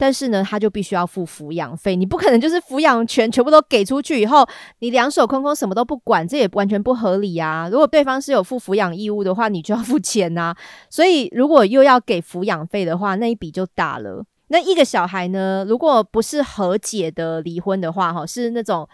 [0.03, 1.95] 但是呢，他就必须要付抚养费。
[1.95, 4.45] 你不可能就是抚养权全部都给出去以后，
[4.81, 7.69] 你两手空空什么都不管，这也完全不合理啊！
[7.71, 10.53] 如果对方是有付抚养义务的话，你就要付钱呐。
[10.91, 13.63] 所以如果又要给抚养费的话，那一笔就。
[13.75, 15.65] 大了，那一个小孩呢？
[15.67, 18.87] 如果不是和解的离婚的话，哈，是那种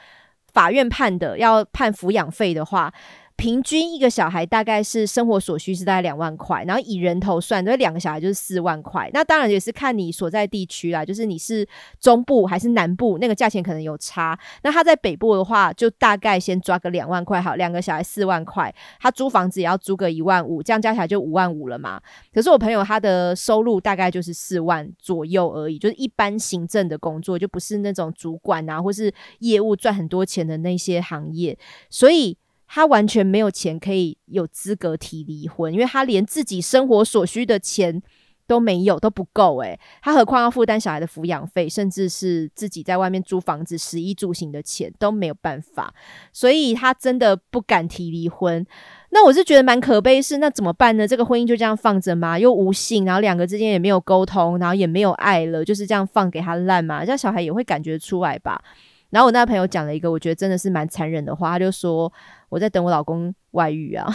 [0.53, 2.93] 法院判的要判抚养费的话。
[3.39, 9.09] 平均一个小孩大概是生活所需是大概两万块，然后以人头算，所以两个小孩就是四万块。
[9.15, 11.65] 那当然也是看你所在地区啦，就是你是
[12.01, 14.37] 中部还是南部，那个价钱可能有差。
[14.65, 22.01] 那他在北部的话，就大概先抓个两万块，好，两个小孩四万块，他租房子也要租个一万五，这样加起来就五万五了嘛。
[22.35, 31.57] 可是我朋友他的收入大概就是四万左右而已，就是一般行政的工作，就不是那种主管啊或是业务赚很多钱的那些行业，
[31.89, 32.37] 所以。
[32.69, 38.03] 他完全没有钱可以有资格提离婚，因为他连自己生活所需的钱
[38.47, 45.93] 都没有，都不够诶，他何况要负担小孩的抚养费，甚至是自己在外面租房子、食衣住行的钱都没有办法，
[46.33, 48.67] 所以他真的不敢提离婚。
[49.11, 51.09] 那我是觉得蛮可悲，是那怎么办呢？
[51.09, 52.39] 这个婚姻就这样放着吗？
[52.39, 57.05] 又无性，然后两个之间也没有沟通，然后也没有爱了，就是这样放给他烂嘛？
[57.05, 58.63] 这样小孩也会感觉出来吧？
[59.11, 62.13] 然后我那朋友讲了一个我觉得真的是蛮残忍的话，他就说
[62.49, 64.07] 我在等我老公外遇啊，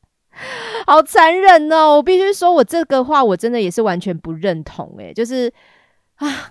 [0.86, 1.96] 好残忍哦！
[1.96, 4.94] 我必须说，我这个话我真的也是完全不认同。
[4.98, 5.52] 诶，就是
[6.16, 6.50] 啊，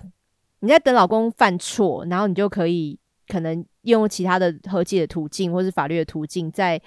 [0.60, 2.98] 你在等老公犯错，然后你就可以
[3.28, 6.80] 可能用其他的和解的途径，或是法律的途径，在。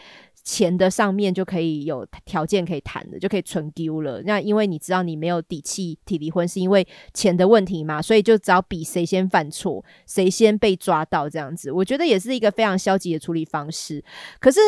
[0.48, 4.22] 钱的上面就可以有条件可以谈的，就可以存丢了。
[4.24, 11.70] 那因为你知道你没有底气提离婚，是因为钱的问题嘛，所以就只要比谁先犯错，谁先被抓到这样子。
[11.70, 14.02] 我觉得也是一个非常消极的处理方式。
[14.40, 14.62] 可是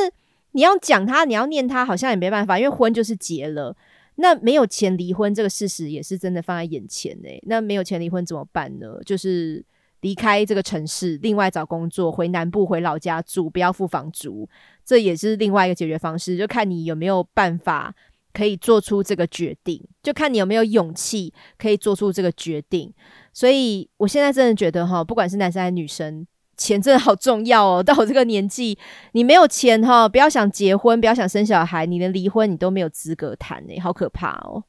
[0.51, 3.73] 你要讲他，你要念他，好像也没办法，因为婚就是结了。
[4.15, 7.30] 那没有钱离婚这个事实也是真的放在眼前呢。
[7.43, 8.99] 那没有钱离婚怎么办呢？
[9.05, 9.63] 就是
[10.02, 14.47] 离开这个城市，另外找工作，回南部回老家住，不要付房租。
[14.86, 17.93] 这也是另外一个解决方式，就看你有没有办法
[18.34, 22.93] 可以做出这个决定，就看你有没有勇气可以做出这个决定。
[23.34, 26.26] 所以我现在真的觉得哈，不管是男生还是女生，
[26.58, 27.82] 钱真的好重要哦。
[27.84, 28.78] 到我这个年纪，
[29.12, 34.64] 你没有钱哈，不要想结婚，不要想生小孩，你连离婚你都没有资格谈诶，好可怕哦。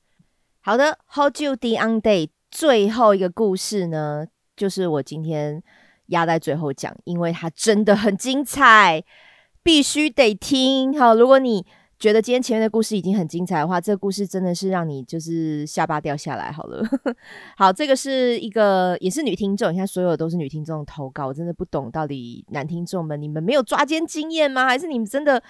[0.60, 4.26] 好的，Hold you the on day，最后一个故事呢，
[4.60, 5.62] 就是我今天
[6.08, 9.02] 压在最后讲，因为它真的很精彩。
[9.62, 11.64] 必须得听好，如果你
[11.98, 16.82] 觉得今天前面的故事已经很精彩的话，这个故事真的是让你就是下巴掉下来好了。
[17.56, 24.66] 好，这个是一个也是女听众，你看所有都是女听众投稿，我真的不懂到底男听众们你们没有抓奸经验吗？
[24.66, 25.42] 还是你们真的？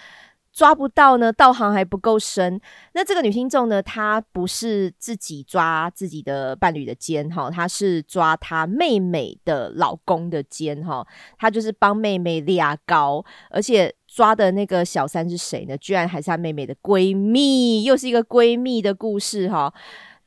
[0.53, 2.61] 抓不到呢，道行还不够深。
[2.92, 11.07] 那这个女听众呢，她不是自己抓自己的伴侣的肩哈，她是抓她妹妹的老公的肩哈。
[11.38, 15.78] 她就是帮妹妹俩高，而且抓的那个小三是谁呢？
[15.78, 19.72] 居然还是她妹妹的闺蜜，又是一个闺蜜的故事哈。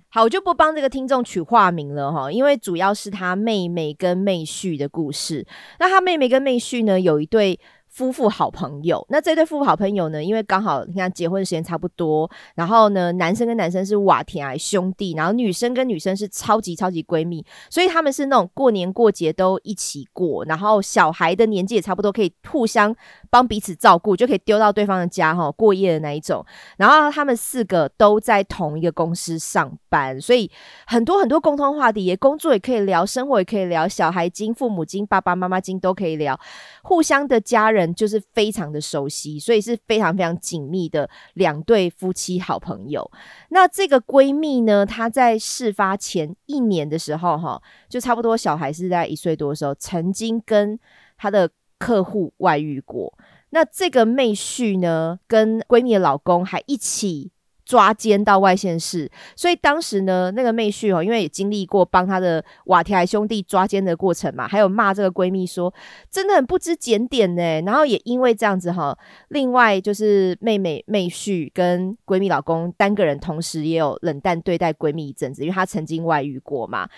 [0.08, 5.46] 好，我就不帮这个听众取化名了哈，因为主要是她妹妹跟妹婿的故事。
[5.80, 7.60] 那她妹妹跟妹婿呢，有一对。
[7.94, 10.24] 夫妇好朋友，那这对夫妇好朋友呢？
[10.24, 22.96] 因为刚好你看结婚时间差不多，然后呢，男生跟男生是瓦田爱兄弟，然后女生跟女生是超级超级闺蜜，所以他们是那种过年过节都一起过，然后小孩的年纪也差不多，可以互相
[23.34, 26.46] 帮彼此照顾，就可以丢到对方的家哈过夜的那一种。
[26.78, 30.52] 然后他们四个都在同一个公司上班，所以
[30.86, 36.40] 很多很多共同话题，也工作也可以聊，生活也可以聊，小孩经、父母经、爸爸妈妈经都可以聊，
[36.84, 37.92] 互相的家人。
[37.96, 43.10] 就是非常的熟悉，所以是非常非常紧密的两对夫妻好朋友。
[43.50, 50.78] 那这个闺蜜呢，她在事发前一年的时候，哈，就差不多小孩是在一岁多的时候，曾经跟
[51.18, 51.50] 她的
[51.84, 53.14] 客户外遇过。
[53.50, 57.32] 那这个妹婿呢，跟闺蜜的老公还一起。
[57.66, 65.74] 抓奸到外县市，所以当时呢，那个妹婿哦，因为也经历过帮他的瓦提兄弟抓奸的过程嘛，还有骂这个闺蜜说
[66.12, 67.62] 真的很不知检点呢。
[67.62, 68.96] 然后也因为这样子哈，
[69.30, 76.90] 另外就是妹妹妹婿跟闺蜜老公单个人同时也有冷淡对待闺蜜一阵子，因为她曾经外遇过嘛。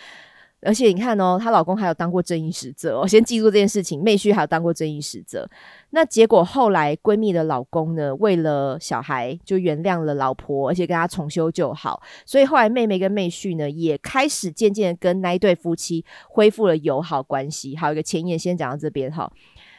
[0.61, 4.01] 而且你看哦，她老公还有当过正义使者我，先记住这件事情。
[4.01, 5.47] 妹婿还有当过正义使者，
[5.91, 17.75] 那结果后来闺蜜的老公呢，为了小孩就原谅了老婆，而且跟她重修旧好，所以后来妹妹跟妹婿呢，也开始渐渐跟那一对夫妻恢复了友好关系。
[17.75, 19.31] 还有一个前言，先讲到这边哈。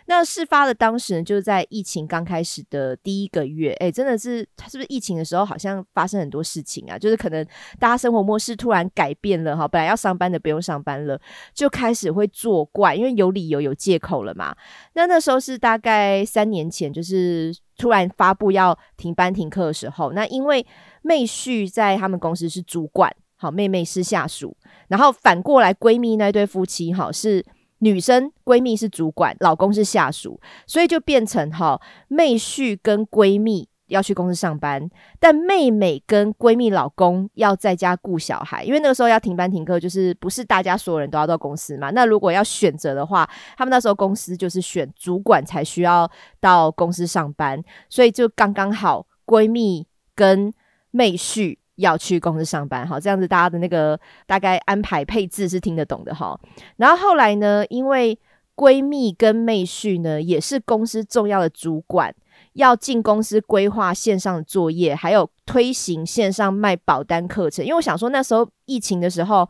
[0.09, 4.39] 那事发的当时呢，就是在疫情刚开始的第一个月，哎，真的是，
[4.69, 6.97] 是不是疫情的时候好像发生很多事情啊？
[6.97, 7.45] 就是可能
[7.79, 11.21] 大家生活模式突然改变了哈，本来要上班的不用上班了，
[11.53, 14.55] 就开始会作怪，因为有理由有借口了嘛。
[14.95, 20.65] 那那时候是大概三年前，就是突然发布要停班停课的时候，那因为
[21.03, 24.57] 妹婿在他们公司是主管，好，妹妹是下属，
[24.87, 27.45] 然后反过来闺蜜那对夫妻哈是。
[27.79, 34.89] 女生闺蜜是主管，老公是下属，所以就变成哈妹婿跟闺蜜要去公司上班，
[35.21, 41.91] 但妹妹跟闺蜜老公要在家顾小孩，因为那个时候要停班停课，就是不是大家所有人都要到公司嘛？
[41.91, 50.53] 那如果要选择的话，他们那时候公司就是选主管才需要到公司上班，所以就刚刚好闺蜜跟
[50.91, 51.59] 妹婿。
[51.77, 56.39] 要去公司上班，哈，这样子大家的那个大概安排配置是听得懂的，哈。
[56.77, 58.19] 然后后来呢，因为
[58.55, 62.15] 闺蜜跟妹婿呢也是公司重要的主管。
[62.53, 67.63] 要进公司规划线上作业，还有推行线上卖保单课程。
[67.63, 69.47] 因为我想说，那时候疫情的时候，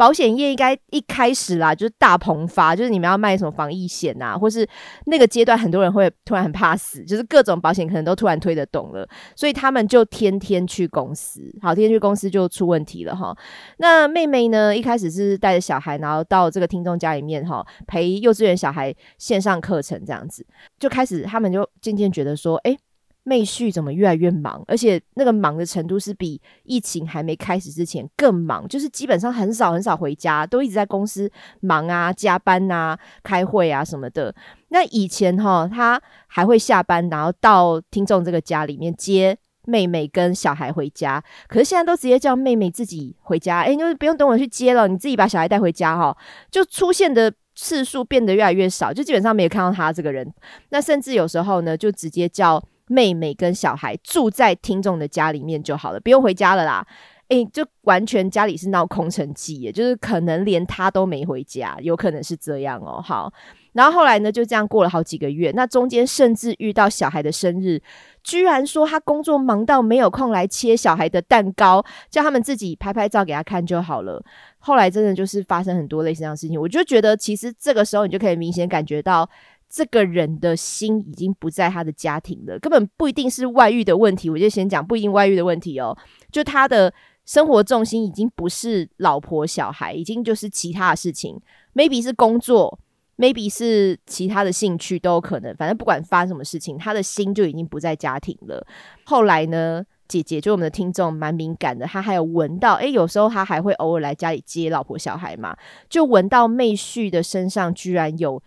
[0.00, 4.66] 保险业应该一开始啦，就是大蓬发，就是你们要卖什么防疫险啊，或是
[5.04, 9.06] 那个阶段很多人会突然很怕死，就是各种保险可能都突然推得动了，
[9.36, 11.42] 所以他们就天天去公司。
[11.62, 13.36] 好，天天去公司就出问题了哈。
[13.76, 20.46] 那妹妹呢，一开始是带着小孩，然后到这个听众家里面哈，陪幼稚园小孩线上课程这样子，
[20.78, 22.50] 就开始他们就渐渐觉得说。
[22.50, 22.76] 说哎，
[23.22, 24.62] 妹婿怎么越来越忙？
[24.66, 31.30] 而且那个忙的程度是比疫情还没开始之前更忙，就是基本上很少很少回家，都一直在公司
[31.60, 34.34] 忙啊、加班啊、开会啊什么的。
[34.68, 39.36] 那以前哈，他还会下班，然后到听众这个家里面接
[39.66, 41.22] 妹妹跟小孩回家。
[41.46, 46.16] 可是现在都直接叫妹妹自己回家，哎，就是不用等我去接了，你自己把小孩带回家哈，
[46.50, 47.32] 就出现的。
[47.56, 50.26] 次数变得越来越少，就基本上没有看到他这个人。
[50.70, 56.84] 那甚至有时候呢，就直接叫妹妹跟小孩住在听众的家里面就好了，不用回家了啦。
[57.28, 63.00] 诶，就完全家里是闹空城计，也就是可能连他都没回家，有可能是这样哦。
[63.00, 63.32] 好。
[63.72, 65.52] 然后后来呢，就这样过了好几个月。
[65.54, 67.80] 那中间甚至遇到小孩的生日，
[68.24, 74.20] 居然说他工作忙到没有空来切小孩的蛋糕，叫他们自己拍拍照给他看就好了。
[74.58, 79.30] 后来真的就是发生很多类似这样的事情，我就觉得其实这个时候你就可以明显感觉到，
[79.70, 84.28] 这个人的心已经不在他的家庭了，根本不一定是外遇的问题。
[84.28, 85.96] 我就先讲不一定外遇的问题哦，
[86.32, 86.92] 就他的
[87.24, 91.40] 生活重心已经不是老婆小孩，已经就是其他的事情
[91.74, 92.78] ，maybe 是工作。
[93.16, 98.66] maybe 是其他的兴趣都有可能，反正不管发生什么事情，他的心就已经不在家庭了。
[99.04, 105.54] 后来呢，姐姐就我们的听众蛮敏感的，她还有闻到，诶，有时候她还会偶尔来家里接老婆小孩嘛，
[105.90, 108.42] 就闻到妹婿的身上居然有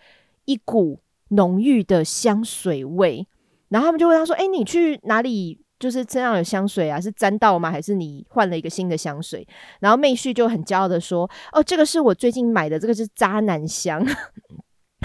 [0.46, 1.00] 一股
[1.36, 3.28] 浓郁的香水味，
[3.70, 5.60] 然后他们就问他说：“诶，你去哪里？
[5.80, 7.02] 就是身上有香水啊？
[7.02, 7.70] 是沾到吗？
[7.70, 9.46] 还是你换了一个新的香水？”
[9.82, 14.06] 然后妹婿就很骄傲的说：“哦，这个是我最近买的，这个是渣男香。”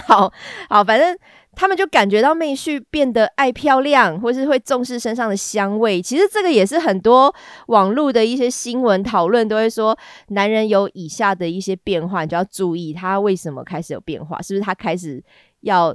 [0.07, 0.31] 好
[0.69, 1.17] 好，反正
[1.51, 6.01] 他们就感觉到妹婿变得爱漂亮，或是会重视身上的香味。
[6.01, 7.35] 其实这个也是很多
[7.67, 9.97] 网络的一些新闻讨论都会说，
[10.29, 15.21] 男人有以下的一些变化，你就要注意他为什么开始有变化，是不是他开始
[15.59, 15.93] 要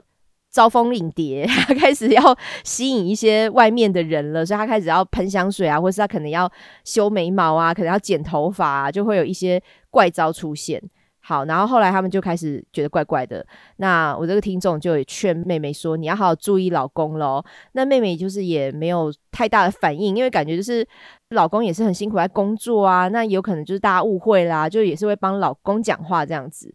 [0.54, 2.22] 招蜂引蝶， 他开始要
[2.62, 6.48] 吸引一些外面的人了，所以他开始要喷香水啊，或是他可能要
[6.84, 9.60] 修眉毛啊，可能要剪头发，啊，就会有一些
[9.90, 10.80] 怪招出现。
[11.18, 13.44] 好，然后后来他们就开始觉得怪怪的。
[13.78, 20.86] 那我这个听众就也劝妹妹说：“你要好好注意老公喽。”那妹妹就是也没有太大的反应，因为感觉就是
[21.30, 23.08] 老公也是很辛苦在工作啊。
[23.08, 26.72] 那有可能就是大家误会啦，就也是会帮老公讲话这样子。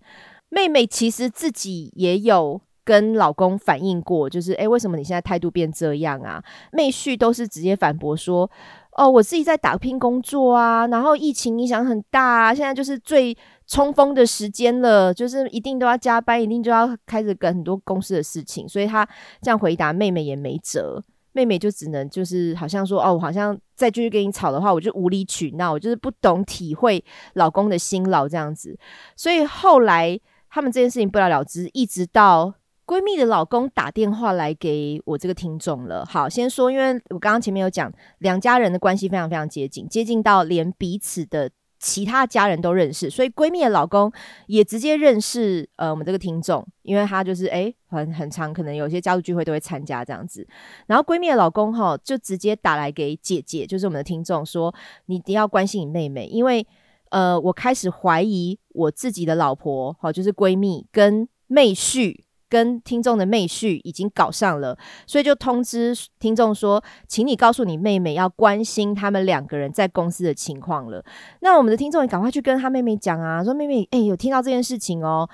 [0.50, 6.44] 妹妹其实自己也有跟老公反映过，就是诶，为什么你现在态度变这样啊？
[6.72, 8.50] 妹婿都是直接反驳说。
[8.94, 13.38] 哦，我自己在打拼工作啊，然后疫情影响很大啊，现在就是最
[13.68, 19.08] 冲锋的时间了，就是一定都要加班，一定就要开始跟很多公司的事情，所以他
[19.42, 21.02] 这样回答，妹妹也没辙，
[21.34, 27.02] 妹妹就只能就是好像说，哦，我好像再继续跟你吵的话，我就无理取闹，我就是不懂体会
[27.36, 28.78] 老公的辛劳这样子，
[29.16, 32.56] 所以后来他们这件事情不了了之，一直到。
[32.90, 36.04] 闺蜜的老公打电话来给我这个听众了。
[36.08, 44.12] 好，先说，因为我刚刚前面有讲，两家人的关系非常非常接近，接近到连彼此的其他家人都认识，所以闺蜜的老公
[44.48, 50.48] 也直接认识呃我们这个听众，因为他就是诶很很长，可能有些家族聚会都会参加这样子。
[50.88, 54.74] 然后闺蜜的老公哈就直接打来给姐姐，就是我们的听众说，
[55.06, 56.66] 你一定要关心你妹妹，因为
[57.12, 62.22] 呃我开始怀疑我自己的老婆，好就是闺蜜跟妹婿。
[62.50, 71.04] 跟听众的妹婿已经搞上了，所以就通知听众说，请你告诉你妹妹要关心他们两个人在公司的情况了。
[71.42, 75.30] 那我们的听众也赶快去跟他妹妹讲啊，说妹妹，哎，有听到这件事情哦。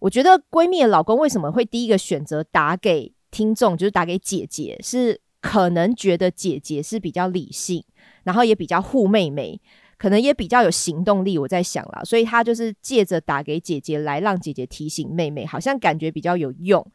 [0.00, 7.82] 我觉得闺蜜的老公为什么会第一个选择打给听众，就是打给姐姐，是可能觉得姐姐是比较理性，
[8.22, 9.60] 然后也比较护妹妹。
[9.98, 16.86] 可能也比较有行动力，我在想啦，所以他就是借着打给姐姐来让姐姐提醒妹妹，好像感觉比较有用。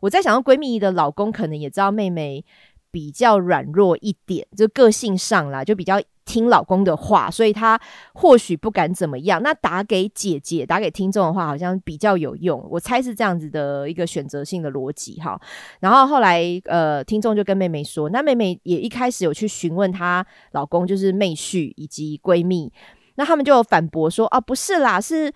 [0.00, 2.44] 我在想，到闺蜜的老公可能也知道妹妹
[2.90, 6.02] 比较软弱一点，就个性上啦，就比较。
[6.28, 7.80] 听老公的话，所以她
[8.12, 9.42] 或许不敢怎么样。
[9.42, 12.62] 那打给姐姐、打给听众的话，好像比较有用。
[12.70, 15.40] 我猜是这样子的一个选择性的逻辑哈。
[15.80, 22.70] 然后后来，呃，听众就跟妹妹说，那妹妹也一开始有去询问她老公，就是妹婿以及闺蜜，
[23.14, 25.32] 那他们就反驳说，啊，不是啦，是。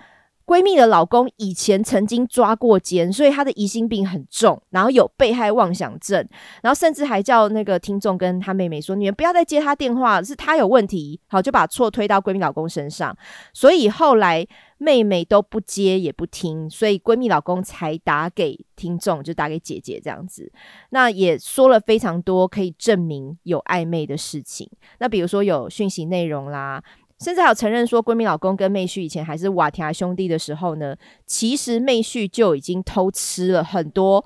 [0.53, 6.29] 闺蜜的老公以前曾经抓过奸，所以他的疑心病很重，然后有被害妄想症，
[6.63, 13.17] 然后甚至还叫那个听众跟他妹妹说：“你们不要再接他电话，是他有问题。”好，就把错推到闺蜜老公身上。
[13.55, 14.47] 所以后来
[14.77, 20.53] 妹妹都不接也不听，所以闺蜜老公才打给听众，就打给姐姐这样子。
[20.91, 24.69] 那也说了非常多可以证明有暧昧的事情，
[24.99, 26.85] 那比如说有讯息内容啦。
[27.23, 34.25] 甚至还有承认说，闺蜜老公跟妹婿以前还是瓦提亚兄弟的时候呢，其实妹婿就已经偷吃了很多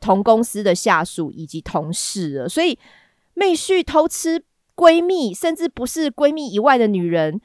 [0.00, 2.48] 同公司的下属以及同事了。
[2.48, 2.78] 所以
[3.34, 4.40] 妹婿偷吃
[4.76, 7.40] 闺蜜，甚至不是闺蜜以外的女人，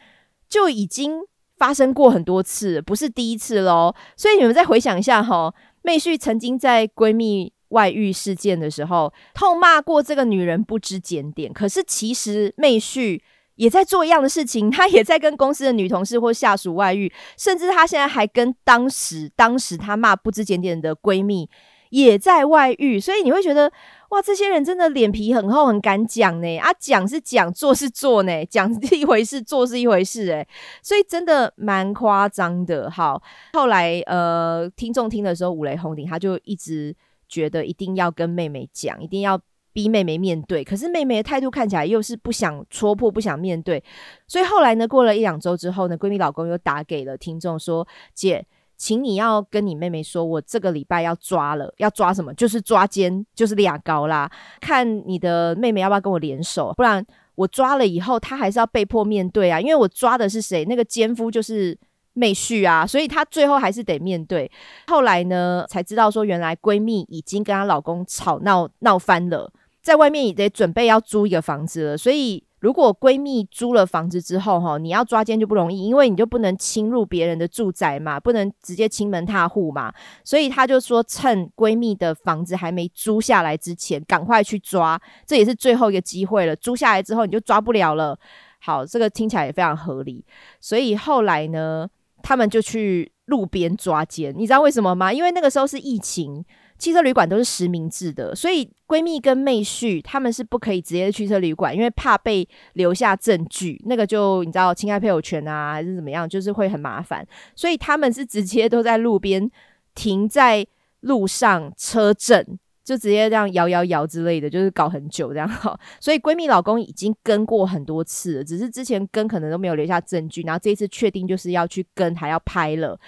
[0.47, 1.21] 就已经
[1.57, 3.95] 发生过很多次，不是第一次喽。
[4.15, 5.51] 所以你们再回想一下哈，
[5.81, 13.19] 妹婿曾经在闺蜜外遇事件的时候痛骂过这个女人不知检点，可是其实妹婿。
[13.55, 21.49] 也在做一样的事情， 他也在跟公司的女同事或下属外遇，甚至他现在还跟当时当时他骂不知检点的闺蜜
[21.89, 23.71] 也在外遇，所以你会觉得
[24.09, 26.57] 哇，这些人真的脸皮很厚，很敢讲呢。
[26.57, 30.47] 啊，讲是讲，做是做呢，讲是一回事，做是一回事，诶，
[30.81, 32.89] 所以真的蛮夸张的。
[32.89, 33.21] 好，
[33.53, 36.95] 后来呃，听众听的时候，五雷轰顶，他就一直
[37.27, 39.39] 觉得一定要跟妹妹讲，一定要。
[39.73, 43.81] 逼妹妹面对，可是妹妹的态度看起来又是不想戳破、不想面对，
[44.27, 48.45] 所以后来呢，过了一两周之后呢，闺蜜老公又打给了听众说：“姐，
[48.75, 52.33] 请你要跟你妹妹说，我这个礼拜要抓了，要抓什么？
[52.33, 54.29] 就是抓奸，就是俩高啦。
[54.59, 59.61] 看你的妹妹要不要跟我联手，不然我抓了以后，她还是要被迫面对啊。
[59.61, 60.65] 因为我抓的是谁？
[60.65, 61.77] 那个奸夫就是
[62.13, 64.51] 妹婿啊，所以她最后还是得面对。
[64.87, 69.49] 后来呢，才知道说，原来闺蜜已经跟她老公吵闹闹翻了。”
[69.81, 79.91] 在外面也得准备要租一个房子了，所以如果闺蜜租了房子之后，哈，你要抓奸就不容易，因为你就不能侵入别人的住宅嘛，不能直接亲门踏户嘛，
[80.23, 86.55] 所以她就说趁闺蜜的房子还没租下来之前，赶快去抓，这也是最后一个机会了。
[86.55, 88.15] 租下来之后你就抓不了了。
[88.59, 90.23] 好，这个听起来也非常合理，
[90.59, 91.89] 所以后来呢，
[92.21, 95.11] 他们就去路边抓奸，你知道为什么吗？
[95.11, 96.45] 因为那个时候是疫情。
[96.81, 107.23] 汽车旅馆都是实名制的，所以闺蜜跟妹婿他们是不可以直接去车旅馆，因为怕被留下证据，那个就你知道侵害配偶权啊，还是怎么样，就是会很麻烦。
[107.55, 109.47] 所以他们是直接都在路边
[109.93, 110.65] 停在
[111.01, 115.79] 路上车震，就直接这样摇摇摇之类的，就是搞很久这样哈。
[116.01, 122.99] 所以闺蜜老公已经跟过很多次，只是之前跟可能都没有留下证据，然后这一次确定就是要去跟，还要拍了。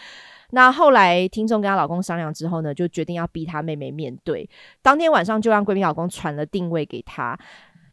[0.56, 4.48] 那后来，听众跟她老公商量之后呢，就决定要逼她妹妹面对。
[4.84, 7.36] 当天晚上就让闺蜜老公传了定位给她，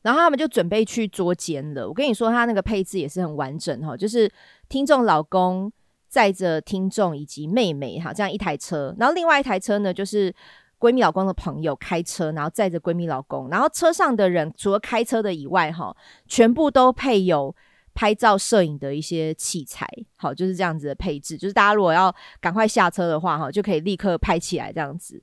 [0.02, 1.88] 然后他们就准备去捉奸了。
[1.88, 4.30] 我跟你说，他那个配置也是很完整哈，就是
[4.68, 5.72] 听众老公
[6.08, 10.30] 载着听众以及妹妹哈，这样一台车，然后另外一台车呢，就是
[10.78, 15.96] 闺蜜老公的朋友开车，然后载着闺蜜老公，然后车上的人除了开车的以外，哈，
[16.26, 17.54] 全部都配有
[17.94, 19.86] 拍照摄影的一些器材，
[20.16, 25.22] 好，就是这样子的配置，就是大家如果要赶快下车的话，哈，就可以立刻拍起来这样子。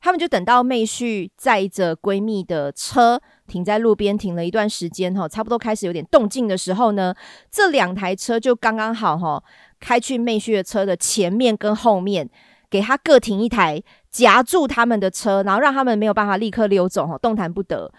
[0.00, 7.14] 他们就等到妹婿载着闺蜜的车停在路边，停了一段时间，哈，差不多开始有点动静的时候呢，
[7.50, 9.42] 这两台车就刚刚好，哈，
[9.80, 12.28] 开去妹婿的车的前面跟后面。
[12.68, 13.80] 给他各停一台，
[14.10, 17.90] 夹住他们的车，然后让他们没有办法立刻溜走，哈，动弹不得。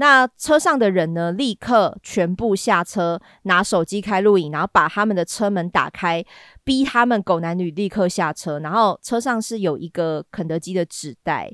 [0.00, 6.24] 那车上的人呢，立刻全部下车，拿手机开录影，然后把他们的车门打开，
[6.64, 8.58] 逼他们狗男女立刻下车。
[8.60, 11.52] 然后车上是有一个肯德基的纸袋，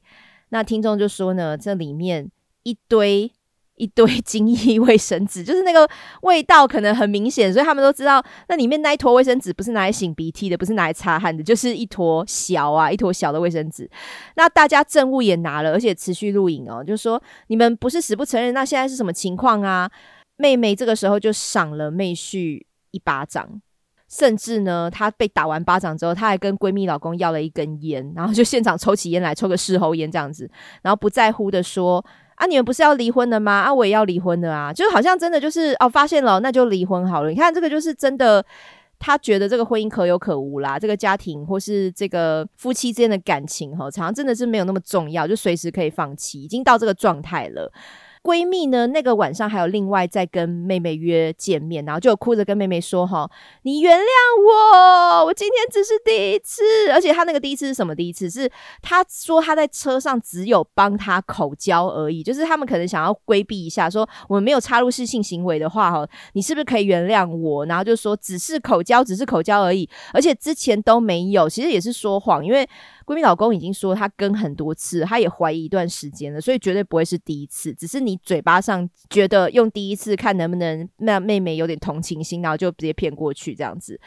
[0.50, 2.30] 那听众就说呢，这里面
[2.62, 3.32] 一堆。
[3.76, 5.88] 一堆精益卫生纸， 就是那个
[6.22, 13.88] 味道可能很明显，所以他们都知道那里面那一坨卫生纸不是拿来擤鼻涕的，不是拿来擦汗的，就是一坨小啊，一坨小的卫生纸。
[14.36, 19.90] 那大家证物也拿了，而且持续录影哦，就说你们不是死不承认，那现在是什么情况啊？
[20.38, 22.62] 妹妹这个时候就赏了妹婿
[22.92, 23.60] 一巴掌，
[24.08, 30.50] 甚至呢，她被打完巴掌之后，她还跟闺蜜老公要了一根烟，然后就现场抽起烟来，抽个事后烟这样子，
[30.82, 32.02] 然后不在乎的说。
[32.36, 33.52] 啊，你们不是要离婚的吗？
[33.62, 37.30] 啊，我也要离婚的啊，就好像真的就是哦，发现了，那就离婚好了。
[37.30, 38.44] 你看这个就是真的，
[38.98, 47.72] 他觉得这个婚姻可有可无啦，这个家庭或是这个夫妻之间的感情哈，常常真的是没有那么重要，就随时可以放弃，已经到这个状态了。
[48.26, 48.88] 闺蜜呢？
[48.88, 53.30] 那个晚上还有另外在跟妹妹约见面，然后就哭着跟妹妹说：“哈，
[53.62, 54.02] 你原谅
[54.42, 56.64] 我，我今天只是第一次。
[56.90, 58.28] 而且她那个第一次是什么第一次？
[58.28, 58.50] 是
[58.82, 67.64] 她说她在车上只有帮她口交而已，就是他们可能想要规避一下，说我们没有插入式性行为的话，哈，你是不是可以原谅我？
[67.66, 72.68] 然后就说只是口交，只是口交而已，而且之前都没有，其实也是说谎，因为。”
[73.06, 83.98] 闺蜜老公已经说他跟很多次，他也怀疑一段时间了，所以绝对不会是第一次，只是你嘴巴上觉得用第一次看能不能让妹妹有点同情心，然后就直接骗过去这样子。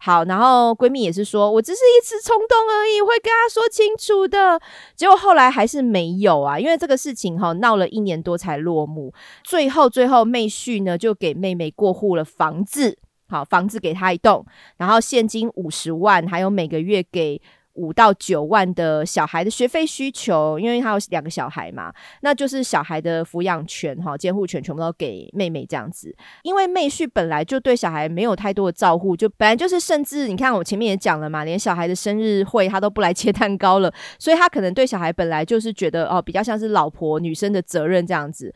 [0.00, 4.58] 好，然后闺蜜也是说我只是一次冲动而已，会跟他说清楚的。
[4.94, 9.12] 结果后来还是没有啊，因为这个事情哈闹了一年多才落幕。
[9.44, 12.96] 最后最后妹婿呢就给妹妹过户了房子，
[13.28, 14.46] 好房子给她一栋，
[14.78, 17.38] 然后现金五十万，还有每个月给。
[17.76, 21.92] 五到九万的小孩的学费需求，因为他有两个小孩嘛，
[22.22, 26.14] 那就是小孩的抚养权、哈监护权全部都给妹妹这样子。
[26.42, 38.54] 因为妹婿本来就对小孩没有太多的照顾，就本来就是甚至你看我前面也讲了嘛，连小孩的生日会他都不来切蛋糕了，所以他可能对小孩本来就是觉得哦，比较像是老婆女生的责任这样子。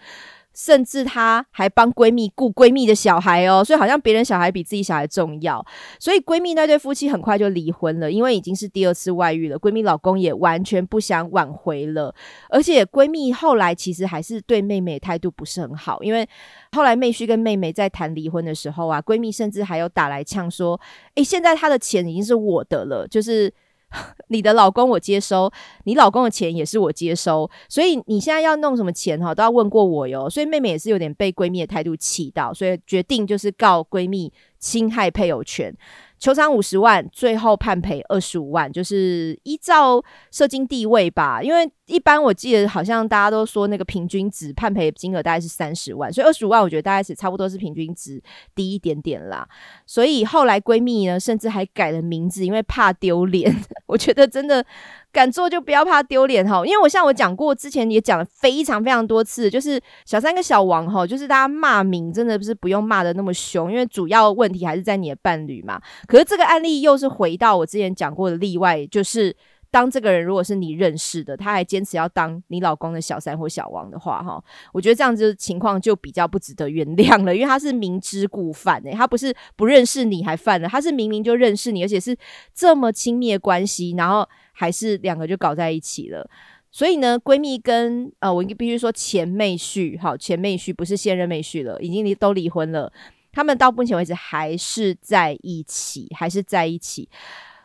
[0.55, 5.64] 甚至她还帮闺蜜顾闺蜜的小孩哦，所以好像别人小孩比自己小孩重要。
[5.98, 9.59] 所以闺蜜那对夫妻很快就离婚了，因为已经是第二次外遇了。
[9.59, 12.14] 闺蜜老公也完全不想挽回了，
[12.48, 16.28] 而且闺蜜后来其实还是对妹妹态度不是很好，因为
[16.72, 20.81] 后来妹婿跟妹妹在谈离婚的时候啊，闺蜜甚至还有打来呛说
[21.16, 23.52] ：“诶，现在她的钱已经是我的了，就是。”
[24.29, 25.51] 你的老公我接收，
[25.85, 30.31] 你老公的钱也是我接收，所以你现在要弄什么钱哈，都要问过我哟。
[30.31, 35.75] 所以妹妹也是有点被闺蜜的态度气到，所以决定就是告闺蜜侵害配偶权。
[36.21, 41.43] 球场五十万，最后判赔二十五万，就是依照社经地位吧。
[41.43, 48.23] 因为一般我记得好像大家都说那个平均值判赔金额大概是三十万，所以二十五万我觉得大概是差不多是平均值
[48.55, 49.49] 低一点点啦。
[49.87, 53.53] 所以后来闺蜜呢，甚至还改了名字，因为怕丢脸。
[53.87, 54.65] 我觉得真的。
[55.12, 65.81] 敢做就不要怕丢脸哈，因为我像我讲过，之前也讲了非常非常多次，就是小三跟小王哈，就是大家骂名真的不是不用骂的那么凶，因为主要问题还是在你的伴侣嘛。
[66.07, 69.35] 可是这个案例又是回到我之前讲过的例外，就是
[69.71, 74.43] 当这个人如果是你认识的，他还坚持要当你老公的小三或小王的话哈，
[74.73, 82.17] 我觉得这样子情况就比较不值得原谅了，因为他是明知故犯诶，他不是不认识你还犯了，他是明明就认识你，而且是
[82.53, 84.29] 这么亲密的关系，然后。
[84.53, 86.29] 还是两个就搞在一起了，
[86.71, 92.93] 所以呢，闺蜜跟呃，我必须说前妹婿，好，前妹婿不是现任妹婿了，已经离都离婚了。
[93.33, 97.09] 他们到目前为止还是在一起，还是在一起，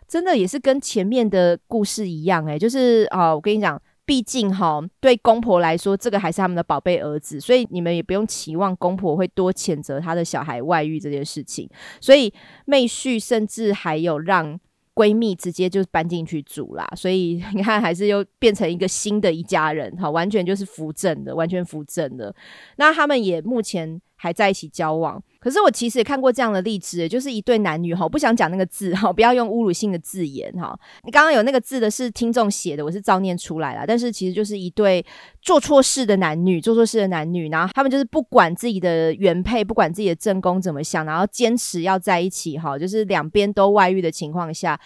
[0.08, 11.70] 真的也是跟前面的故事一样，诶，就是啊，我跟你讲，毕竟哈，对公婆来说，这个还是他们的宝贝儿子，所以你们也不用期望公婆会多谴责他的小孩外遇这件事情。
[12.00, 12.34] 所以
[12.66, 14.60] 妹婿甚至还有让。
[14.96, 22.34] 闺蜜直接就搬进去住啦，所以你看还是又变成一个新的一家人，哈，完全就是扶正的，完全扶正的。
[22.78, 25.22] 那他们也目前还在一起交往。
[25.40, 30.76] 可是我其实也看过这样的例子，就是一对男女哈，不想讲那个字哈，不要用侮辱性的字眼哈。
[31.04, 33.86] 你刚刚有那个字的是听众写的，我是照念出来了。
[33.86, 35.06] 但是其实就是一对
[35.44, 44.80] 做错事的男女，做错事的男女，然后他们就是不管自己的原配，不管自己的正宫怎么想，然后坚持要在一起哈，就是两边都外遇的情况下，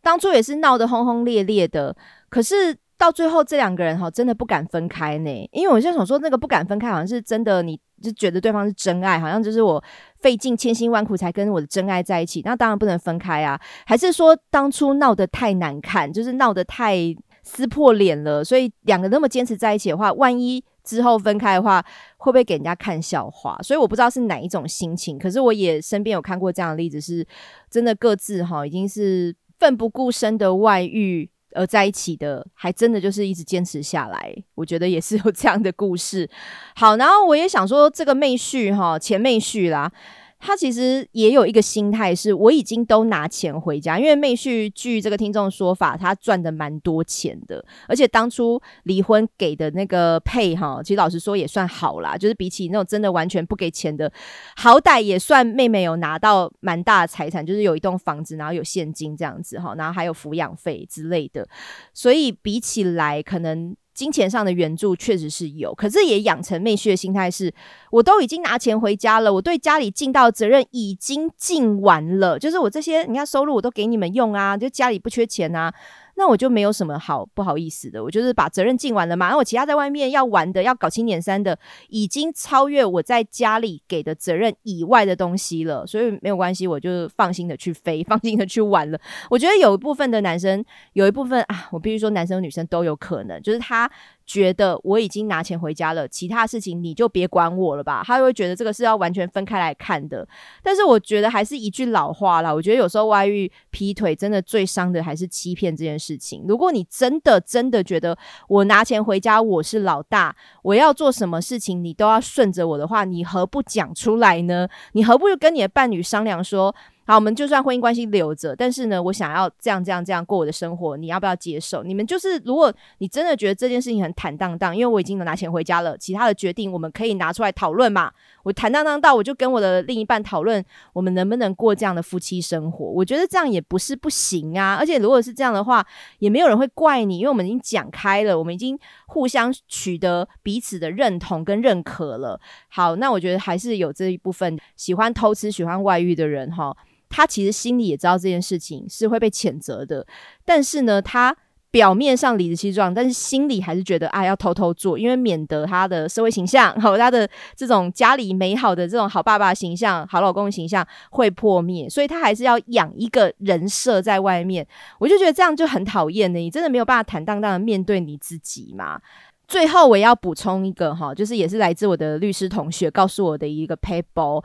[0.00, 1.94] 当初也是闹得轰轰烈烈的。
[2.30, 7.78] 可是到最后，这两个人哈真的不敢分开呢，因为我就想说，那个不敢分开，好像是真的你。
[8.02, 9.82] 就觉得对方是真爱，好像就是我
[10.20, 13.60] 费尽千辛万苦才跟我的真爱在一起，那当然不能分开啊。
[13.86, 16.96] 还是说当初闹得太难看，就是闹得太
[17.42, 21.84] 撕破脸了，所以两个那么坚持在一起的话，万一之后分开的话，
[22.16, 23.58] 会不会给人家看笑话？
[23.62, 25.18] 所以我不知道是哪一种心情。
[25.18, 27.26] 可是我也身边有看过这样的例子，是
[27.70, 31.30] 真的各自哈已经是奋不顾身的外遇。
[31.52, 36.28] 而在一起的，还真的就是一直坚持下来，我觉得也是有这样的故事。
[36.74, 39.90] 好，然后我也想说，这个妹婿哈，前妹婿啦。
[40.38, 54.12] 他其实也有一个心态，是我已经都拿钱回家，因为妹婿据这个听众说法，他赚的蛮多钱的，而且当初离婚给的那个配哈，其实老实说也算好啦，就是比起那种真的完全不给钱的，
[54.56, 61.48] 好歹也算妹妹有拿到蛮大的财产，就是有一栋房子，然后有现金这样子哈，然后还有抚养费之类的，
[61.92, 63.76] 所以比起来可能。
[63.98, 67.52] 金钱上的援助确实是有，可是也养成妹婿的心态是，
[67.90, 75.74] 我都已经拿钱回家了，我对家里尽到责任已经尽完了，就是我这些你看收入我都给你们用啊，就家里不缺钱啊。
[76.18, 79.30] 那我就没有什么好不好意思的，我就是把责任尽完了嘛。
[79.30, 81.56] 那我其他在外面要玩的、要搞清点三的，
[81.88, 89.00] 已经超越我在家里给的责任以外的东西了，所以没有关系，我就放心的去飞， 放心的去玩了。
[89.30, 90.64] 我觉得有一部分的男生，
[90.94, 93.90] 有一部分啊，我必须说，男生女生都有可能，就是他。
[94.28, 98.02] 觉得我已经拿钱回家了，其他事情你就别管我了吧。
[98.04, 100.28] 他会觉得这个是要完全分开来看的。
[100.62, 106.44] 但是我觉得还是一句老话啦，我觉得有时候外遇、劈腿真的最伤的还是欺骗这件事情。
[106.46, 108.16] 如果你真的真的觉得
[108.48, 114.68] 我拿钱回家我是老大，我要做什么事情你都要顺着我的话，你何不讲出来呢？
[114.92, 116.74] 你何不跟你的伴侣商量说？
[117.08, 121.82] 好，我们就算婚姻关系留着，但是呢，我想要这样这样这样过我的生活，你要不要接受？
[121.82, 128.12] 你们就是，如果你真的觉得这件事情很坦荡荡，因为我已经能拿钱回家了，其他的决定我们可以拿出来讨论嘛。
[128.42, 130.62] 我坦荡荡到，我就跟我的另一半讨论，
[130.92, 132.84] 我们能不能过这样的夫妻生活？
[132.84, 134.76] 我觉得这样也不是不行啊。
[134.78, 135.82] 而且如果是这样的话，
[136.18, 142.38] 也没有人会怪你，因为我们已经讲开了，我们已经互相取得彼此的认同跟认可了。
[142.68, 146.76] 好，那我觉得还是有这一部分喜欢偷吃、喜欢外遇的人哈。
[147.08, 150.06] 他其实心里也知道这件事情是会被谴责的，
[150.44, 151.36] 但是呢，他
[151.70, 164.66] 表面上理直气壮，但是心里还是觉得啊，要偷偷做，因为免得他的社会形象和 他的这种家里美好的这种好爸爸形象、好老公形象会破灭，所以他还是要养一个人设在外面。
[164.98, 168.98] 我就觉得这样就很讨厌的，你真的没有办法坦荡荡的面对你自己吗？
[169.46, 174.42] 最后我要补充一个哈，就是也是来自我的律师同学告诉我的一个 paper。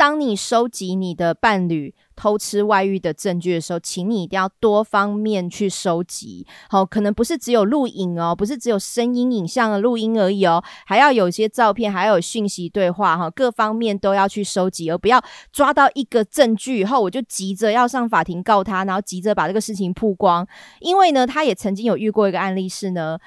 [0.00, 6.46] 当你收集你的伴侣偷吃外遇的证据的时候，请你一定要多方面去收集。
[6.70, 15.22] 好，可能不是只有录影哦，不是只有声音、影像的录音而已哦，还要有一些照片，还有讯息对话哈，各方面都要去收集，而不要
[15.52, 20.48] 抓到一个证据以后，我就急着要上法庭告他，然后急着把这个事情曝光。
[20.78, 23.18] 因为呢，他也曾经有遇过一个案例是呢，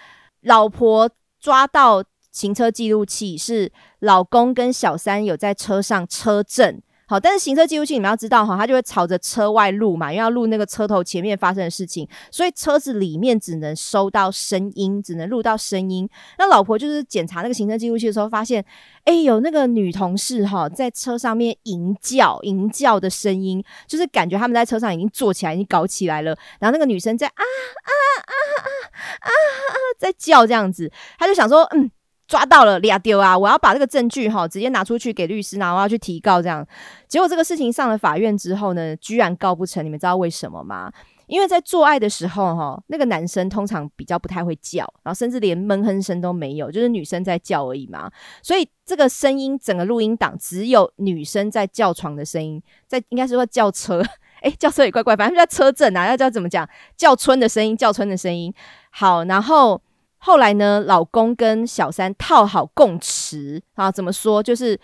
[0.42, 1.08] 老婆
[1.40, 2.04] 抓到。
[2.34, 16.10] 行车记录器是老公跟小三有在车上车震，好，但是行车记录器你们要知道哈，它就会朝着车外录嘛，因为要录那个车头前面发生的事情，所以车子里面只能收到声音，只能录到声音。
[16.40, 18.66] 那老婆就是检查那个行车记录器的时候，发现，
[19.04, 27.94] 哎，有那个女同事哈在车上面吟叫，吟叫的声音，就是感觉他们在车上已经坐起来，已经搞起来了，然后那个女生在啊啊
[28.26, 31.92] 啊啊啊啊在叫这样子，他就想说，嗯。
[32.34, 33.38] 抓到了，俩丢啊！
[33.38, 36.66] 我要把这个证据哈，直接拿出去给律师，然后要去提告这样。
[37.08, 39.86] 结果这个事情上了法院之后呢，居然告不成。
[39.86, 40.92] 你们知道为什么吗？
[41.28, 48.10] 因为在做爱的时候哈，那个男生通常比较不太会叫，然后甚至连闷哼声都没有，就是女生在叫而已嘛。
[48.42, 54.02] 所以这个声音整个录音档只有女生在叫床的声音，在应该是说叫车，
[54.42, 56.68] 诶，叫车也怪怪，反正就在车震啊，要叫怎么讲？
[56.98, 58.52] 叫春的声音，叫春的声音。
[58.90, 59.80] 好，然后。
[60.26, 64.42] 后来呢，老公跟小三套好供词啊，怎么说？
[64.42, 64.80] 就是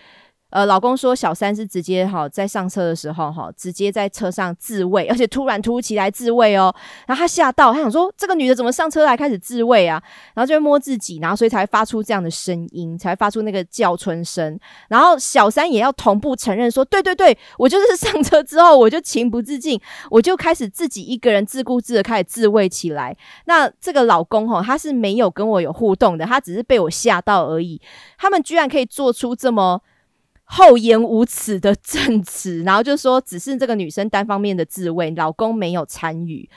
[0.50, 6.74] 呃，老公说小三是直接哈在上车的时候哈，直接在车上自慰，而且突然突如其来自慰哦，
[7.06, 10.02] 然后他吓到，他想说这个女的怎么上车来开始自慰啊？
[10.34, 14.60] 然后就摸自己，然后所以才发出这样的声音，才发出那个叫春声。
[14.88, 23.16] 然后小三也要同步承认说，对对对，我就是上车之后我就情不自禁，我就开始自己一个人自顾自的开始自慰起来。
[23.46, 27.80] 那这个老公哈，他是没有跟我有互动的，他只是被我吓到而已。
[28.18, 29.80] 他们居然可以做出这么。
[30.52, 36.50] 厚颜无耻的证词，然后就说只是这个女生单方面的自慰，老公没有参与，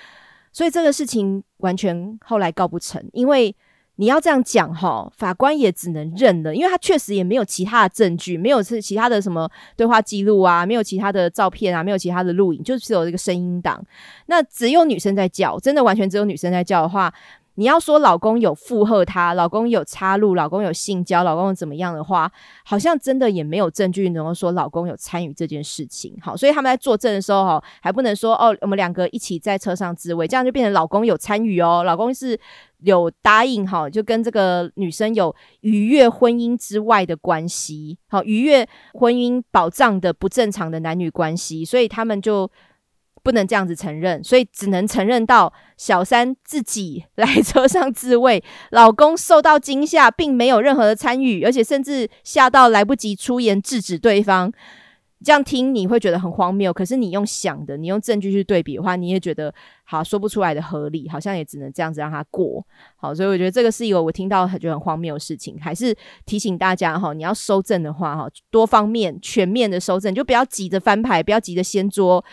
[0.50, 3.04] 所以这个事情完全后来告不成。
[3.12, 3.54] 因为
[3.96, 9.46] 你要这样讲哈，法官也只能认了，因为他确实也没有其他的证据，没有是其他的什么
[9.76, 13.84] 对话记录啊，没有其他的照片啊，没有其他的录影，就只有这个声音档。
[14.24, 17.12] 那只有女生在叫，真的完全只有女生在叫的话。
[17.54, 22.30] 你要说老公有附和她，老公有插入，老公有性交，老公怎么样的话，
[22.64, 26.16] 好像真的也没有证据能够说老公有参与这件事情。
[26.22, 32.38] 好，所以他们在作证的时候，哈，还不能说哦，我们两个一起在车上自慰，这样就变成老公有参与哦，老公是
[32.78, 42.50] 有答应哈，就跟这个女生有逾越婚姻之外的关系，好，逾越婚姻保障的不正常的男女关系，所以他们就。
[43.22, 54.52] 不能这样子承认，所以只能承认到小三自己 来车上自慰，老公受到惊吓，并没有任何的参与，而且甚至吓到来不及出言制止对方。
[55.24, 59.54] 这样听你会觉得很荒谬，可是你用想的，你用证据去对比的话，你也觉得
[59.84, 62.66] 好说不出来的合理，好像也只能这样子让他过。
[62.96, 65.96] 好，所以我觉得这个是一个我听到觉得很荒谬的事情，还是
[66.26, 72.24] 提醒大家哈，你要收证的话哈，多方面全面的收证，就不要急着翻牌，不要急着掀桌。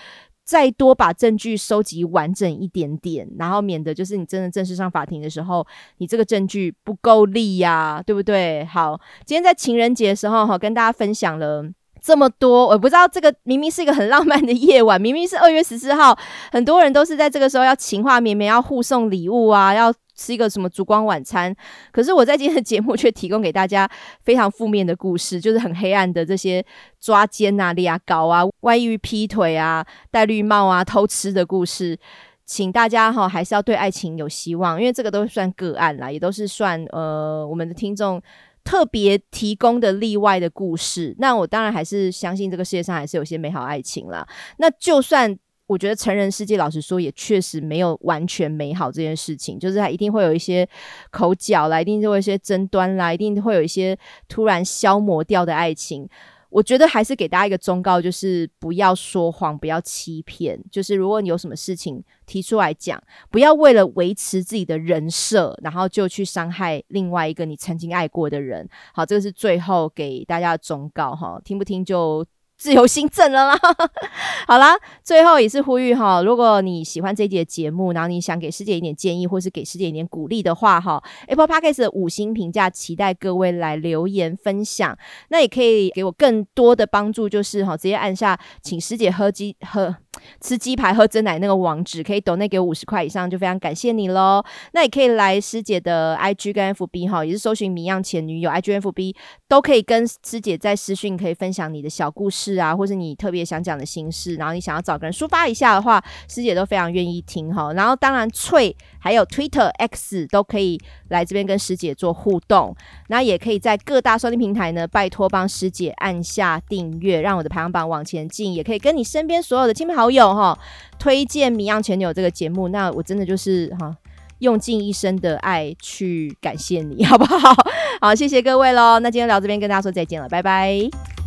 [0.50, 5.64] 再多把证据收集完整一点点，然后免得就是你真的正式上法庭的时候，
[6.00, 8.66] 你这个证据不够力呀，对不对？
[8.66, 11.64] 好，今天在情人节的时候哈，跟大家分享了
[12.02, 16.18] 这么多，我不知道这个明明是一个很浪漫的夜晚，明明是二月十四号，
[16.52, 19.94] 很多人都是在这个时候要情话绵绵，要互送礼物啊，要。
[20.22, 21.56] 吃一个什么烛光晚餐？
[21.94, 23.90] 可是我在今天的节目却提供给大家
[24.22, 26.62] 非常负面的故事，就是很黑暗的这些
[27.00, 31.98] 抓奸啊、牙膏啊、外遇、劈腿啊、戴绿帽啊、偷吃的故事。
[32.46, 38.22] 请大家哈还是要对爱情有希望，因为这个都算个案啦，也都是算呃我们的听众
[38.70, 41.16] 特别提供的例外的故事。
[41.18, 44.28] 那我当然还是相信这个世界上还是有些美好爱情啦。
[44.58, 45.36] 那就算。
[45.70, 50.68] 我觉得成人世界，老实说，也确实没有完全美好这件事情，就是它一定会有一些
[51.12, 53.96] 口角啦，一定会有一些争端啦，一定会有一些
[54.28, 56.10] 突然消磨掉的爱情。
[56.50, 60.60] 我觉得还是给大家一个忠告，就是不要说谎，不要欺骗。
[60.72, 68.68] 就是如果你有什么事情提出来讲，不要为了维持自己的人设，然后就去伤害另外一个你曾经爱过的人。
[68.94, 72.26] 好，这个是最后给大家的忠告哈，听不听就。
[72.60, 73.60] 自由新政了啦，
[74.46, 84.98] 好啦，最后也是呼吁哈，如果你喜欢这一节节目，然后你想给师姐一点建议，或是给师姐一点鼓励的话哈，Apple Podcast 的五星评价，期待各位来留言分享。
[85.30, 89.96] 那也可以给我更多的帮助，就是哈，直接按下请师姐喝鸡喝
[90.42, 94.44] 吃鸡排喝真奶那个网址，可以抖那给五十块以上，就非常感谢你喽。
[94.74, 99.16] 那也可以来师姐的 IG 跟 FB 哈，也是搜寻谜样前女友 IG FB
[99.48, 102.60] 都可以跟师姐在私讯可以分享你的小故事。
[102.60, 107.72] 啊，或是你特别想讲的心事，然后你想要找个人抒发一下的话，师姐都非常愿意听哈。
[107.74, 110.80] 然后当然翠还有 Twitter X 都可以
[111.10, 112.76] 来这边跟师姐做互动，
[113.08, 118.54] 那也可以在各大收听平台呢，拜托帮师姐按下订阅，让我的排行榜往前进。
[118.54, 120.58] 也可以跟你身边所有的亲朋好友友哈，
[120.98, 122.70] 推荐《迷样前女友》这个节目。
[122.70, 123.96] 那我真的就是哈，
[124.40, 127.54] 用尽一生的爱去感谢你，好不好？
[128.02, 129.00] 好，谢谢各位喽。
[129.00, 131.19] 那今天聊这边跟大家说再见了，拜拜。